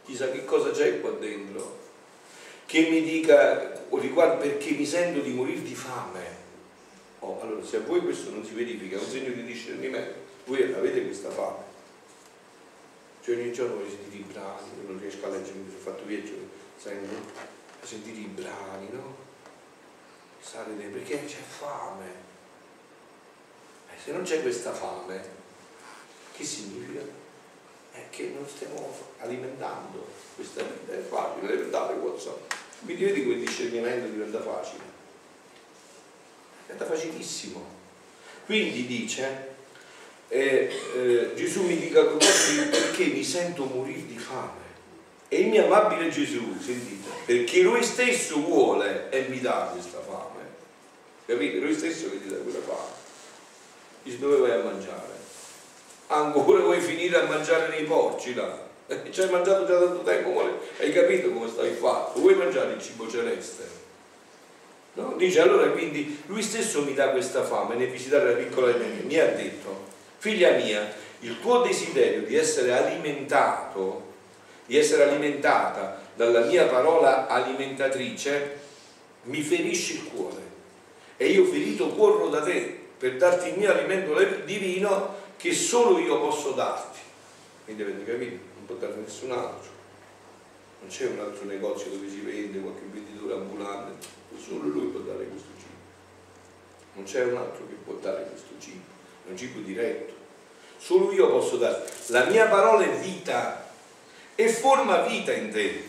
Chissà 0.05 0.31
che 0.31 0.45
cosa 0.45 0.71
c'è 0.71 1.01
qua 1.01 1.11
dentro. 1.11 1.77
Che 2.65 2.89
mi 2.89 3.03
dica 3.03 3.83
riguardo 3.91 4.41
perché 4.41 4.71
mi 4.71 4.85
sento 4.85 5.19
di 5.19 5.31
morire 5.31 5.61
di 5.61 5.75
fame. 5.75 6.37
Oh, 7.19 7.41
allora 7.41 7.63
se 7.65 7.77
a 7.77 7.81
voi 7.81 7.99
questo 7.99 8.29
non 8.29 8.45
si 8.45 8.53
verifica 8.53 8.95
è 8.95 8.99
un 8.99 9.09
segno 9.09 9.33
di 9.33 9.43
discernimento. 9.43 10.27
Voi 10.45 10.73
avete 10.73 11.03
questa 11.03 11.29
fame. 11.29 11.67
Cioè 13.21 13.35
ogni 13.35 13.51
giorno 13.51 13.75
voglio 13.75 13.89
sentire 13.89 14.15
i 14.15 14.25
brani, 14.31 14.87
non 14.87 14.99
riesco 14.99 15.25
a 15.25 15.29
leggere, 15.29 15.57
mi 15.57 15.69
sono 15.69 15.81
fatto 15.81 16.05
viaggio, 16.05 16.33
sento, 16.77 17.13
sentire 17.81 18.17
i 18.17 18.31
brani, 18.33 18.87
no? 18.91 19.27
Dentro, 20.39 20.87
perché 20.91 21.25
c'è 21.25 21.41
fame. 21.45 22.28
Eh, 23.99 24.03
se 24.03 24.11
non 24.11 24.23
c'è 24.23 24.41
questa 24.41 24.73
fame, 24.73 25.21
che 26.35 26.43
significa? 26.43 27.01
È 27.91 28.03
che 28.09 28.31
non 28.33 28.47
stiamo 28.47 28.95
alimentando 29.19 30.07
questa 30.35 30.63
vita, 30.63 30.93
è 30.93 31.01
facile 31.01 31.53
alimentare 31.53 31.95
WhatsApp. 31.95 32.53
Quindi 32.83 33.03
vedi 33.03 33.23
come 33.23 33.35
il 33.35 33.45
discernimento 33.45 34.07
diventa 34.07 34.41
facile. 34.41 34.83
Diventa 36.65 36.85
facilissimo. 36.85 37.77
Quindi 38.45 38.85
dice, 38.85 39.47
e 40.29 40.71
eh, 40.95 41.31
Gesù 41.35 41.63
mi 41.63 41.77
dica 41.77 42.03
perché 42.03 43.05
mi 43.05 43.23
sento 43.23 43.65
morire 43.65 44.05
di 44.05 44.17
fame. 44.17 44.67
E 45.27 45.41
il 45.41 45.47
mio 45.47 45.65
amabile 45.65 46.09
Gesù, 46.09 46.57
sentite, 46.59 47.09
perché 47.25 47.61
lui 47.61 47.83
stesso 47.83 48.39
vuole 48.39 49.09
e 49.09 49.27
mi 49.27 49.39
dà 49.41 49.69
questa 49.71 49.99
fame. 49.99 50.47
Capite? 51.25 51.57
Lui 51.57 51.75
stesso 51.75 52.09
che 52.09 52.21
ti 52.21 52.29
dà 52.29 52.37
quella 52.37 52.61
fame. 52.61 52.98
Dice 54.09 54.21
dove 54.21 54.37
vai 54.37 54.59
a 54.59 54.63
mangiare? 54.63 55.17
Ancora 56.07 56.63
vuoi 56.63 56.79
finire 56.79 57.15
a 57.15 57.25
mangiare 57.25 57.67
nei 57.69 57.83
porci 57.83 58.33
là? 58.33 58.67
Ci 59.11 59.21
hai 59.21 59.29
mangiato 59.29 59.67
già 59.67 59.77
tanto 59.77 60.01
tempo, 60.01 60.41
hai 60.79 60.91
capito 60.91 61.29
come 61.29 61.47
stai 61.47 61.75
fatto? 61.75 62.19
Vuoi 62.19 62.33
mangiare 62.33 62.73
il 62.73 62.81
cibo 62.81 63.07
celeste? 63.07 63.77
No? 64.93 65.13
Dice 65.15 65.41
allora 65.41 65.69
quindi 65.69 66.23
lui 66.25 66.41
stesso 66.41 66.81
mi 66.81 66.95
dà 66.95 67.09
questa 67.09 67.43
fame 67.43 67.75
nel 67.75 67.91
visitare 67.91 68.31
la 68.31 68.37
piccola 68.37 68.75
mia, 68.75 69.03
mi 69.03 69.19
ha 69.19 69.27
detto 69.27 69.85
Figlia 70.17 70.53
mia, 70.53 70.91
il 71.19 71.39
tuo 71.39 71.61
desiderio 71.61 72.23
di 72.23 72.35
essere 72.35 72.75
alimentato, 72.75 74.07
di 74.65 74.75
essere 74.75 75.03
alimentata 75.03 76.01
dalla 76.15 76.45
mia 76.45 76.65
parola 76.65 77.27
alimentatrice, 77.27 78.57
mi 79.25 79.41
ferisce 79.41 79.93
il 79.93 80.03
cuore. 80.05 80.47
E 81.15 81.27
io 81.27 81.45
ferito 81.45 81.89
corro 81.89 82.29
da 82.29 82.41
te 82.41 82.78
per 82.99 83.17
darti 83.17 83.49
il 83.49 83.57
mio 83.57 83.71
alimento 83.71 84.13
divino 84.45 85.15
che 85.37 85.53
solo 85.53 85.97
io 85.97 86.19
posso 86.19 86.51
darti. 86.51 86.99
Quindi 87.63 87.81
avete 87.81 88.05
capito? 88.05 88.37
Non 88.55 88.65
può 88.65 88.75
dare 88.75 88.95
nessun 88.95 89.31
altro. 89.31 89.71
Non 90.81 90.89
c'è 90.89 91.07
un 91.07 91.19
altro 91.19 91.45
negozio 91.45 91.89
dove 91.89 92.07
si 92.07 92.19
vende, 92.19 92.59
qualche 92.59 92.83
venditore 92.91 93.33
ambulante, 93.33 94.05
solo 94.37 94.67
lui 94.67 94.87
può 94.87 94.99
dare 94.99 95.25
questo 95.25 95.49
cibo. 95.57 95.73
Non 96.93 97.05
c'è 97.05 97.23
un 97.23 97.37
altro 97.37 97.65
che 97.67 97.75
può 97.83 97.93
dare 97.95 98.27
questo 98.29 98.53
cibo 98.59 98.97
è 99.29 99.31
un 99.31 99.37
cibo 99.37 99.59
diretto. 99.59 100.13
Solo 100.77 101.11
io 101.11 101.29
posso 101.29 101.57
dare. 101.57 101.85
La 102.07 102.25
mia 102.25 102.47
parola 102.47 102.83
è 102.83 102.97
vita 102.99 103.69
e 104.35 104.49
forma 104.49 105.01
vita 105.01 105.31
in 105.31 105.51
te. 105.51 105.87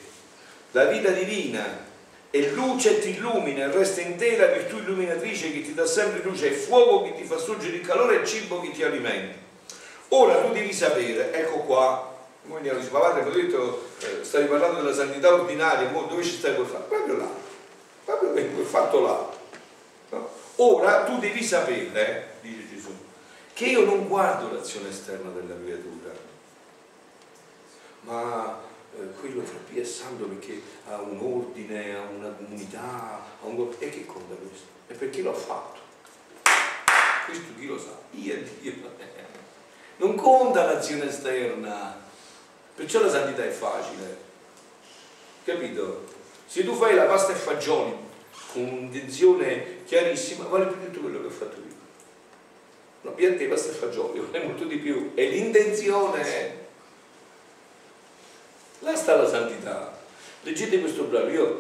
La 0.73 0.85
vita 0.85 1.11
divina 1.11 1.89
è 2.31 2.39
luce 2.51 2.99
e 2.99 3.01
ti 3.01 3.11
illumina, 3.11 3.65
e 3.65 3.73
resta 3.73 4.01
in 4.01 4.17
te 4.17 4.37
la 4.37 4.47
virtù 4.47 4.79
illuminatrice 4.79 5.53
che 5.53 5.63
ti 5.63 5.75
dà 5.75 5.85
sempre 5.85 6.23
luce, 6.23 6.51
è 6.51 6.53
fuoco 6.53 7.03
che 7.03 7.15
ti 7.15 7.25
fa 7.25 7.37
sorgere 7.37 7.77
il 7.77 7.87
calore 7.87 8.23
e 8.23 8.27
cibo 8.27 8.61
che 8.61 8.71
ti 8.71 8.85
alimenta. 8.85 9.37
Ora 10.09 10.41
tu 10.41 10.53
devi 10.53 10.73
sapere, 10.73 11.33
ecco 11.33 11.59
qua, 11.59 12.17
noi 12.45 12.63
dice, 12.63 12.89
ma 12.91 13.01
padre, 13.01 13.23
mi 13.23 13.31
detto, 13.33 13.91
stavi 14.23 14.47
parlando 14.47 14.81
della 14.81 14.95
santità 14.95 15.33
ordinaria, 15.33 15.89
dove 15.89 16.23
ci 16.23 16.37
stai 16.37 16.55
per 16.55 16.67
fare? 16.67 16.85
Proprio 16.85 17.17
là, 17.17 17.29
proprio 18.05 18.33
quel 18.33 18.67
fatto 18.67 19.01
là. 19.01 19.31
No? 20.11 20.31
Ora 20.57 21.05
tu 21.05 21.19
devi 21.19 21.43
sapere, 21.43 22.35
dice 22.41 22.69
Gesù, 22.73 22.95
che 23.53 23.65
io 23.67 23.85
non 23.85 24.07
guardo 24.09 24.53
l'azione 24.53 24.89
esterna 24.89 25.31
della 25.31 25.55
creatura, 25.61 26.11
ma 28.03 28.69
eh, 28.97 29.07
quello 29.19 29.43
fra 29.43 29.59
Pia 29.69 29.83
e 29.83 29.87
perché 30.27 30.61
ha 30.89 31.01
un 31.01 31.19
ordine, 31.21 31.97
ha 31.97 32.09
una 32.09 32.31
comunità, 32.31 33.21
ha 33.41 33.47
un... 33.47 33.75
e 33.79 33.89
che 33.91 34.07
conta 34.07 34.35
questo? 34.35 34.67
E 34.89 34.95
perché 34.95 35.23
l'ho 35.23 35.33
fatto? 35.33 35.79
Questo 37.27 37.53
chi 37.59 37.67
lo 37.67 37.79
sa? 37.79 37.99
Io 38.13 38.37
Dio. 38.61 38.73
Non 39.97 40.15
conta 40.15 40.65
l'azione 40.65 41.11
esterna, 41.11 41.95
perciò 42.75 43.03
la 43.03 43.11
santità 43.11 43.45
è 43.45 43.51
facile, 43.51 44.17
capito? 45.45 46.07
Se 46.47 46.65
tu 46.65 46.75
fai 46.75 46.95
la 46.95 47.05
pasta 47.05 47.33
e 47.33 47.35
fagioli 47.35 47.95
con 48.55 48.63
un'intenzione 48.63 49.85
chiarissima, 49.85 50.45
vale 50.45 50.69
più 50.69 50.79
di 50.79 50.87
tutto 50.87 51.01
quello 51.01 51.21
che 51.21 51.27
ho 51.27 51.31
fatto 51.31 51.57
io 51.57 51.71
una 53.03 53.13
pianta 53.13 53.39
di 53.39 53.47
pasta 53.47 53.71
e 53.71 53.75
fagioli, 53.75 54.21
vale 54.31 54.45
molto 54.45 54.65
di 54.65 54.77
più, 54.77 55.13
e 55.15 55.29
l'intenzione 55.29 56.60
là 58.81 58.95
sta 58.95 59.17
la 59.17 59.29
santità. 59.29 59.99
Leggete 60.43 60.81
questo 60.81 61.05
brano, 61.05 61.31
io 61.31 61.45
ho 61.45 61.59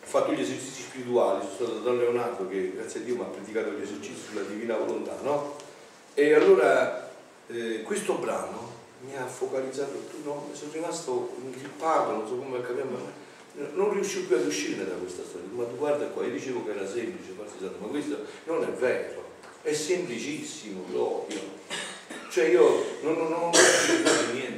fatto 0.00 0.32
gli 0.32 0.40
esercizi 0.40 0.82
spirituali, 0.82 1.40
sono 1.40 1.54
stato 1.54 1.72
da 1.72 1.80
Don 1.80 1.98
Leonardo 1.98 2.48
che 2.48 2.72
grazie 2.74 3.00
a 3.00 3.02
Dio 3.04 3.16
mi 3.16 3.22
ha 3.22 3.26
predicato 3.26 3.70
gli 3.70 3.82
esercizi 3.82 4.20
sulla 4.28 4.42
divina 4.42 4.76
volontà, 4.76 5.16
no? 5.22 5.56
E 6.14 6.34
allora 6.34 7.10
eh, 7.46 7.82
questo 7.82 8.14
brano 8.14 8.76
mi 9.00 9.16
ha 9.16 9.26
focalizzato, 9.26 9.92
no? 10.24 10.50
sono 10.52 10.72
rimasto 10.72 11.34
ingrippato, 11.40 12.10
non 12.10 12.26
so 12.26 12.36
come 12.36 12.60
capire, 12.60 12.84
non 13.74 13.92
riuscivo 13.92 14.26
più 14.26 14.36
ad 14.36 14.46
uscire 14.46 14.84
da 14.84 14.94
questa 14.94 15.22
storia. 15.22 15.48
Ma 15.52 15.64
tu 15.64 15.76
guarda 15.76 16.06
qua, 16.06 16.24
io 16.24 16.32
dicevo 16.32 16.64
che 16.64 16.70
era 16.72 16.86
semplice, 16.86 17.34
ma 17.36 17.86
questo 17.86 18.24
non 18.44 18.64
è 18.64 18.68
vero 18.68 19.26
è 19.62 19.72
semplicissimo 19.72 20.82
proprio. 20.90 21.40
Cioè 22.30 22.48
io 22.48 22.84
non, 23.02 23.16
non, 23.16 23.28
non 23.28 23.42
ho 23.42 24.32
niente 24.32 24.57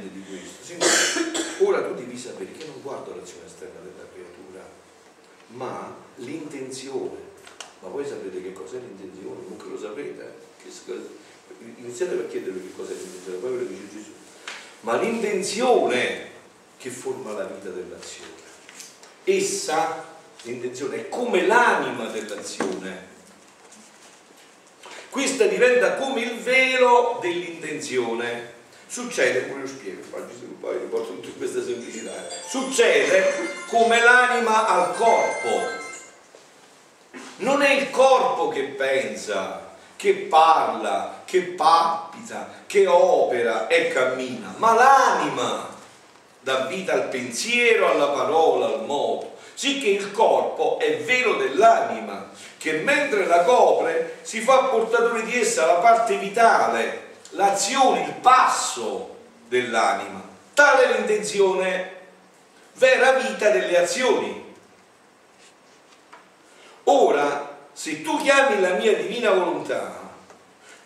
Signore, 0.71 1.55
ora 1.59 1.83
tu 1.83 1.93
devi 1.95 2.17
sapere 2.17 2.51
che 2.51 2.65
non 2.65 2.81
guardo 2.81 3.15
l'azione 3.15 3.45
esterna 3.45 3.79
della 3.81 4.07
creatura, 4.13 4.65
ma 5.47 5.95
l'intenzione. 6.15 7.29
Ma 7.81 7.89
voi 7.89 8.05
sapete 8.05 8.41
che 8.41 8.53
cos'è 8.53 8.77
l'intenzione? 8.77 9.43
Comunque 9.43 9.69
lo 9.69 9.79
sapete. 9.79 10.35
eh? 10.63 11.19
Iniziate 11.77 12.13
a 12.13 12.25
chiedervi 12.25 12.67
che 12.67 12.75
cos'è 12.75 12.93
l'intenzione, 12.93 13.37
poi 13.39 13.51
ve 13.51 13.57
lo 13.57 13.65
dice 13.65 13.89
Gesù. 13.91 14.11
Ma 14.81 14.99
l'intenzione 14.99 16.29
che 16.77 16.89
forma 16.89 17.33
la 17.33 17.45
vita 17.45 17.69
dell'azione. 17.69 18.29
Essa, 19.23 20.05
l'intenzione, 20.43 20.95
è 20.95 21.09
come 21.09 21.45
l'anima 21.45 22.05
dell'azione. 22.05 23.09
Questa 25.09 25.45
diventa 25.45 25.95
come 25.95 26.21
il 26.21 26.39
velo 26.39 27.19
dell'intenzione. 27.21 28.59
Succede, 28.91 29.43
pure 29.43 29.61
lo 29.61 29.67
spiego, 29.67 30.01
poi 30.59 30.77
riporto 30.77 31.13
tutto 31.13 31.27
in 31.27 31.37
questa 31.37 31.63
semplicità. 31.63 32.11
Succede 32.45 33.23
come 33.67 34.03
l'anima 34.03 34.67
al 34.67 34.93
corpo. 34.97 35.61
Non 37.37 37.61
è 37.61 37.71
il 37.71 37.89
corpo 37.89 38.49
che 38.49 38.63
pensa, 38.63 39.75
che 39.95 40.13
parla, 40.27 41.21
che 41.23 41.41
palpita, 41.41 42.63
che 42.67 42.85
opera 42.85 43.67
e 43.67 43.87
cammina, 43.87 44.55
ma 44.57 44.73
l'anima 44.73 45.69
dà 46.41 46.65
vita 46.65 46.91
al 46.91 47.07
pensiero, 47.07 47.91
alla 47.91 48.09
parola, 48.09 48.65
al 48.65 48.83
modo. 48.83 49.35
Sicché 49.53 49.87
il 49.87 50.11
corpo 50.11 50.79
è 50.79 50.97
velo 50.97 51.35
dell'anima, 51.35 52.29
che 52.57 52.73
mentre 52.73 53.25
la 53.25 53.43
copre 53.45 54.17
si 54.23 54.41
fa 54.41 54.63
portatore 54.65 55.23
di 55.23 55.39
essa 55.39 55.65
la 55.65 55.75
parte 55.75 56.17
vitale, 56.17 57.10
l'azione, 57.31 58.05
il 58.05 58.13
passo 58.21 59.17
dell'anima. 59.47 60.21
Tale 60.53 60.93
l'intenzione, 60.93 61.99
vera 62.73 63.13
vita 63.13 63.49
delle 63.49 63.77
azioni. 63.77 64.53
Ora, 66.85 67.57
se 67.73 68.01
tu 68.01 68.17
chiami 68.17 68.59
la 68.59 68.73
mia 68.73 68.95
divina 68.95 69.31
volontà 69.31 69.99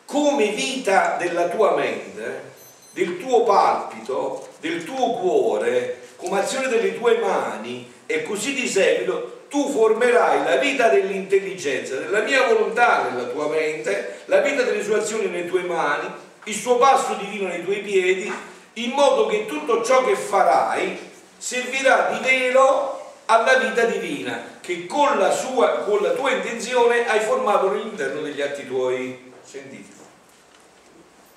come 0.06 0.50
vita 0.50 1.16
della 1.18 1.48
tua 1.50 1.76
mente, 1.76 2.54
del 2.92 3.20
tuo 3.20 3.44
palpito, 3.44 4.50
del 4.60 4.84
tuo 4.84 5.14
cuore, 5.16 6.00
come 6.16 6.40
azione 6.40 6.68
delle 6.68 6.98
tue 6.98 7.18
mani 7.18 7.92
e 8.06 8.24
così 8.24 8.54
di 8.54 8.68
seguito, 8.68 9.44
tu 9.50 9.70
formerai 9.72 10.44
la 10.44 10.58
vita 10.58 10.90
dell'intelligenza, 10.90 11.96
della 11.96 12.22
mia 12.22 12.48
volontà 12.48 13.10
nella 13.10 13.28
tua 13.28 13.48
mente, 13.48 14.22
la 14.26 14.42
vita 14.42 14.64
delle 14.64 14.84
sue 14.84 15.00
azioni 15.00 15.28
nelle 15.28 15.48
tue 15.48 15.64
mani, 15.64 16.10
il 16.46 16.56
suo 16.56 16.78
passo 16.78 17.16
divino 17.16 17.48
nei 17.48 17.64
tuoi 17.64 17.82
piedi, 17.82 18.32
in 18.74 18.92
modo 18.92 19.28
che 19.28 19.46
tutto 19.46 19.84
ciò 19.84 20.04
che 20.04 20.16
farai 20.16 20.98
servirà 21.38 22.10
di 22.12 22.24
velo 22.24 23.14
alla 23.26 23.58
vita 23.58 23.86
divina 23.86 24.60
che 24.62 24.86
con 24.88 25.18
la, 25.18 25.32
sua, 25.32 25.80
con 25.80 26.02
la 26.02 26.12
tua 26.12 26.32
intenzione 26.32 27.08
hai 27.08 27.20
formato 27.20 27.70
all'interno 27.70 28.22
degli 28.22 28.42
atti 28.42 28.66
tuoi. 28.66 29.34
Sentite. 29.44 29.94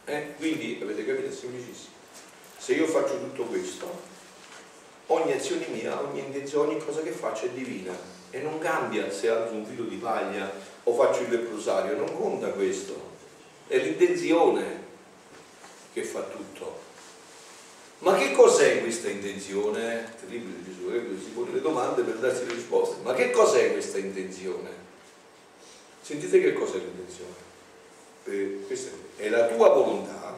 Eh? 0.06 0.34
Quindi 0.38 0.78
avete 0.80 1.04
capito? 1.04 1.28
È 1.28 1.30
semplicissimo. 1.30 1.92
Se 2.56 2.72
io 2.72 2.86
faccio 2.86 3.18
tutto 3.18 3.42
questo, 3.44 4.00
ogni 5.06 5.32
azione 5.32 5.66
mia, 5.66 6.00
ogni 6.00 6.20
intenzione, 6.20 6.70
ogni 6.70 6.84
cosa 6.84 7.02
che 7.02 7.10
faccio 7.10 7.44
è 7.44 7.50
divina 7.50 7.94
e 8.30 8.40
non 8.40 8.58
cambia 8.58 9.10
se 9.10 9.28
alzo 9.28 9.52
un 9.52 9.66
filo 9.66 9.84
di 9.84 9.96
paglia 9.96 10.50
o 10.84 10.94
faccio 10.94 11.22
il 11.22 11.30
leprosario, 11.30 11.96
non 11.96 12.14
conta 12.16 12.48
questo, 12.48 12.98
è 13.66 13.76
l'intenzione 13.76 14.77
che 16.00 16.04
fa 16.04 16.22
tutto. 16.22 16.86
Ma 18.00 18.16
che 18.16 18.32
cos'è 18.32 18.80
questa 18.80 19.08
intenzione? 19.08 20.14
Terribile 20.20 20.64
Gesù, 20.64 20.90
si 21.20 21.30
pone 21.30 21.52
le 21.52 21.60
domande 21.60 22.02
per 22.02 22.16
darsi 22.16 22.46
le 22.46 22.54
risposte. 22.54 22.96
Ma 23.02 23.14
che 23.14 23.30
cos'è 23.30 23.72
questa 23.72 23.98
intenzione? 23.98 24.86
Sentite 26.00 26.40
che 26.40 26.52
cos'è 26.52 26.76
l'intenzione? 26.76 27.46
Eh, 28.24 28.64
questa 28.66 28.90
è 29.16 29.28
la 29.28 29.46
tua 29.46 29.68
volontà 29.70 30.36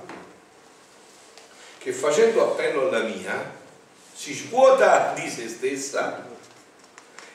che 1.78 1.92
facendo 1.92 2.42
appello 2.42 2.88
alla 2.88 3.02
mia 3.02 3.58
si 4.14 4.34
svuota 4.34 5.12
di 5.14 5.28
se 5.28 5.48
stessa 5.48 6.28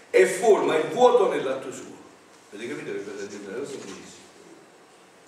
e 0.09 0.25
forma 0.27 0.75
il 0.75 0.87
vuoto 0.89 1.29
nell'atto 1.29 1.71
suo. 1.71 1.93
Avete 2.53 2.69
capito 2.69 2.91
che 2.91 3.03
cosa 3.03 3.23
è. 3.23 3.27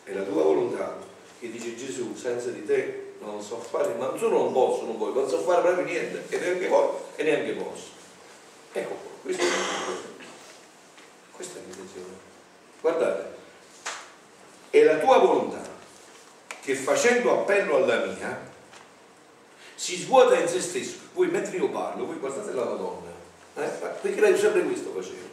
È 0.04 0.14
la 0.14 0.24
tua 0.24 0.44
volontà 0.44 0.98
che 1.40 1.52
dice 1.52 1.76
Gesù, 1.76 2.16
senza 2.16 2.50
di 2.50 2.66
te 2.66 3.14
non 3.20 3.42
so 3.42 3.58
fare, 3.60 3.94
ma 3.94 4.14
solo 4.18 4.44
non 4.44 4.54
posso, 4.54 4.86
non 4.86 4.98
voglio, 4.98 5.22
non 5.22 5.30
so 5.30 5.40
fare 5.40 5.62
proprio 5.62 5.86
niente, 5.86 6.24
e 6.30 6.40
neanche 6.40 6.68
voglio, 6.68 7.08
e 7.16 7.24
neanche 7.24 7.52
posso. 7.54 7.86
Ecco 8.72 8.94
qua, 8.94 9.12
questa 9.24 9.44
è. 9.44 9.48
Questa 11.32 11.60
è 11.60 11.62
l'intenzione. 11.66 12.26
Guardate, 12.82 13.36
è 14.70 14.84
la 14.84 14.98
tua 14.98 15.18
volontà 15.18 15.62
che 16.62 16.76
facendo 16.76 17.32
appello 17.32 17.78
alla 17.78 18.06
mia 18.06 18.56
si 19.76 19.96
svuota 19.98 20.38
in 20.38 20.48
se 20.48 20.62
stesso. 20.62 20.98
Voi 21.14 21.28
mentre 21.28 21.58
io 21.58 21.70
parlo, 21.70 22.06
voi 22.06 22.18
guardate 22.18 22.52
la 22.52 22.64
Madonna, 22.64 23.12
eh? 23.56 23.68
perché 24.02 24.20
lei 24.20 24.38
sempre 24.38 24.64
questo 24.64 24.92
faceva. 24.92 25.26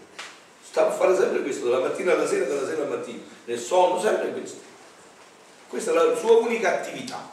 Sta 0.63 0.89
a 0.89 0.91
fare 0.91 1.17
sempre 1.17 1.43
questo, 1.43 1.69
dalla 1.69 1.89
mattina 1.89 2.13
alla 2.13 2.27
sera, 2.27 2.47
dalla 2.47 2.67
sera 2.67 2.83
al 2.83 2.89
mattino, 2.89 3.23
nel 3.45 3.59
sonno, 3.59 4.01
sempre 4.01 4.33
questo. 4.33 4.73
Questa 5.69 5.91
è 5.91 5.95
la 5.95 6.17
sua 6.17 6.37
unica 6.39 6.75
attività. 6.75 7.33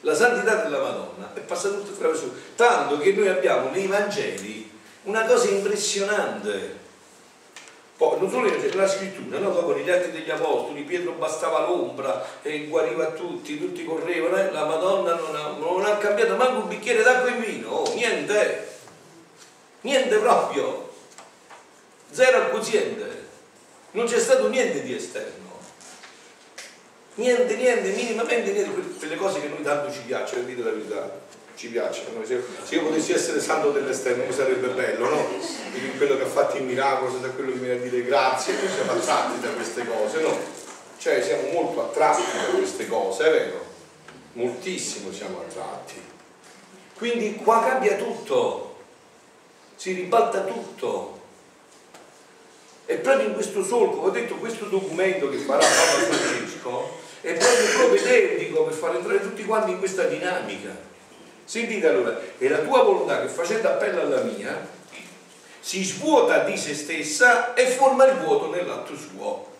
La 0.00 0.14
santità 0.14 0.62
della 0.62 0.78
Madonna 0.78 1.32
è 1.34 1.40
passata 1.40 1.74
tutto 1.76 1.92
attraverso, 1.92 2.32
tanto 2.54 2.98
che 2.98 3.12
noi 3.12 3.28
abbiamo 3.28 3.70
nei 3.70 3.86
Vangeli 3.86 4.70
una 5.02 5.24
cosa 5.24 5.48
impressionante. 5.48 6.84
Poi, 7.96 8.20
non 8.20 8.30
solo 8.30 8.50
nella 8.50 8.86
scrittura, 8.86 9.38
no? 9.38 9.50
dopo 9.50 9.74
negli 9.74 9.90
atti 9.90 10.10
degli 10.10 10.30
apostoli, 10.30 10.82
Pietro 10.82 11.12
bastava 11.12 11.66
l'ombra 11.66 12.24
e 12.42 12.66
guariva 12.66 13.12
tutti, 13.12 13.58
tutti 13.58 13.84
correvano, 13.86 14.36
eh? 14.36 14.52
la 14.52 14.66
Madonna 14.66 15.14
non 15.14 15.34
ha, 15.34 15.48
non 15.58 15.84
ha 15.84 15.96
cambiato 15.96 16.36
manco 16.36 16.60
un 16.60 16.68
bicchiere 16.68 17.02
d'acqua 17.02 17.30
in 17.30 17.40
vino, 17.40 17.70
oh, 17.70 17.94
niente, 17.94 18.68
niente 19.80 20.18
proprio, 20.18 20.92
zero 22.10 22.36
al 22.36 22.50
quoziente, 22.50 23.24
non 23.92 24.04
c'è 24.04 24.20
stato 24.20 24.46
niente 24.48 24.82
di 24.82 24.94
esterno. 24.94 25.45
Niente, 27.16 27.56
niente, 27.56 27.92
minimamente 27.92 28.52
niente, 28.52 28.98
quelle 28.98 29.16
cose 29.16 29.40
che 29.40 29.48
noi 29.48 29.62
tanto 29.62 29.90
ci 29.90 30.00
piacciono, 30.04 30.42
dite 30.44 30.62
la 30.62 30.70
verità, 30.70 31.18
ci 31.54 31.68
piacciono. 31.68 32.22
Se, 32.22 32.42
io 32.74 32.82
potessi 32.82 33.12
essere 33.12 33.40
santo 33.40 33.70
dell'esterno 33.70 34.24
mi 34.26 34.32
sarebbe 34.34 34.68
bello, 34.68 35.08
no? 35.08 35.26
Quello 35.96 36.18
che 36.18 36.24
ha 36.24 36.28
fatto 36.28 36.58
il 36.58 36.64
miracolo, 36.64 37.16
da 37.16 37.30
quello 37.30 37.52
che 37.52 37.58
viene 37.58 37.80
a 37.80 37.82
dire 37.82 38.04
grazie, 38.04 38.52
noi 38.54 38.68
siamo 38.68 38.92
attratti 38.92 39.40
da 39.40 39.48
queste 39.48 39.86
cose, 39.86 40.20
no? 40.20 40.38
Cioè 40.98 41.22
siamo 41.22 41.48
molto 41.52 41.80
attratti 41.84 42.22
da 42.36 42.58
queste 42.58 42.86
cose, 42.86 43.24
è 43.24 43.30
vero? 43.30 43.64
Moltissimo 44.34 45.10
siamo 45.10 45.40
attratti. 45.40 45.98
Quindi 46.98 47.36
qua 47.36 47.64
cambia 47.64 47.96
tutto, 47.96 48.76
si 49.74 49.92
ribalta 49.92 50.42
tutto. 50.42 51.14
E 52.84 52.96
proprio 52.96 53.28
in 53.28 53.34
questo 53.34 53.64
solco, 53.64 54.00
ho 54.00 54.10
detto 54.10 54.34
questo 54.34 54.66
documento 54.66 55.30
che 55.30 55.38
farà 55.38 55.60
Papa 55.60 56.14
Francesco 56.14 57.04
è 57.20 57.32
proprio 57.34 57.78
propedeutico 57.78 58.64
per 58.64 58.74
far 58.74 58.94
entrare 58.96 59.20
tutti 59.20 59.44
quanti 59.44 59.72
in 59.72 59.78
questa 59.78 60.04
dinamica. 60.04 60.70
Sentite 61.44 61.88
allora, 61.88 62.18
è 62.38 62.48
la 62.48 62.58
tua 62.58 62.82
volontà 62.82 63.20
che 63.20 63.28
facendo 63.28 63.68
appello 63.68 64.00
alla 64.00 64.22
mia 64.22 64.74
si 65.60 65.82
svuota 65.84 66.44
di 66.44 66.56
se 66.56 66.74
stessa 66.74 67.54
e 67.54 67.66
forma 67.66 68.04
il 68.04 68.18
vuoto 68.18 68.50
nell'atto 68.50 68.96
suo 68.96 69.54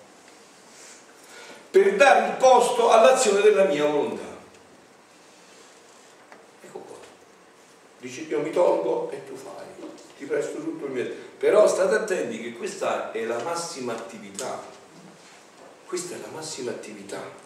per 1.71 1.95
dare 1.97 2.29
il 2.29 2.37
posto 2.37 2.91
all'azione 2.91 3.41
della 3.41 3.65
mia 3.65 3.85
volontà. 3.85 4.37
Ecco 6.63 6.79
qua. 6.79 6.97
Dice 7.99 8.23
io 8.23 8.41
mi 8.41 8.51
tolgo 8.51 9.11
e 9.11 9.27
tu 9.27 9.37
fai, 9.37 9.67
ti 10.17 10.25
presto 10.25 10.59
tutto 10.59 10.87
il 10.87 10.91
mio. 10.93 11.13
Però 11.39 11.67
state 11.69 11.95
attenti 11.95 12.41
che 12.41 12.53
questa 12.55 13.13
è 13.13 13.25
la 13.25 13.43
massima 13.43 13.93
attività. 13.93 14.63
Questa 15.85 16.15
è 16.15 16.19
la 16.19 16.31
massima 16.33 16.71
attività 16.71 17.45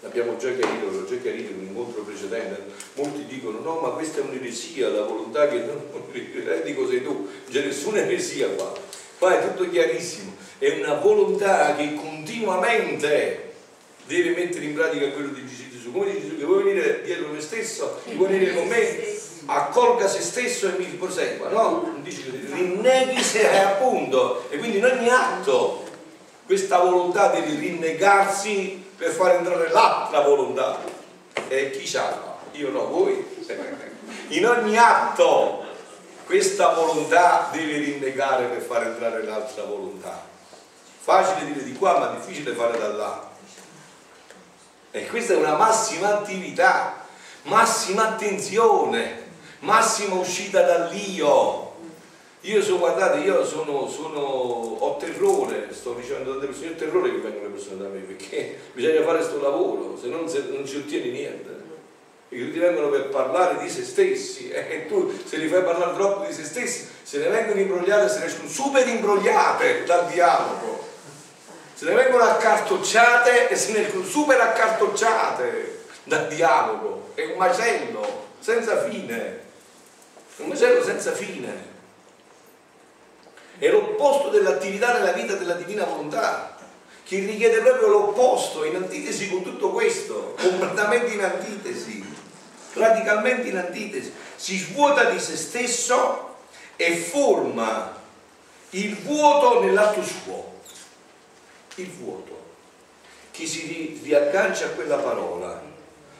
l'abbiamo 0.00 0.36
già 0.36 0.52
chiarito, 0.52 0.90
l'ho 0.90 1.04
già 1.06 1.16
chiarito 1.16 1.52
in 1.52 1.58
un 1.58 1.66
incontro 1.66 2.02
precedente, 2.02 2.64
molti 2.94 3.24
dicono 3.26 3.58
no 3.60 3.80
ma 3.80 3.88
questa 3.90 4.20
è 4.20 4.22
un'eresia, 4.22 4.88
la 4.88 5.02
volontà 5.02 5.48
che 5.48 5.58
non 5.58 5.82
eh, 6.12 6.62
dico 6.64 6.88
sei 6.88 7.02
tu, 7.02 7.12
non 7.12 7.28
c'è 7.50 7.64
nessuna 7.64 7.98
eresia 7.98 8.48
qua, 8.48 8.72
qua 9.18 9.38
è 9.38 9.46
tutto 9.48 9.68
chiarissimo, 9.68 10.36
è 10.58 10.78
una 10.78 10.94
volontà 10.94 11.74
che 11.74 11.94
continuamente 11.94 13.46
deve 14.06 14.30
mettere 14.30 14.64
in 14.64 14.74
pratica 14.74 15.10
quello 15.10 15.32
di 15.32 15.44
Gesù, 15.44 15.92
come 15.92 16.06
dice 16.06 16.20
Gesù 16.22 16.38
che 16.38 16.44
vuoi 16.44 16.62
venire 16.62 17.02
dietro 17.02 17.28
me 17.28 17.40
stesso, 17.40 18.00
vuoi 18.14 18.30
venire 18.30 18.54
con 18.54 18.68
me, 18.68 19.16
accolga 19.46 20.06
se 20.08 20.20
stesso 20.20 20.68
e 20.68 20.78
mi 20.78 20.84
prosegua, 20.84 21.48
no? 21.48 21.82
Non 21.84 22.02
dice 22.02 22.22
che 22.22 22.38
rinneghi 22.52 23.20
se 23.20 23.50
è 23.50 23.58
appunto, 23.58 24.48
e 24.48 24.58
quindi 24.58 24.78
in 24.78 24.84
ogni 24.84 25.08
atto 25.08 25.84
questa 26.46 26.78
volontà 26.78 27.28
deve 27.28 27.58
rinnegarsi 27.58 28.86
per 28.98 29.12
far 29.12 29.36
entrare 29.36 29.70
l'altra 29.70 30.20
volontà. 30.20 30.78
E 31.48 31.70
chi 31.70 31.90
c'ha? 31.90 32.36
io 32.58 32.70
no, 32.70 32.86
voi. 32.86 33.36
In 34.28 34.46
ogni 34.46 34.76
atto 34.76 35.64
questa 36.26 36.74
volontà 36.74 37.48
deve 37.52 37.78
rinnegare 37.78 38.46
per 38.46 38.60
far 38.60 38.82
entrare 38.82 39.22
l'altra 39.22 39.64
volontà. 39.64 40.26
Facile 41.00 41.46
dire 41.46 41.64
di 41.64 41.72
qua, 41.72 41.98
ma 41.98 42.06
difficile 42.08 42.54
fare 42.54 42.76
da 42.76 42.88
là. 42.88 43.30
E 44.90 45.06
questa 45.06 45.32
è 45.32 45.36
una 45.36 45.56
massima 45.56 46.18
attività, 46.18 47.06
massima 47.44 48.08
attenzione, 48.08 49.26
massima 49.60 50.16
uscita 50.16 50.62
dall'io. 50.62 51.67
Io 52.48 52.62
sono, 52.62 52.78
guardate, 52.78 53.18
io 53.18 53.44
sono, 53.44 53.86
sono, 53.90 54.20
ho 54.20 54.96
terrore, 54.96 55.68
sto 55.70 55.92
dicendo 55.92 56.30
tante 56.30 56.46
persone, 56.46 56.70
ho 56.70 56.76
terrore 56.76 57.10
che 57.10 57.18
vengono 57.18 57.44
le 57.44 57.50
persone 57.50 57.82
da 57.82 57.88
me, 57.88 57.98
perché 57.98 58.58
bisogna 58.72 59.02
fare 59.02 59.18
questo 59.18 59.42
lavoro, 59.42 59.98
se 60.00 60.06
no 60.08 60.20
non 60.20 60.66
si 60.66 60.76
ottiene 60.76 61.10
niente. 61.10 61.56
I 62.30 62.46
tutti 62.46 62.58
vengono 62.58 62.88
per 62.88 63.08
parlare 63.08 63.58
di 63.58 63.68
se 63.68 63.84
stessi 63.84 64.48
e 64.50 64.86
tu 64.88 65.12
se 65.24 65.36
li 65.36 65.46
fai 65.46 65.62
parlare 65.62 65.94
troppo 65.94 66.24
di 66.24 66.32
se 66.32 66.44
stessi, 66.44 66.88
se 67.02 67.18
ne 67.18 67.28
vengono 67.28 67.60
imbrogliate, 67.60 68.08
se 68.08 68.18
ne 68.20 68.24
escono 68.24 68.48
super 68.48 68.86
imbrogliate 68.88 69.84
dal 69.84 70.06
dialogo. 70.06 70.86
Se 71.74 71.84
ne 71.84 71.92
vengono 71.92 72.24
accartocciate 72.24 73.50
e 73.50 73.56
se 73.56 73.72
ne 73.72 73.86
escono 73.86 74.04
super 74.04 74.40
accartocciate 74.40 75.84
dal 76.04 76.26
dialogo. 76.28 77.10
È 77.12 77.26
un 77.26 77.36
macello 77.36 78.28
senza 78.38 78.88
fine. 78.88 79.40
È 80.36 80.40
un 80.40 80.48
macello 80.48 80.82
senza 80.82 81.12
fine 81.12 81.76
è 83.58 83.68
l'opposto 83.70 84.28
dell'attività 84.28 84.92
nella 84.92 85.12
vita 85.12 85.34
della 85.34 85.54
divina 85.54 85.84
volontà, 85.84 86.56
che 87.04 87.18
richiede 87.20 87.60
proprio 87.60 87.88
l'opposto, 87.88 88.64
in 88.64 88.76
antitesi 88.76 89.28
con 89.28 89.42
tutto 89.42 89.70
questo, 89.70 90.36
completamente 90.38 91.14
in 91.14 91.22
antitesi, 91.22 92.04
radicalmente 92.74 93.48
in 93.48 93.56
antitesi. 93.56 94.12
Si 94.36 94.56
svuota 94.58 95.10
di 95.10 95.18
se 95.18 95.36
stesso 95.36 96.36
e 96.76 96.96
forma 96.96 97.96
il 98.70 98.96
vuoto 98.98 99.60
nell'atto 99.60 100.02
suo. 100.02 100.56
Il 101.76 101.90
vuoto. 101.90 102.36
Chi 103.30 103.46
si 103.46 104.00
riaggancia 104.02 104.66
a 104.66 104.70
quella 104.70 104.96
parola, 104.96 105.62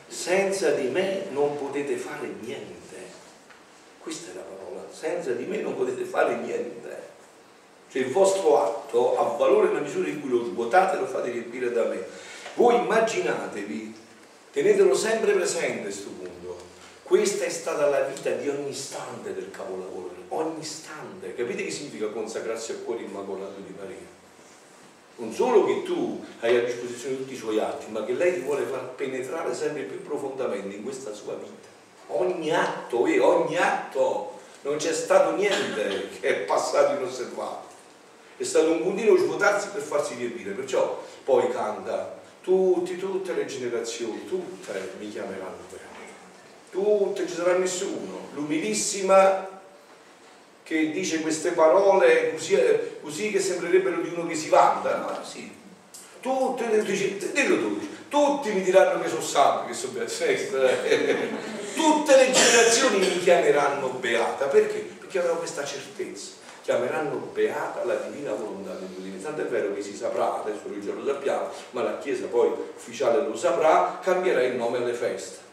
senza 0.07 0.71
di 0.71 0.89
me 0.89 1.27
non 1.31 1.59
potete 1.59 1.97
fare 1.97 2.29
niente. 2.41 2.77
Questa 3.99 4.31
è 4.31 4.35
la 4.35 4.41
parola, 4.41 4.87
senza 4.91 5.33
di 5.33 5.45
me 5.45 5.59
non 5.59 5.77
potete 5.77 6.05
fare 6.05 6.37
niente. 6.37 7.08
Cioè 7.91 8.03
il 8.03 8.13
vostro 8.13 8.63
atto 8.63 9.19
ha 9.19 9.37
valore 9.37 9.69
nella 9.69 9.81
misura 9.81 10.09
in 10.09 10.21
cui 10.21 10.29
lo 10.29 10.45
svuotate 10.45 10.97
e 10.97 11.01
lo 11.01 11.07
fate 11.07 11.31
riempire 11.31 11.73
da 11.73 11.85
me. 11.85 12.05
Voi 12.55 12.77
immaginatevi, 12.77 13.95
tenetelo 14.53 14.95
sempre 14.95 15.33
presente 15.33 15.83
questo 15.83 16.11
punto. 16.11 16.59
Questa 17.03 17.47
è 17.47 17.49
stata 17.49 17.87
la 17.87 18.01
vita 18.01 18.31
di 18.33 18.47
ogni 18.51 18.69
istante 18.69 19.33
del 19.33 19.51
capolavoro, 19.51 20.11
ogni 20.29 20.61
istante. 20.61 21.35
Capite 21.35 21.65
che 21.65 21.71
significa 21.71 22.09
consacrarsi 22.09 22.73
al 22.73 22.85
cuore 22.85 23.05
immacolato 23.05 23.61
di 23.65 23.75
Maria? 23.79 24.17
Non 25.17 25.33
solo 25.33 25.65
che 25.65 25.83
tu 25.85 26.23
hai 26.41 26.57
a 26.57 26.65
disposizione 26.65 27.17
tutti 27.17 27.33
i 27.33 27.37
suoi 27.37 27.59
atti, 27.59 27.91
ma 27.91 28.05
che 28.05 28.13
lei 28.13 28.35
ti 28.35 28.41
vuole 28.41 28.65
far 28.65 28.91
penetrare 28.91 29.55
sempre 29.55 29.85
più 29.85 30.03
profondamente 30.03 30.77
in 30.77 30.83
questa 30.83 31.15
sua 31.15 31.35
vita. 31.35 31.69
Ogni 32.09 32.55
atto, 32.55 33.07
eh, 33.07 33.19
ogni 33.19 33.57
atto, 33.57 34.39
non 34.63 34.77
c'è 34.77 34.93
stato 34.93 35.35
niente 35.35 36.11
che 36.21 36.29
è 36.29 36.35
passato 36.41 37.01
inosservato 37.01 37.68
è 38.39 38.45
stato 38.45 38.71
un 38.71 38.83
continuo 38.85 39.17
svuotarsi 39.17 39.69
per 39.73 39.83
farsi 39.83 40.15
riempire, 40.15 40.53
perciò 40.53 41.03
poi 41.25 41.51
canta. 41.51 42.17
Tutti, 42.41 42.97
tutte 42.97 43.35
le 43.35 43.45
generazioni, 43.45 44.27
tutte 44.27 44.93
mi 44.99 45.11
chiameranno 45.11 45.67
veramente, 45.69 46.15
tutte, 46.71 47.29
ci 47.29 47.35
sarà 47.35 47.59
nessuno, 47.59 48.29
l'umilissima 48.33 49.61
che 50.63 50.91
dice 50.91 51.21
queste 51.21 51.51
parole 51.51 52.33
così, 52.33 52.59
così, 53.03 53.31
che 53.31 53.41
sembrerebbero 53.41 54.01
di 54.01 54.09
uno 54.15 54.27
che 54.27 54.35
si 54.35 54.49
vanta, 54.49 54.97
no? 54.97 55.25
Sì. 55.25 55.53
Tutte, 56.21 56.83
dice, 56.85 57.19
dillo 57.33 57.59
tu, 57.59 57.89
tutti 58.09 58.53
mi 58.53 58.63
diranno 58.63 59.03
che 59.03 59.09
sono 59.09 59.21
santo, 59.21 59.67
che 59.67 59.75
sono 59.75 59.93
beato, 59.93 60.15
tutte 61.75 62.17
le 62.17 62.31
generazioni 62.31 62.99
mi 62.99 63.19
chiameranno 63.19 63.89
beata, 63.89 64.47
perché? 64.47 64.79
Perché 64.79 65.19
avevo 65.19 65.37
questa 65.37 65.65
certezza 65.65 66.38
chiameranno 66.69 67.31
beata 67.33 67.83
la 67.85 67.95
divina 67.95 68.35
volontà 68.35 68.75
di 68.75 69.11
Dio. 69.11 69.19
Tanto 69.23 69.41
è 69.41 69.47
vero 69.47 69.73
che 69.73 69.81
si 69.81 69.97
saprà, 69.97 70.43
adesso 70.43 70.65
noi 70.67 70.83
già 70.83 70.93
lo 70.93 71.03
sappiamo, 71.03 71.49
ma 71.71 71.83
la 71.83 71.97
Chiesa 71.97 72.27
poi 72.27 72.53
ufficiale 72.77 73.27
lo 73.27 73.35
saprà, 73.35 73.99
cambierà 74.03 74.43
il 74.43 74.55
nome 74.55 74.77
alle 74.77 74.93
feste. 74.93 75.47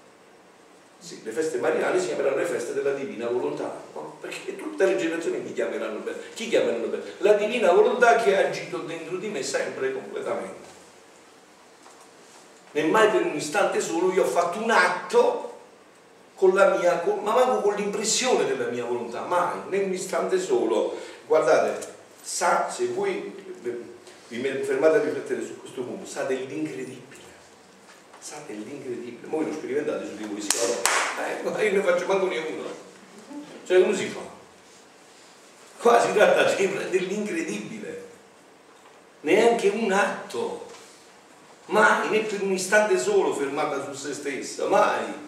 Sì, 0.99 1.21
le 1.23 1.31
feste 1.31 1.59
mariane 1.59 1.99
si 2.01 2.07
chiameranno 2.07 2.35
le 2.35 2.45
feste 2.45 2.73
della 2.73 2.91
divina 2.91 3.27
volontà, 3.27 3.73
no? 3.93 4.17
perché 4.19 4.57
tutte 4.57 4.85
le 4.85 4.97
generazioni 4.97 5.37
mi 5.37 5.53
chiameranno 5.53 5.99
bene. 5.99 6.17
Chi 6.33 6.49
chiameranno 6.49 6.87
bene? 6.87 7.03
La 7.19 7.33
divina 7.33 7.71
volontà 7.71 8.17
che 8.17 8.35
ha 8.35 8.47
agito 8.47 8.79
dentro 8.79 9.15
di 9.15 9.29
me 9.29 9.41
sempre 9.41 9.93
completamente. 9.93 10.67
né 12.71 12.83
mai 12.83 13.09
per 13.09 13.21
un 13.21 13.35
istante 13.35 13.79
solo 13.79 14.11
io 14.11 14.23
ho 14.23 14.27
fatto 14.27 14.61
un 14.61 14.69
atto 14.69 15.54
con 16.35 16.53
la 16.53 16.75
mia, 16.75 16.99
con, 16.99 17.19
ma 17.23 17.33
manco 17.33 17.61
con 17.61 17.75
l'impressione 17.75 18.45
della 18.45 18.67
mia 18.67 18.83
volontà, 18.83 19.21
mai, 19.21 19.59
né 19.69 19.79
un 19.79 19.93
istante 19.93 20.39
solo. 20.39 20.97
Guardate, 21.25 21.93
sa, 22.21 22.69
se 22.69 22.87
voi 22.87 23.33
vi 24.27 24.41
fermate 24.63 24.97
a 24.97 25.01
riflettere 25.01 25.43
su 25.43 25.59
questo 25.59 25.81
punto, 25.83 26.05
sa 26.05 26.23
dell'incredibile, 26.23 27.21
sa 28.19 28.35
dell'incredibile. 28.45 29.27
Voi 29.27 29.45
lo 29.45 29.53
sperimentate 29.53 30.05
su 30.07 30.15
di 30.15 30.25
voi, 30.25 30.41
sì, 30.41 30.49
allora, 31.43 31.59
eh, 31.59 31.67
io 31.67 31.77
ne 31.77 31.81
faccio 31.81 32.05
manco 32.05 32.25
uno. 32.25 32.83
Cioè 33.65 33.81
come 33.81 33.95
si 33.95 34.07
fa? 34.07 34.19
Qua 35.79 36.01
si 36.01 36.13
tratta 36.13 36.43
dell'incredibile, 36.53 38.07
neanche 39.21 39.69
un 39.69 39.91
atto, 39.91 40.65
mai, 41.67 42.09
né 42.09 42.19
per 42.19 42.41
un 42.41 42.51
istante 42.51 42.97
solo 42.97 43.33
fermata 43.33 43.83
su 43.83 43.93
se 43.93 44.13
stessa, 44.13 44.67
mai 44.67 45.23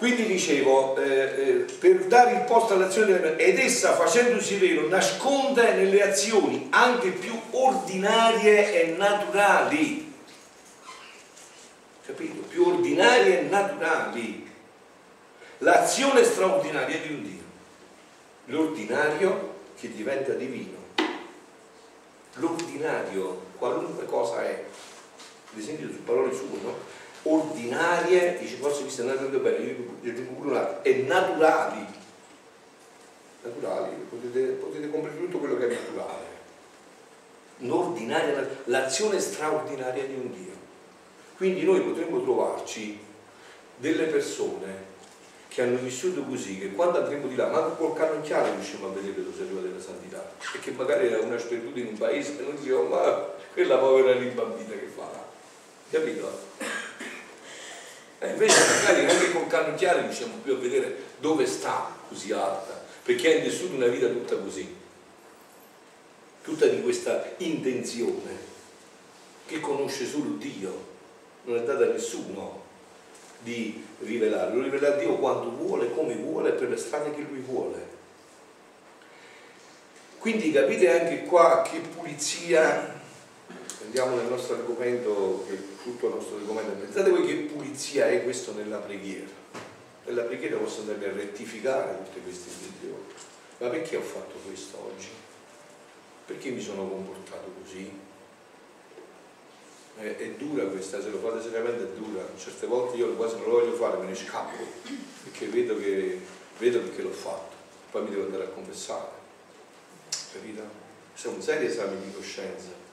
quindi 0.00 0.24
dicevo, 0.24 0.96
eh, 0.96 1.10
eh, 1.10 1.52
per 1.78 2.06
dare 2.06 2.32
il 2.32 2.40
posto 2.44 2.72
all'azione 2.72 3.36
ed 3.36 3.58
essa 3.58 3.94
facendosi 3.94 4.56
vero 4.56 4.88
nasconde 4.88 5.74
nelle 5.74 6.00
azioni 6.00 6.68
anche 6.70 7.10
più 7.10 7.38
ordinarie 7.50 8.80
e 8.80 8.96
naturali. 8.96 10.10
Capito? 12.06 12.40
Più 12.48 12.66
ordinarie 12.66 13.40
e 13.40 13.42
naturali. 13.42 14.50
L'azione 15.58 16.24
straordinaria 16.24 16.98
di 16.98 17.12
un 17.12 17.22
Dio. 17.22 17.42
L'ordinario 18.46 19.54
che 19.78 19.92
diventa 19.92 20.32
divino. 20.32 20.78
L'ordinario, 22.36 23.48
qualunque 23.58 24.06
cosa 24.06 24.42
è. 24.46 24.64
Ad 25.52 25.58
esempio 25.58 25.88
su 25.88 26.02
parole 26.04 26.32
sue, 26.32 26.58
no? 26.62 26.99
Ordinarie, 27.22 28.38
dice 28.38 28.56
forse 28.56 28.84
vi 28.84 28.90
stanno 28.90 29.10
andando 29.10 29.38
bene, 29.38 29.56
io 29.58 30.10
aggiungo 30.10 30.32
pure 30.32 30.50
un 30.50 30.56
altro, 30.56 30.82
e 30.82 31.04
naturali. 31.06 31.86
Naturali, 33.42 33.94
potete, 34.08 34.40
potete 34.52 34.90
comprendere 34.90 35.24
tutto 35.26 35.38
quello 35.38 35.56
che 35.56 35.68
è 35.68 35.68
naturale. 35.68 36.28
Ordinaria, 37.68 38.48
l'azione 38.64 39.20
straordinaria 39.20 40.04
di 40.04 40.14
un 40.14 40.32
Dio. 40.32 40.52
Quindi 41.36 41.62
noi 41.64 41.80
potremmo 41.80 42.22
trovarci 42.22 42.98
delle 43.76 44.04
persone 44.04 44.88
che 45.48 45.62
hanno 45.62 45.78
vissuto 45.78 46.22
così, 46.22 46.58
che 46.58 46.72
quando 46.72 46.98
andremo 46.98 47.26
di 47.26 47.34
là, 47.34 47.48
ma 47.48 47.60
col 47.60 47.94
cannocchiale 47.94 48.54
riusciamo 48.54 48.86
a 48.86 48.90
vedere 48.90 49.20
arriva 49.40 49.60
della 49.60 49.80
santità, 49.80 50.32
e 50.54 50.58
che 50.60 50.70
magari 50.70 51.06
era 51.06 51.18
una 51.18 51.38
sperduta 51.38 51.80
in 51.80 51.86
un 51.86 51.98
paese 51.98 52.38
e 52.38 52.42
noi 52.42 52.56
diciamo, 52.56 52.84
ma 52.84 53.28
quella 53.52 53.78
povera 53.78 54.12
rimbambita 54.16 54.72
che 54.72 54.86
fa, 54.94 55.08
capito? 55.90 56.48
E 58.22 58.28
invece 58.28 58.58
magari 58.74 59.10
anche 59.10 59.32
con 59.32 59.46
cannocchiale 59.46 60.02
riusciamo 60.02 60.34
più 60.42 60.52
a 60.52 60.58
vedere 60.58 60.94
dove 61.20 61.46
sta 61.46 61.96
così 62.06 62.32
alta, 62.32 62.78
perché 63.02 63.38
ha 63.38 63.42
vissuto 63.42 63.74
una 63.74 63.86
vita 63.86 64.08
tutta 64.08 64.36
così, 64.36 64.76
tutta 66.42 66.66
di 66.66 66.82
questa 66.82 67.32
intenzione 67.38 68.48
che 69.46 69.58
conosce 69.60 70.06
solo 70.06 70.34
Dio, 70.36 70.88
non 71.44 71.56
è 71.56 71.62
data 71.62 71.84
a 71.84 71.88
nessuno 71.88 72.62
di 73.38 73.82
rivelare, 74.00 74.54
lo 74.54 74.62
rivela 74.62 74.90
Dio 74.90 75.16
quando 75.16 75.50
vuole, 75.56 75.90
come 75.94 76.14
vuole, 76.14 76.52
per 76.52 76.68
le 76.68 76.76
strade 76.76 77.14
che 77.14 77.22
Lui 77.22 77.40
vuole. 77.40 77.98
Quindi 80.18 80.52
capite 80.52 81.00
anche 81.00 81.22
qua 81.24 81.62
che 81.62 81.78
pulizia 81.78 82.99
andiamo 83.90 84.14
nel 84.14 84.26
nostro 84.26 84.54
argomento, 84.54 85.44
che 85.48 85.54
è 85.54 85.58
tutto 85.82 86.06
il 86.06 86.14
nostro 86.14 86.36
argomento, 86.36 86.72
pensate 86.72 87.10
voi 87.10 87.26
che 87.26 87.34
pulizia 87.52 88.08
è 88.08 88.22
questo 88.22 88.54
nella 88.54 88.78
preghiera. 88.78 89.26
Nella 90.04 90.22
preghiera 90.22 90.56
posso 90.58 90.80
andare 90.82 91.10
a 91.10 91.12
rettificare 91.12 91.98
tutte 92.04 92.20
queste 92.20 92.50
intenzioni. 92.50 93.02
Ma 93.58 93.68
perché 93.68 93.96
ho 93.96 94.02
fatto 94.02 94.34
questo 94.46 94.92
oggi? 94.94 95.08
Perché 96.24 96.50
mi 96.50 96.60
sono 96.60 96.88
comportato 96.88 97.52
così? 97.60 97.90
È, 99.96 100.16
è, 100.16 100.30
dura 100.38 100.64
questa, 100.66 101.02
se 101.02 101.10
lo 101.10 101.18
fate 101.18 101.42
seriamente 101.42 101.82
è 101.82 101.98
dura. 101.98 102.24
Certe 102.36 102.66
volte 102.66 102.96
io 102.96 103.12
quasi 103.14 103.34
non 103.36 103.46
lo 103.46 103.58
voglio 103.58 103.72
fare, 103.72 103.98
me 103.98 104.06
ne 104.06 104.14
scappo, 104.14 104.64
perché 105.24 105.46
vedo 105.46 105.76
che, 105.76 106.20
vedo 106.58 106.78
perché 106.78 107.02
l'ho 107.02 107.10
fatto, 107.10 107.56
poi 107.90 108.04
mi 108.04 108.10
devo 108.10 108.22
andare 108.22 108.44
a 108.44 108.48
confessare. 108.48 109.18
Capito? 110.32 110.62
Questo 111.10 111.30
è 111.30 111.32
un 111.32 111.42
serio 111.42 111.68
esame 111.68 112.00
di 112.00 112.12
coscienza. 112.12 112.88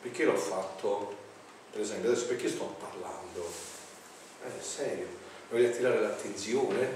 Perché 0.00 0.24
l'ho 0.24 0.36
fatto? 0.36 1.14
Per 1.72 1.80
esempio, 1.80 2.10
adesso 2.10 2.26
perché 2.26 2.48
sto 2.48 2.76
parlando? 2.78 3.46
Eh, 4.44 4.62
serio, 4.62 5.06
voglio 5.50 5.68
attirare 5.68 6.00
l'attenzione? 6.00 6.88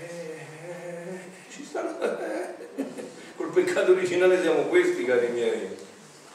Eh, 0.00 1.20
ci 1.50 1.64
stanno... 1.64 1.98
Col 3.36 3.50
peccato 3.50 3.92
originale 3.92 4.40
siamo 4.40 4.62
questi, 4.62 5.04
cari 5.04 5.28
miei. 5.28 5.76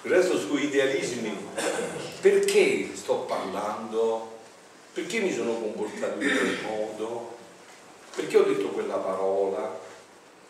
Il 0.04 0.12
resto 0.12 0.38
su 0.38 0.58
idealismi. 0.58 1.36
Perché 2.22 2.90
sto 2.94 3.20
parlando? 3.20 4.32
Perché 4.94 5.20
mi 5.20 5.34
sono 5.34 5.54
comportato 5.54 6.22
in 6.22 6.30
quel 6.30 6.58
modo? 6.62 7.38
Perché 8.16 8.38
ho 8.38 8.44
detto 8.44 8.68
quella 8.68 8.98
parola? 8.98 9.80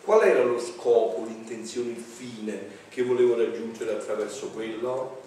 Qual 0.03 0.21
era 0.23 0.43
lo 0.43 0.59
scopo, 0.59 1.23
l'intenzione, 1.25 1.91
il 1.91 2.03
fine 2.03 2.81
che 2.93 3.01
volevo 3.01 3.35
raggiungere 3.35 3.93
attraverso 3.93 4.49
quello? 4.49 5.19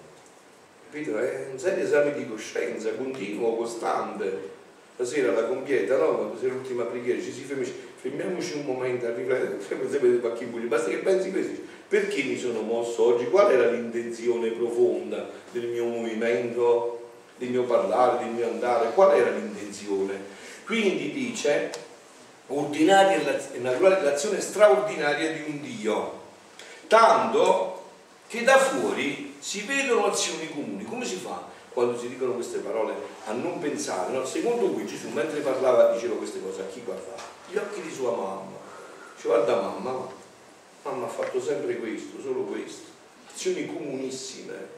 Capito? 0.89 1.17
È 1.17 1.47
un 1.51 1.59
serio 1.59 1.83
esame 1.83 2.13
di 2.13 2.25
coscienza, 2.25 2.93
continuo, 2.93 3.57
costante. 3.57 4.55
Stasera 4.93 5.33
la 5.33 5.43
compieta, 5.43 5.97
no? 5.97 6.31
Stasera 6.31 6.53
l'ultima 6.53 6.83
preghiera, 6.85 7.21
ci 7.21 7.31
si 7.31 7.41
fermi, 7.41 7.65
fermiamoci 7.65 8.53
un 8.53 8.65
momento 8.65 9.05
a 9.05 9.13
riflettere, 9.13 9.57
basta 10.67 10.89
che 10.89 10.97
pensi 10.99 11.31
così. 11.31 11.61
Perché 11.89 12.23
mi 12.23 12.37
sono 12.37 12.61
mosso 12.61 13.03
oggi? 13.03 13.25
Qual 13.25 13.51
era 13.51 13.69
l'intenzione 13.69 14.51
profonda 14.51 15.29
del 15.51 15.67
mio 15.67 15.85
movimento, 15.85 17.09
del 17.37 17.49
mio 17.49 17.63
parlare, 17.63 18.23
del 18.23 18.33
mio 18.33 18.47
andare? 18.47 18.91
Qual 18.93 19.13
era 19.13 19.29
l'intenzione? 19.29 20.19
Quindi 20.65 21.11
dice, 21.11 21.69
ordinaria 22.47 23.21
e 23.51 23.59
naturale 23.59 24.01
l'azione 24.03 24.39
straordinaria 24.39 25.31
di 25.33 25.43
un 25.47 25.61
Dio, 25.61 26.16
tanto 26.87 27.83
che 28.27 28.43
da 28.43 28.57
fuori 28.57 29.35
si 29.39 29.61
vedono 29.61 30.07
azioni 30.07 30.49
comuni. 30.49 30.83
Come 30.83 31.05
si 31.05 31.15
fa 31.15 31.45
quando 31.71 31.97
si 31.97 32.09
dicono 32.09 32.33
queste 32.33 32.59
parole 32.59 32.93
a 33.25 33.33
non 33.33 33.59
pensare? 33.59 34.11
No? 34.11 34.25
Secondo 34.25 34.67
cui 34.71 34.85
Gesù 34.85 35.09
mentre 35.09 35.39
parlava 35.41 35.93
diceva 35.93 36.15
queste 36.15 36.41
cose 36.41 36.61
a 36.61 36.65
chi 36.65 36.81
guardava? 36.83 37.21
Gli 37.49 37.57
occhi 37.57 37.81
di 37.81 37.93
sua 37.93 38.11
mamma. 38.11 38.55
Ci 39.19 39.27
guarda 39.27 39.55
mamma, 39.55 40.07
mamma 40.83 41.05
ha 41.05 41.09
fatto 41.09 41.41
sempre 41.41 41.77
questo, 41.77 42.21
solo 42.21 42.41
questo. 42.41 42.85
Azioni 43.33 43.65
comunissime. 43.65 44.75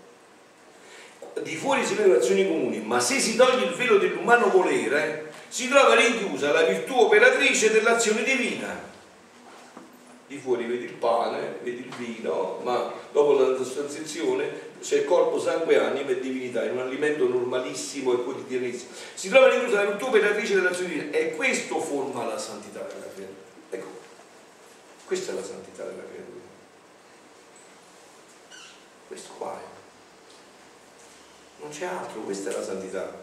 Di 1.41 1.55
fuori 1.55 1.85
si 1.85 1.95
vedono 1.95 2.17
azioni 2.17 2.47
comuni, 2.47 2.79
ma 2.79 2.99
se 2.99 3.19
si 3.19 3.35
toglie 3.35 3.65
il 3.65 3.73
velo 3.73 3.97
dell'umano 3.97 4.49
volere, 4.49 5.31
si 5.47 5.67
trova 5.67 5.95
rinchiusa 5.95 6.51
la 6.51 6.63
virtù 6.63 6.97
operatrice 6.97 7.71
dell'azione 7.71 8.23
divina 8.23 8.88
di 10.29 10.37
fuori 10.37 10.65
vedi 10.65 10.83
il 10.83 10.93
pane, 10.93 11.57
vedi 11.63 11.87
il 11.87 11.95
vino, 11.95 12.59
ma 12.61 12.93
dopo 13.11 13.33
la 13.33 13.55
trasposizione 13.55 14.77
c'è 14.79 15.03
corpo, 15.03 15.39
sangue, 15.39 15.79
anima 15.79 16.11
e 16.11 16.19
divinità, 16.19 16.63
in 16.65 16.73
un 16.73 16.81
alimento 16.81 17.27
normalissimo 17.27 18.13
e 18.13 18.23
quotidianissimo. 18.23 18.91
Si 19.15 19.27
trova 19.27 19.47
l'inclusa 19.47 19.81
la 19.81 19.89
virtù 19.89 20.05
operatrice 20.05 20.53
dell'azione 20.53 20.89
divina 20.89 21.17
e 21.17 21.35
questo 21.35 21.79
forma 21.79 22.25
la 22.25 22.37
santità 22.37 22.81
della 22.81 23.07
creatura. 23.11 23.39
Ecco, 23.71 23.87
questa 25.05 25.31
è 25.31 25.35
la 25.35 25.43
santità 25.43 25.83
della 25.83 26.03
creatura. 26.03 26.39
Questo 29.07 29.29
qua 29.35 29.59
è. 29.59 29.63
Non 31.61 31.71
c'è 31.71 31.85
altro, 31.85 32.21
questa 32.21 32.51
è 32.51 32.53
la 32.53 32.63
santità. 32.63 33.19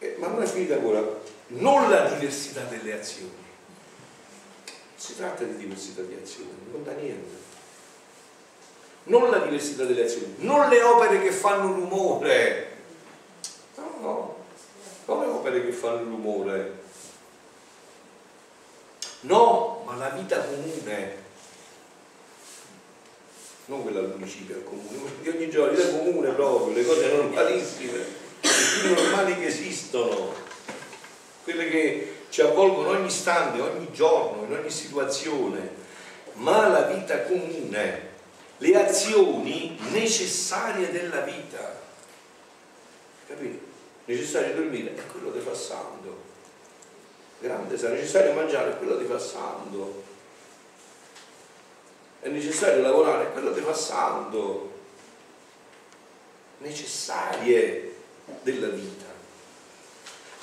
Eh, 0.00 0.16
ma 0.18 0.26
non 0.26 0.42
è 0.42 0.46
finita 0.46 0.74
ancora. 0.74 1.20
Non 1.54 1.88
la 1.88 2.08
diversità 2.08 2.62
delle 2.62 2.94
azioni 2.94 3.41
si 5.02 5.16
tratta 5.16 5.42
di 5.42 5.56
diversità 5.56 6.02
di 6.02 6.14
azioni, 6.14 6.52
non 6.70 6.84
da 6.84 6.92
niente. 6.92 7.50
Non 9.04 9.30
la 9.30 9.38
diversità 9.38 9.82
delle 9.82 10.04
azioni, 10.04 10.36
non 10.38 10.68
le 10.68 10.80
opere 10.80 11.20
che 11.20 11.32
fanno 11.32 11.72
rumore. 11.72 12.76
No, 13.74 13.96
no, 14.00 14.44
non 15.06 15.20
le 15.22 15.26
opere 15.26 15.64
che 15.64 15.72
fanno 15.72 16.04
rumore. 16.04 16.82
No, 19.22 19.82
ma 19.84 19.96
la 19.96 20.10
vita 20.10 20.38
comune. 20.38 21.16
Non 23.64 23.82
quella 23.82 23.98
al 23.98 24.10
municipio, 24.10 24.54
al 24.54 24.62
comune, 24.62 25.10
di 25.20 25.28
ogni 25.30 25.50
giorno, 25.50 25.76
la 25.76 25.82
vita 25.82 25.98
comune 25.98 26.30
proprio, 26.30 26.74
le 26.74 26.86
cose 26.86 27.12
normalissime, 27.12 27.98
le 27.98 28.50
più 28.80 28.94
normali 28.94 29.36
che 29.40 29.46
esistono, 29.46 30.32
quelle 31.42 31.68
che 31.68 32.11
ci 32.32 32.40
avvolgono 32.40 32.88
ogni 32.88 33.08
istante, 33.08 33.60
ogni 33.60 33.92
giorno, 33.92 34.44
in 34.44 34.54
ogni 34.54 34.70
situazione, 34.70 35.68
ma 36.36 36.66
la 36.66 36.80
vita 36.84 37.24
comune, 37.24 38.08
le 38.56 38.82
azioni 38.82 39.78
necessarie 39.90 40.90
della 40.90 41.20
vita. 41.20 41.78
Capito? 43.26 43.66
Necessario 44.06 44.54
dormire 44.54 44.94
è 44.94 45.06
quello 45.08 45.30
che 45.30 45.40
fa 45.40 45.54
santo. 45.54 46.20
Grande, 47.38 47.76
è 47.76 47.88
necessario 47.90 48.32
mangiare 48.32 48.70
è 48.70 48.76
quello 48.78 48.96
che 48.96 49.04
fa 49.04 49.18
santo. 49.18 50.02
È 52.20 52.28
necessario 52.28 52.80
lavorare 52.80 53.24
è 53.24 53.32
quello 53.32 53.52
che 53.52 53.60
fa 53.60 53.74
santo. 53.74 54.72
Necessarie 56.60 57.94
della 58.40 58.68
vita 58.68 59.10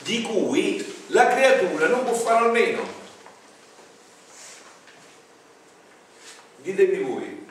di 0.02 0.22
cui 0.22 0.99
la 1.10 1.28
creatura 1.28 1.88
non 1.88 2.04
può 2.04 2.14
fare 2.14 2.46
almeno. 2.46 2.98
Ditemi 6.58 7.00
voi, 7.00 7.48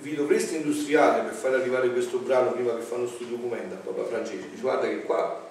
vi 0.00 0.14
dovreste 0.14 0.56
industriare 0.56 1.22
per 1.22 1.34
far 1.34 1.54
arrivare 1.54 1.90
questo 1.90 2.18
brano 2.18 2.52
prima 2.52 2.74
che 2.74 2.82
fanno 2.82 3.04
questo 3.04 3.24
documento 3.24 3.74
a 3.74 3.78
Papa 3.78 4.04
Francesco? 4.04 4.46
Guarda 4.60 4.88
che 4.88 5.02
qua 5.02 5.50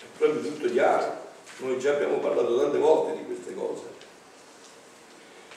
è 0.00 0.18
proprio 0.18 0.40
tutto 0.42 0.70
chiaro, 0.70 1.28
noi 1.58 1.78
già 1.78 1.92
abbiamo 1.92 2.16
parlato 2.16 2.58
tante 2.58 2.78
volte 2.78 3.18
di 3.18 3.24
queste 3.24 3.54
cose. 3.54 3.82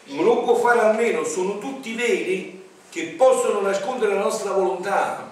Non 0.06 0.26
lo 0.26 0.44
può 0.44 0.56
fare 0.56 0.80
almeno, 0.80 1.24
sono 1.24 1.60
tutti 1.60 1.96
veri 1.96 2.62
che 2.90 3.16
possono 3.18 3.62
nascondere 3.62 4.14
la 4.14 4.22
nostra 4.22 4.52
volontà 4.52 5.32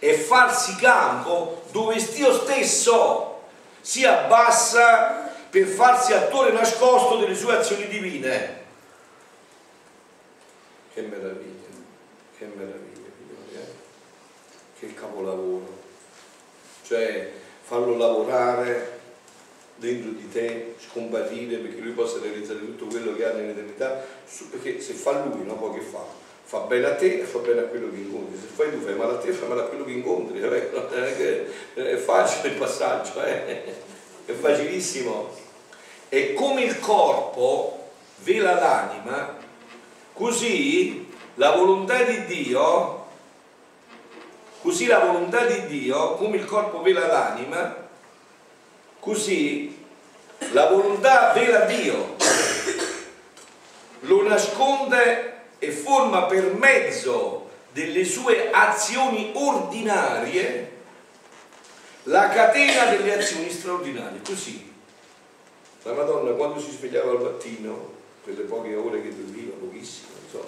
e 0.00 0.14
farsi 0.14 0.74
campo 0.76 1.62
dove 1.70 1.94
Dio 2.12 2.32
stesso 2.32 3.25
si 3.86 4.04
abbassa 4.04 5.30
per 5.48 5.64
farsi 5.64 6.12
attore 6.12 6.50
nascosto 6.50 7.18
delle 7.18 7.36
sue 7.36 7.54
azioni 7.54 7.86
divine. 7.86 8.64
Che 10.92 11.02
meraviglia, 11.02 11.68
che 12.36 12.46
meraviglia, 12.46 13.08
signori, 13.16 13.54
eh? 13.54 14.80
che 14.80 14.92
capolavoro. 14.92 15.84
Cioè, 16.82 17.30
farlo 17.62 17.96
lavorare 17.96 18.98
dentro 19.76 20.10
di 20.10 20.28
te, 20.30 20.74
scomparire 20.80 21.58
perché 21.58 21.78
lui 21.78 21.92
possa 21.92 22.18
realizzare 22.20 22.58
tutto 22.58 22.86
quello 22.86 23.14
che 23.14 23.24
ha 23.24 23.34
nell'eternità, 23.34 24.04
perché 24.50 24.80
se 24.80 24.94
fa 24.94 25.24
lui, 25.24 25.44
no, 25.44 25.54
poi 25.54 25.78
che 25.78 25.84
fa? 25.84 26.04
Fa 26.48 26.58
bene 26.60 26.86
a 26.86 26.94
te 26.94 27.22
e 27.22 27.24
fa 27.24 27.38
bene 27.38 27.62
a 27.62 27.64
quello 27.64 27.90
che 27.90 27.96
incontri, 27.96 28.38
se 28.38 28.46
fai 28.46 28.70
tu 28.70 28.78
fai 28.78 28.94
male 28.94 29.14
a 29.14 29.16
te 29.16 29.32
fai 29.32 29.48
male 29.48 29.62
a 29.62 29.64
quello 29.64 29.84
che 29.84 29.90
incontri, 29.90 30.38
è 31.74 31.96
facile 31.96 32.50
il 32.50 32.54
passaggio, 32.54 33.20
eh? 33.24 33.64
è 34.26 34.32
facilissimo. 34.32 35.28
E 36.08 36.34
come 36.34 36.62
il 36.62 36.78
corpo 36.78 37.88
vela 38.18 38.54
l'anima, 38.54 39.36
così 40.12 41.12
la 41.34 41.50
volontà 41.50 42.00
di 42.04 42.26
Dio, 42.26 43.06
così 44.62 44.86
la 44.86 45.00
volontà 45.00 45.44
di 45.46 45.66
Dio, 45.66 46.14
come 46.14 46.36
il 46.36 46.44
corpo 46.44 46.80
vela 46.80 47.08
l'anima, 47.08 47.88
così 49.00 49.84
la 50.52 50.66
volontà 50.66 51.32
vela 51.32 51.64
Dio, 51.64 52.14
lo 54.02 54.22
nasconde 54.22 55.35
e 55.58 55.70
forma 55.70 56.24
per 56.24 56.54
mezzo 56.54 57.50
delle 57.72 58.04
sue 58.04 58.50
azioni 58.50 59.32
ordinarie 59.34 60.74
la 62.04 62.28
catena 62.28 62.86
delle 62.86 63.18
azioni 63.18 63.50
straordinarie. 63.50 64.20
Così 64.24 64.72
la 65.82 65.92
Madonna 65.92 66.32
quando 66.32 66.60
si 66.60 66.70
svegliava 66.70 67.12
al 67.12 67.22
mattino, 67.22 67.94
quelle 68.22 68.42
poche 68.42 68.74
ore 68.74 69.02
che 69.02 69.14
dormiva, 69.14 69.54
pochissime, 69.56 70.08
so, 70.30 70.44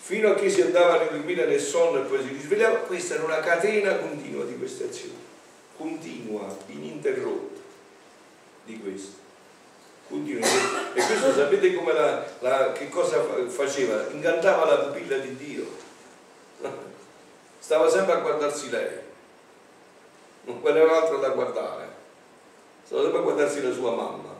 fino 0.00 0.30
a 0.30 0.34
che 0.34 0.50
si 0.50 0.60
andava 0.60 0.94
a 0.94 1.02
ridormire 1.04 1.46
nel 1.46 1.60
sonno 1.60 2.00
e 2.00 2.06
poi 2.06 2.20
si 2.22 2.28
risvegliava, 2.28 2.78
questa 2.78 3.14
era 3.14 3.24
una 3.24 3.40
catena 3.40 3.96
continua 3.96 4.44
di 4.44 4.58
queste 4.58 4.84
azioni, 4.84 5.16
continua, 5.76 6.56
ininterrotta 6.66 7.60
di 8.64 8.78
questo. 8.80 9.23
Continua. 10.08 10.46
E 10.94 11.02
questo 11.06 11.32
sapete 11.32 11.74
come 11.74 11.92
la, 11.92 12.24
la, 12.40 12.72
che 12.72 12.88
cosa 12.88 13.22
faceva? 13.48 14.06
Ingannava 14.10 14.66
la 14.66 14.76
pupilla 14.76 15.16
di 15.16 15.36
Dio 15.36 15.82
Stava 17.64 17.88
sempre 17.88 18.12
a 18.12 18.16
guardarsi 18.16 18.68
lei, 18.68 18.90
non 20.42 20.60
aveva 20.62 21.00
altro 21.00 21.16
da 21.16 21.30
guardare, 21.30 21.88
stava 22.84 23.00
sempre 23.00 23.20
a 23.20 23.22
guardarsi 23.22 23.62
la 23.62 23.72
sua 23.72 23.92
mamma, 23.92 24.34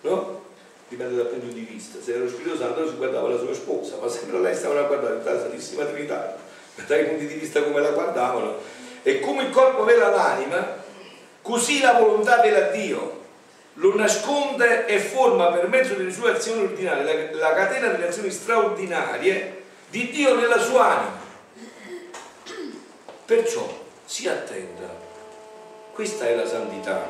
no? 0.00 0.42
Dipende 0.88 1.16
dal 1.16 1.26
punto 1.26 1.52
di 1.52 1.60
vista, 1.60 2.00
se 2.00 2.12
era 2.14 2.24
lo 2.24 2.28
Spirito 2.30 2.56
Santo 2.56 2.88
si 2.88 2.96
guardava 2.96 3.28
la 3.28 3.38
sua 3.38 3.52
sposa, 3.52 3.96
ma 4.00 4.08
sempre 4.08 4.40
lei 4.40 4.54
stava 4.54 4.80
a 4.80 4.84
guardare 4.84 5.22
la 5.22 5.40
Santissima 5.40 5.84
Trinità, 5.84 6.38
dai 6.86 7.04
punti 7.04 7.26
di 7.26 7.34
vista 7.34 7.62
come 7.62 7.82
la 7.82 7.90
guardavano. 7.90 8.56
E 9.02 9.20
come 9.20 9.42
il 9.42 9.50
corpo 9.50 9.84
vela 9.84 10.08
l'anima, 10.08 10.66
così 11.42 11.82
la 11.82 11.92
volontà 11.98 12.40
vela 12.40 12.68
Dio 12.68 13.23
lo 13.74 13.94
nasconde 13.96 14.86
e 14.86 15.00
forma 15.00 15.46
per 15.48 15.68
mezzo 15.68 15.94
delle 15.94 16.12
sue 16.12 16.32
azioni 16.32 16.62
ordinarie 16.62 17.32
la, 17.32 17.48
la 17.48 17.54
catena 17.54 17.88
delle 17.88 18.08
azioni 18.08 18.30
straordinarie 18.30 19.62
di 19.88 20.10
Dio 20.10 20.36
nella 20.36 20.60
sua 20.60 20.98
anima. 20.98 21.22
Perciò 23.24 23.82
si 24.04 24.28
attenda, 24.28 24.86
questa 25.92 26.26
è 26.26 26.34
la 26.36 26.46
santità. 26.46 27.08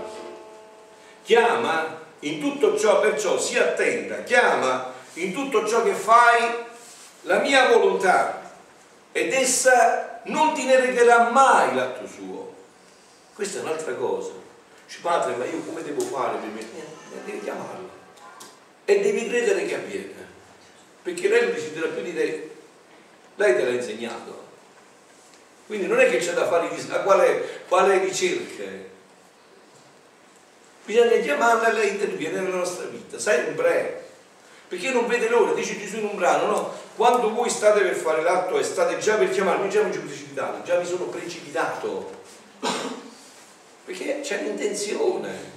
Chiama 1.23 2.03
in 2.21 2.41
tutto 2.41 2.79
ciò, 2.79 3.01
perciò 3.01 3.39
si 3.39 3.59
attenda, 3.59 4.23
chiama 4.23 4.93
in 5.15 5.33
tutto 5.33 5.67
ciò 5.67 5.83
che 5.83 5.93
fai 5.93 6.65
la 7.23 7.39
mia 7.41 7.69
volontà 7.69 8.53
ed 9.13 9.33
essa 9.33 10.21
non 10.25 10.55
ti 10.55 10.65
ne 10.65 10.81
regherà 10.81 11.31
mai 11.31 11.75
l'atto 11.75 12.07
suo. 12.07 12.53
Questa 13.35 13.59
è 13.59 13.63
un'altra 13.63 13.95
cosa 13.95 14.44
Dice, 14.87 14.99
padre, 15.01 15.37
ma 15.37 15.45
io 15.45 15.61
come 15.61 15.83
devo 15.83 16.03
fare 16.03 16.39
per 16.39 16.49
me? 16.49 16.61
Eh, 16.61 17.25
devi 17.25 17.41
chiamarlo. 17.41 17.91
E 18.85 19.01
devi 19.01 19.29
credere 19.29 19.65
che 19.67 19.75
avviene. 19.75 20.33
Perché 21.03 21.29
lei 21.29 21.43
non 21.43 21.55
desidera 21.55 21.89
più 21.89 22.03
di 22.03 22.15
te. 22.15 22.51
Lei 23.37 23.57
te 23.57 23.65
l'ha 23.65 23.71
insegnato. 23.71 24.43
Quindi 25.67 25.87
non 25.87 25.99
è 25.99 26.11
che 26.11 26.19
c'è 26.19 26.33
da 26.33 26.47
fare 26.47 26.69
chissà 26.69 27.01
quale, 27.01 27.63
quale 27.69 27.99
ricerche. 27.99 28.91
Bisogna 30.85 31.17
chiamarla 31.17 31.71
e 31.71 31.73
lei 31.73 31.89
interviene 31.91 32.41
nella 32.41 32.57
nostra 32.57 32.85
vita, 32.87 33.19
sempre. 33.19 34.03
Perché 34.69 34.91
non 34.91 35.07
vede 35.07 35.29
l'ora, 35.29 35.55
dice 35.55 35.79
Gesù 35.79 35.99
in 35.99 36.05
un 36.05 36.17
brano, 36.17 36.47
no? 36.47 36.75
Quando 36.97 37.33
voi 37.33 37.49
state 37.49 37.81
per 37.81 37.95
fare 37.95 38.23
l'atto 38.23 38.59
e 38.59 38.63
state 38.63 38.99
già 38.99 39.17
per 39.17 39.31
chiamarmi, 39.31 39.71
già 39.71 39.83
mi 39.83 39.93
sono 39.93 40.05
precipitato, 40.07 40.63
già 40.63 40.79
mi 40.79 40.87
sono 40.87 41.05
precipitato 41.05 42.23
perché 43.85 44.21
c'è 44.21 44.43
l'intenzione. 44.43 45.53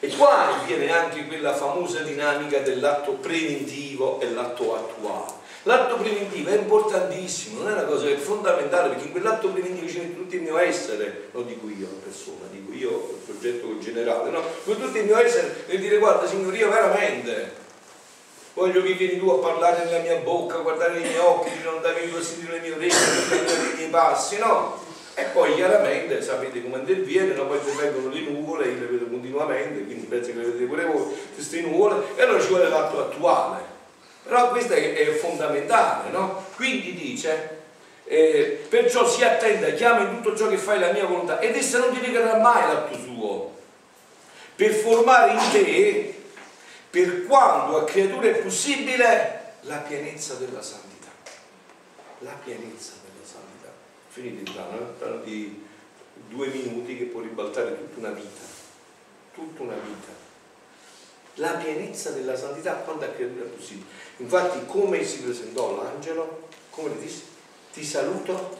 E 0.00 0.08
qua 0.16 0.62
viene 0.66 0.90
anche 0.92 1.26
quella 1.26 1.54
famosa 1.54 2.00
dinamica 2.00 2.58
dell'atto 2.60 3.12
preventivo 3.12 4.20
e 4.20 4.30
l'atto 4.30 4.74
attuale. 4.74 5.36
L'atto 5.64 5.96
preventivo 5.96 6.50
è 6.50 6.56
importantissimo, 6.56 7.62
non 7.62 7.70
è 7.70 7.72
una 7.72 7.84
cosa 7.84 8.08
è 8.08 8.16
fondamentale 8.16 8.90
perché 8.90 9.06
in 9.06 9.10
quell'atto 9.10 9.48
preventivo 9.48 9.86
c'è 9.86 10.14
tutto 10.14 10.34
il 10.36 10.42
mio 10.42 10.56
essere, 10.56 11.28
non 11.32 11.46
dico 11.46 11.68
io 11.68 11.88
la 11.90 12.00
persona, 12.02 12.46
dico 12.50 12.72
io 12.72 13.18
il 13.18 13.26
soggetto 13.26 13.78
generale, 13.78 14.30
no? 14.30 14.42
Con 14.64 14.78
tutto 14.80 14.96
il 14.96 15.04
mio 15.04 15.18
essere 15.18 15.64
e 15.66 15.78
dire 15.78 15.98
guarda 15.98 16.26
signore 16.26 16.56
io 16.56 16.70
veramente 16.70 17.66
voglio 18.54 18.82
che 18.82 18.92
vieni 18.94 19.18
tu 19.18 19.28
a 19.28 19.38
parlare 19.38 19.84
nella 19.84 19.98
mia 19.98 20.16
bocca, 20.16 20.58
guardare 20.58 20.98
nei 20.98 21.02
miei 21.02 21.18
occhi, 21.18 21.50
non 21.62 21.80
darmi 21.80 22.10
consiglio 22.10 22.48
nelle 22.48 22.60
mie 22.60 22.72
orecchie, 22.72 23.42
non 23.42 23.70
i 23.72 23.76
miei 23.76 23.90
passi, 23.90 24.38
no? 24.38 24.86
E 25.18 25.24
poi 25.32 25.56
chiaramente 25.56 26.22
sapete 26.22 26.62
come 26.62 26.78
interviene, 26.78 27.34
no? 27.34 27.46
poi 27.48 27.58
vengono 27.76 28.08
le 28.08 28.20
nuvole, 28.20 28.68
io 28.68 28.78
le 28.78 28.86
vedo 28.86 29.06
continuamente, 29.06 29.84
quindi 29.84 30.06
penso 30.06 30.30
che 30.30 30.36
le 30.36 30.44
vedete 30.44 30.64
pure 30.66 30.84
voi, 30.84 31.12
queste 31.34 31.60
nuvole, 31.60 32.04
e 32.14 32.22
allora 32.22 32.40
ci 32.40 32.46
vuole 32.46 32.68
l'atto 32.68 33.00
attuale. 33.00 33.62
Però 34.22 34.50
questo 34.50 34.74
è, 34.74 34.94
è 34.94 35.06
fondamentale, 35.16 36.10
no? 36.10 36.44
Quindi 36.54 36.94
dice, 36.94 37.62
eh, 38.04 38.64
perciò 38.68 39.08
si 39.08 39.24
attenda, 39.24 39.70
chiama 39.70 40.08
in 40.08 40.22
tutto 40.22 40.36
ciò 40.36 40.46
che 40.46 40.56
fai 40.56 40.78
la 40.78 40.92
mia 40.92 41.06
volontà, 41.06 41.40
ed 41.40 41.56
essa 41.56 41.78
non 41.78 41.92
ti 41.92 42.00
negherà 42.00 42.36
mai 42.36 42.62
l'atto 42.68 42.96
suo, 42.96 43.56
per 44.54 44.70
formare 44.70 45.32
in 45.32 45.50
te, 45.50 46.14
per 46.90 47.26
quando 47.26 47.78
a 47.78 47.84
creatura 47.84 48.28
è 48.28 48.36
possibile, 48.36 49.54
la 49.62 49.78
pienezza 49.78 50.34
della 50.34 50.62
santità. 50.62 51.08
La 52.20 52.36
pienezza 52.44 52.97
finito 54.18 54.50
il 54.50 54.52
brano, 54.52 54.78
è 54.78 54.80
un 54.80 54.98
brano 54.98 55.22
di 55.22 55.64
due 56.28 56.48
minuti 56.48 56.98
che 56.98 57.04
può 57.04 57.20
ribaltare 57.20 57.76
tutta 57.76 57.98
una 58.00 58.10
vita, 58.10 58.40
tutta 59.32 59.62
una 59.62 59.74
vita. 59.74 60.26
La 61.34 61.52
pienezza 61.52 62.10
della 62.10 62.36
santità 62.36 62.74
quando 62.74 63.04
è 63.04 63.10
possibile. 63.10 63.86
Infatti 64.16 64.66
come 64.66 65.04
si 65.04 65.22
presentò 65.22 65.76
l'angelo, 65.76 66.48
come 66.70 66.90
le 66.90 66.98
disse, 66.98 67.22
ti 67.72 67.84
saluto, 67.84 68.56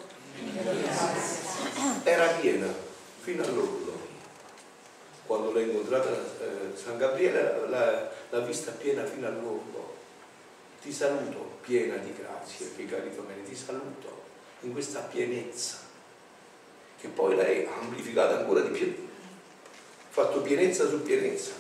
era 2.05 2.27
piena 2.41 2.73
fino 3.21 3.43
all'orlo. 3.43 4.07
Quando 5.27 5.53
l'ha 5.53 5.61
incontrata 5.61 6.09
eh, 6.09 6.77
San 6.77 6.97
Gabriele 6.97 7.69
l'ha 7.69 8.41
vista 8.41 8.71
piena 8.71 9.05
fino 9.05 9.27
all'orlo. 9.27 9.97
Ti 10.81 10.93
saluto 10.93 11.59
piena 11.63 11.97
di 11.97 12.15
grazie, 12.15 12.73
che 12.77 12.87
cari 12.87 13.11
fratelli, 13.11 13.43
ti 13.43 13.57
saluto 13.57 14.18
in 14.61 14.73
questa 14.73 15.01
pienezza, 15.01 15.79
che 17.01 17.09
poi 17.09 17.37
lei 17.37 17.65
ha 17.67 17.79
amplificato 17.81 18.37
ancora 18.37 18.61
di 18.61 18.71
più, 18.71 18.93
fatto 20.09 20.41
pienezza 20.41 20.89
su 20.89 21.03
pienezza, 21.03 21.53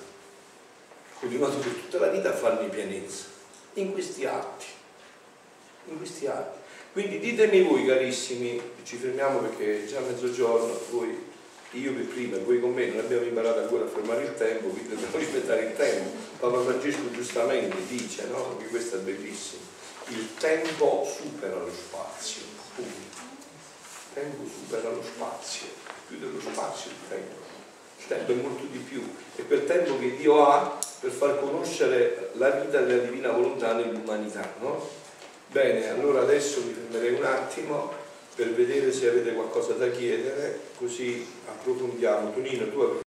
continuato 1.20 1.58
per 1.58 1.72
tutta 1.72 1.98
la 2.00 2.08
vita 2.08 2.30
a 2.30 2.36
farmi 2.36 2.68
pienezza, 2.68 3.24
in 3.74 3.92
questi 3.92 4.26
atti, 4.26 4.66
in 5.86 5.96
questi 5.96 6.26
atti. 6.26 6.58
Quindi 6.92 7.20
ditemi 7.20 7.62
voi 7.62 7.86
carissimi, 7.86 8.60
ci 8.82 8.96
fermiamo 8.96 9.38
perché 9.40 9.84
è 9.84 9.86
già 9.86 10.00
mezzogiorno, 10.00 10.80
voi, 10.90 11.26
io 11.72 11.92
per 11.92 12.06
prima 12.06 12.38
voi 12.38 12.58
con 12.58 12.72
me 12.72 12.86
non 12.86 12.98
abbiamo 12.98 13.24
imparato 13.24 13.60
ancora 13.60 13.84
a 13.84 13.88
fermare 13.88 14.24
il 14.24 14.34
tempo, 14.34 14.68
quindi 14.68 14.88
dobbiamo 14.88 15.18
rispettare 15.18 15.66
il 15.66 15.76
tempo. 15.76 16.10
Papa 16.40 16.62
Francesco 16.62 17.10
giustamente 17.12 17.76
dice, 17.86 18.26
no? 18.26 18.56
Che 18.56 18.66
questo 18.66 18.96
è 18.96 19.00
bellissimo, 19.00 19.62
il 20.08 20.34
tempo 20.36 21.06
supera 21.06 21.56
lo 21.56 21.70
spazio 21.70 22.47
il 22.82 24.14
tempo 24.14 24.44
supera 24.48 24.90
lo 24.90 25.02
spazio, 25.02 25.66
più 26.06 26.18
dello 26.18 26.40
spazio 26.40 26.90
il 26.90 27.08
tempo. 27.08 27.46
Il 27.98 28.06
tempo 28.06 28.32
è 28.32 28.34
molto 28.34 28.64
di 28.70 28.78
più, 28.78 29.02
è 29.34 29.46
quel 29.46 29.64
tempo 29.66 29.98
che 29.98 30.16
Dio 30.16 30.46
ha 30.46 30.78
per 31.00 31.10
far 31.10 31.40
conoscere 31.40 32.30
la 32.34 32.50
vita 32.50 32.80
della 32.80 33.02
divina 33.02 33.32
volontà 33.32 33.74
nell'umanità. 33.74 34.54
No? 34.60 34.88
Bene, 35.48 35.88
allora 35.90 36.20
adesso 36.20 36.62
mi 36.62 36.72
fermerei 36.72 37.14
un 37.14 37.24
attimo 37.24 37.92
per 38.34 38.52
vedere 38.54 38.92
se 38.92 39.08
avete 39.08 39.32
qualcosa 39.32 39.72
da 39.72 39.90
chiedere, 39.90 40.60
così 40.78 41.26
approfondiamo. 41.48 42.32
Tonino, 42.32 42.70
tu 42.70 43.00